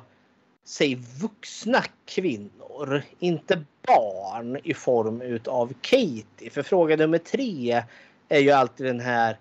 [0.64, 6.50] säg vuxna kvinnor, inte barn i form utav Katie.
[6.52, 7.84] För fråga nummer tre
[8.30, 9.38] är ju alltid den här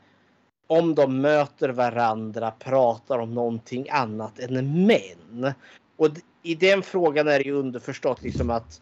[0.67, 5.53] om de möter varandra pratar om någonting annat än män.
[5.97, 6.09] Och
[6.43, 8.81] i den frågan är det ju underförstått liksom att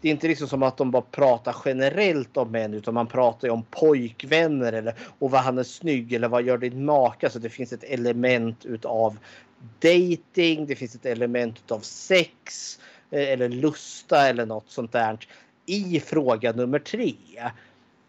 [0.00, 3.48] det är inte liksom som att de bara pratar generellt om män utan man pratar
[3.48, 7.20] ju om pojkvänner eller och vad han är snygg eller vad gör din maka.
[7.20, 9.18] Så alltså, det finns ett element utav
[9.78, 12.78] dating, det finns ett element utav sex
[13.10, 15.18] eh, eller lusta eller något sånt där
[15.66, 17.14] i fråga nummer tre.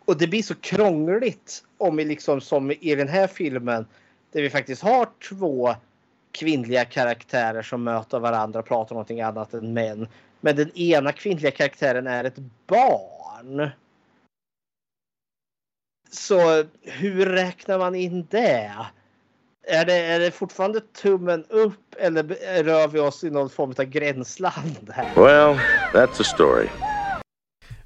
[0.05, 3.85] Och det blir så krångligt om vi liksom som i den här filmen
[4.31, 5.75] där vi faktiskt har två
[6.31, 10.07] kvinnliga karaktärer som möter varandra och pratar om någonting annat än män.
[10.41, 12.37] Men den ena kvinnliga karaktären är ett
[12.67, 13.69] barn.
[16.11, 18.71] Så hur räknar man in det?
[19.67, 22.23] Är det, är det fortfarande tummen upp eller
[22.63, 25.15] rör vi oss i någon form av gränsland här?
[25.15, 25.59] Well,
[25.93, 26.67] that's a story.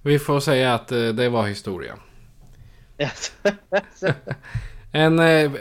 [0.02, 1.98] Vi får säga att eh, det var historia.
[4.94, 5.52] En, eh,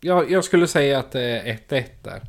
[0.00, 2.22] ja, jag skulle säga att det är 1-1 där.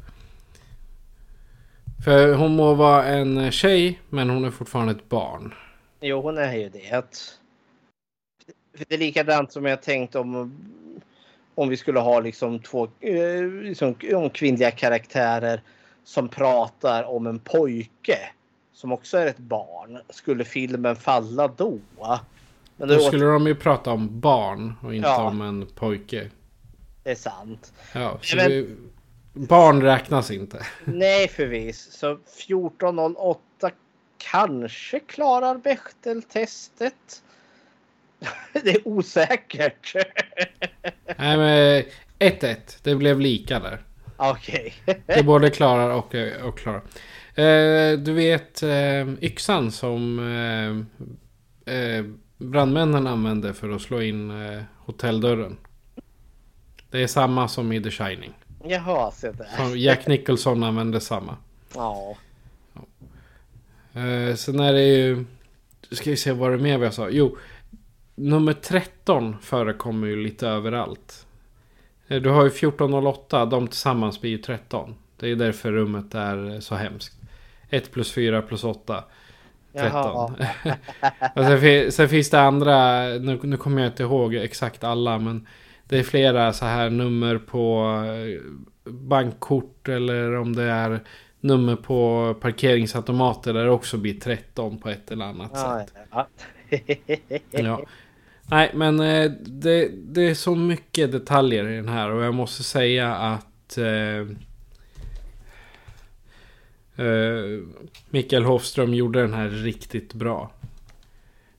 [2.03, 5.53] För hon må vara en tjej, men hon är fortfarande ett barn.
[6.01, 7.05] Jo, hon är ju det.
[8.77, 10.55] För Det är likadant som jag tänkt om
[11.55, 15.61] om vi skulle ha liksom två eh, liksom, om kvinnliga karaktärer
[16.03, 18.17] som pratar om en pojke
[18.73, 19.99] som också är ett barn.
[20.09, 21.79] Skulle filmen falla då?
[22.77, 25.27] Men Då skulle de ju prata om barn och inte Ja.
[25.27, 26.29] om en pojke.
[27.03, 27.73] det är sant.
[27.93, 28.77] Ja, så Men-
[29.33, 30.65] barn räknas inte.
[30.85, 31.91] Nej förvis.
[31.91, 33.71] Så 1408
[34.17, 37.23] kanske klarar Bechteltestet.
[38.53, 39.95] Det är osäkert.
[41.17, 41.83] Nej men
[42.19, 42.57] 1-1.
[42.83, 43.83] Det blev lika där.
[44.17, 44.73] Okej.
[45.05, 46.15] Det både klarar och,
[46.47, 46.81] och klarar.
[47.39, 50.19] Eh, du vet eh, yxan som
[51.65, 52.05] eh,
[52.37, 54.31] brandmännen använde för att slå in
[54.77, 55.57] hotelldörren.
[56.89, 58.33] Det är samma som i The Shining.
[58.63, 59.75] Jaha, se där.
[59.75, 61.37] Jack Nicholson använde samma.
[61.75, 62.15] Ja.
[63.93, 65.25] Eh, sen är det ju...
[65.91, 67.09] Ska vi se vad det är mer vi sa.
[67.09, 67.37] Jo.
[68.15, 71.25] Nummer 13 förekommer ju lite överallt.
[72.07, 73.45] Eh, Du har ju 1408.
[73.45, 74.95] De tillsammans blir ju 13.
[75.17, 77.15] Det är därför rummet är så hemskt.
[77.69, 79.03] 1 plus 4 plus 8.
[79.73, 79.91] 13.
[80.39, 80.75] Jaha.
[81.35, 83.03] och sen, sen finns det andra.
[83.07, 85.17] Nu, nu kommer jag inte ihåg exakt alla.
[85.17, 85.47] Men
[85.89, 88.41] det är flera så här nummer på eh,
[88.91, 89.87] bankkort.
[89.87, 91.03] Eller om det är
[91.39, 93.53] nummer på parkeringsautomater.
[93.53, 95.93] Där det också blir 13 på ett eller annat Ja, sätt.
[96.11, 96.27] ja.
[97.51, 97.81] Ja.
[98.51, 102.63] Nej, men eh, det, det är så mycket detaljer i den här och jag måste
[102.63, 104.19] säga att eh,
[107.05, 107.59] eh,
[108.09, 110.51] Mikael Hofström gjorde den här riktigt bra.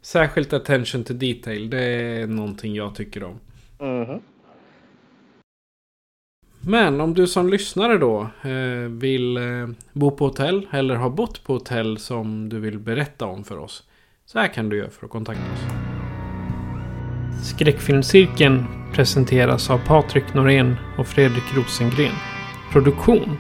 [0.02, 3.40] Särskilt attention to detail, det är någonting jag tycker om.
[3.80, 4.20] Mm-hmm.
[6.60, 11.44] Men om du som lyssnare då eh, vill eh, bo på hotell eller har bott
[11.44, 13.82] på hotell som du vill berätta om för oss.
[14.26, 15.60] Så här kan du göra för att kontakta oss.
[17.42, 22.14] Skräckfilmscirkeln presenteras av Patrik Norén och Fredrik Rosengren.
[22.72, 23.36] Produktion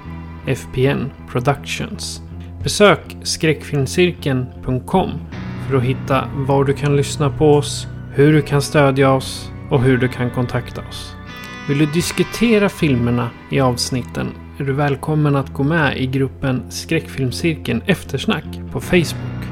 [0.46, 2.22] FPN Productions.
[2.62, 5.10] Besök skräckfilmscirkeln.com
[5.68, 9.82] för att hitta var du kan lyssna på oss, hur du kan stödja oss och
[9.82, 11.14] hur du kan kontakta oss.
[11.68, 17.82] Vill du diskutera filmerna i avsnitten är du välkommen att gå med i gruppen Skräckfilmscirkeln
[17.86, 19.44] Eftersnack på Facebook.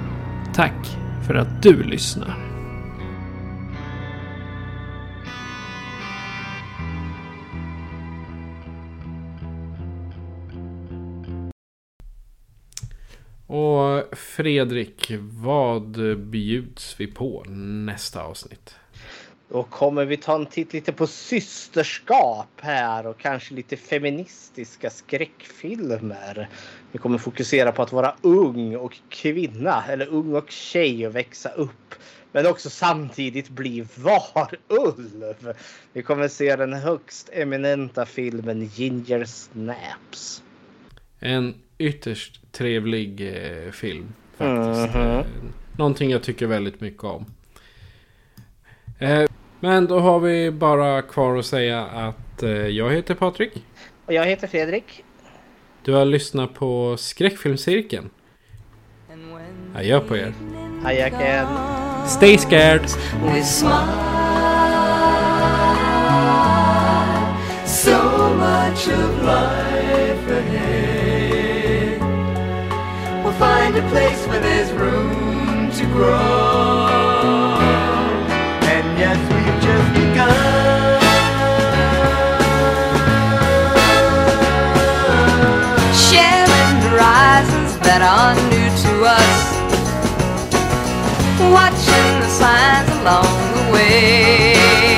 [0.54, 0.86] Tack
[1.26, 2.44] för att du lyssnar.
[13.46, 18.74] Och Fredrik, vad bjuds vi på nästa avsnitt?
[19.50, 26.48] Då kommer vi ta en titt lite på systerskap här och kanske lite feministiska skräckfilmer.
[26.92, 31.48] Vi kommer fokusera på att vara ung och kvinna eller ung och tjej och växa
[31.48, 31.94] upp.
[32.32, 35.54] Men också samtidigt bli varulv.
[35.92, 40.42] Vi kommer se den högst eminenta filmen Ginger Snaps.
[41.18, 44.12] En ytterst trevlig eh, film.
[44.36, 44.94] Faktiskt.
[44.94, 45.02] Mhm.
[45.02, 45.24] Eh,
[45.78, 47.26] Någonting jag tycker väldigt mycket om.
[48.98, 49.24] Eh,
[49.60, 53.52] men då har vi bara kvar att säga att eh, jag heter Patrik.
[54.06, 55.04] Och jag heter Fredrik.
[55.82, 58.10] Du har lyssnat på Skräckfilmscirkeln.
[59.76, 60.32] Adjö på er.
[60.84, 61.46] Ajaken.
[62.06, 62.88] Stay scared!
[67.66, 72.00] So much of life ahead.
[73.22, 76.87] We'll find a place where there's room to grow.
[87.98, 89.58] That are new to us
[91.50, 94.97] watching the signs along the way.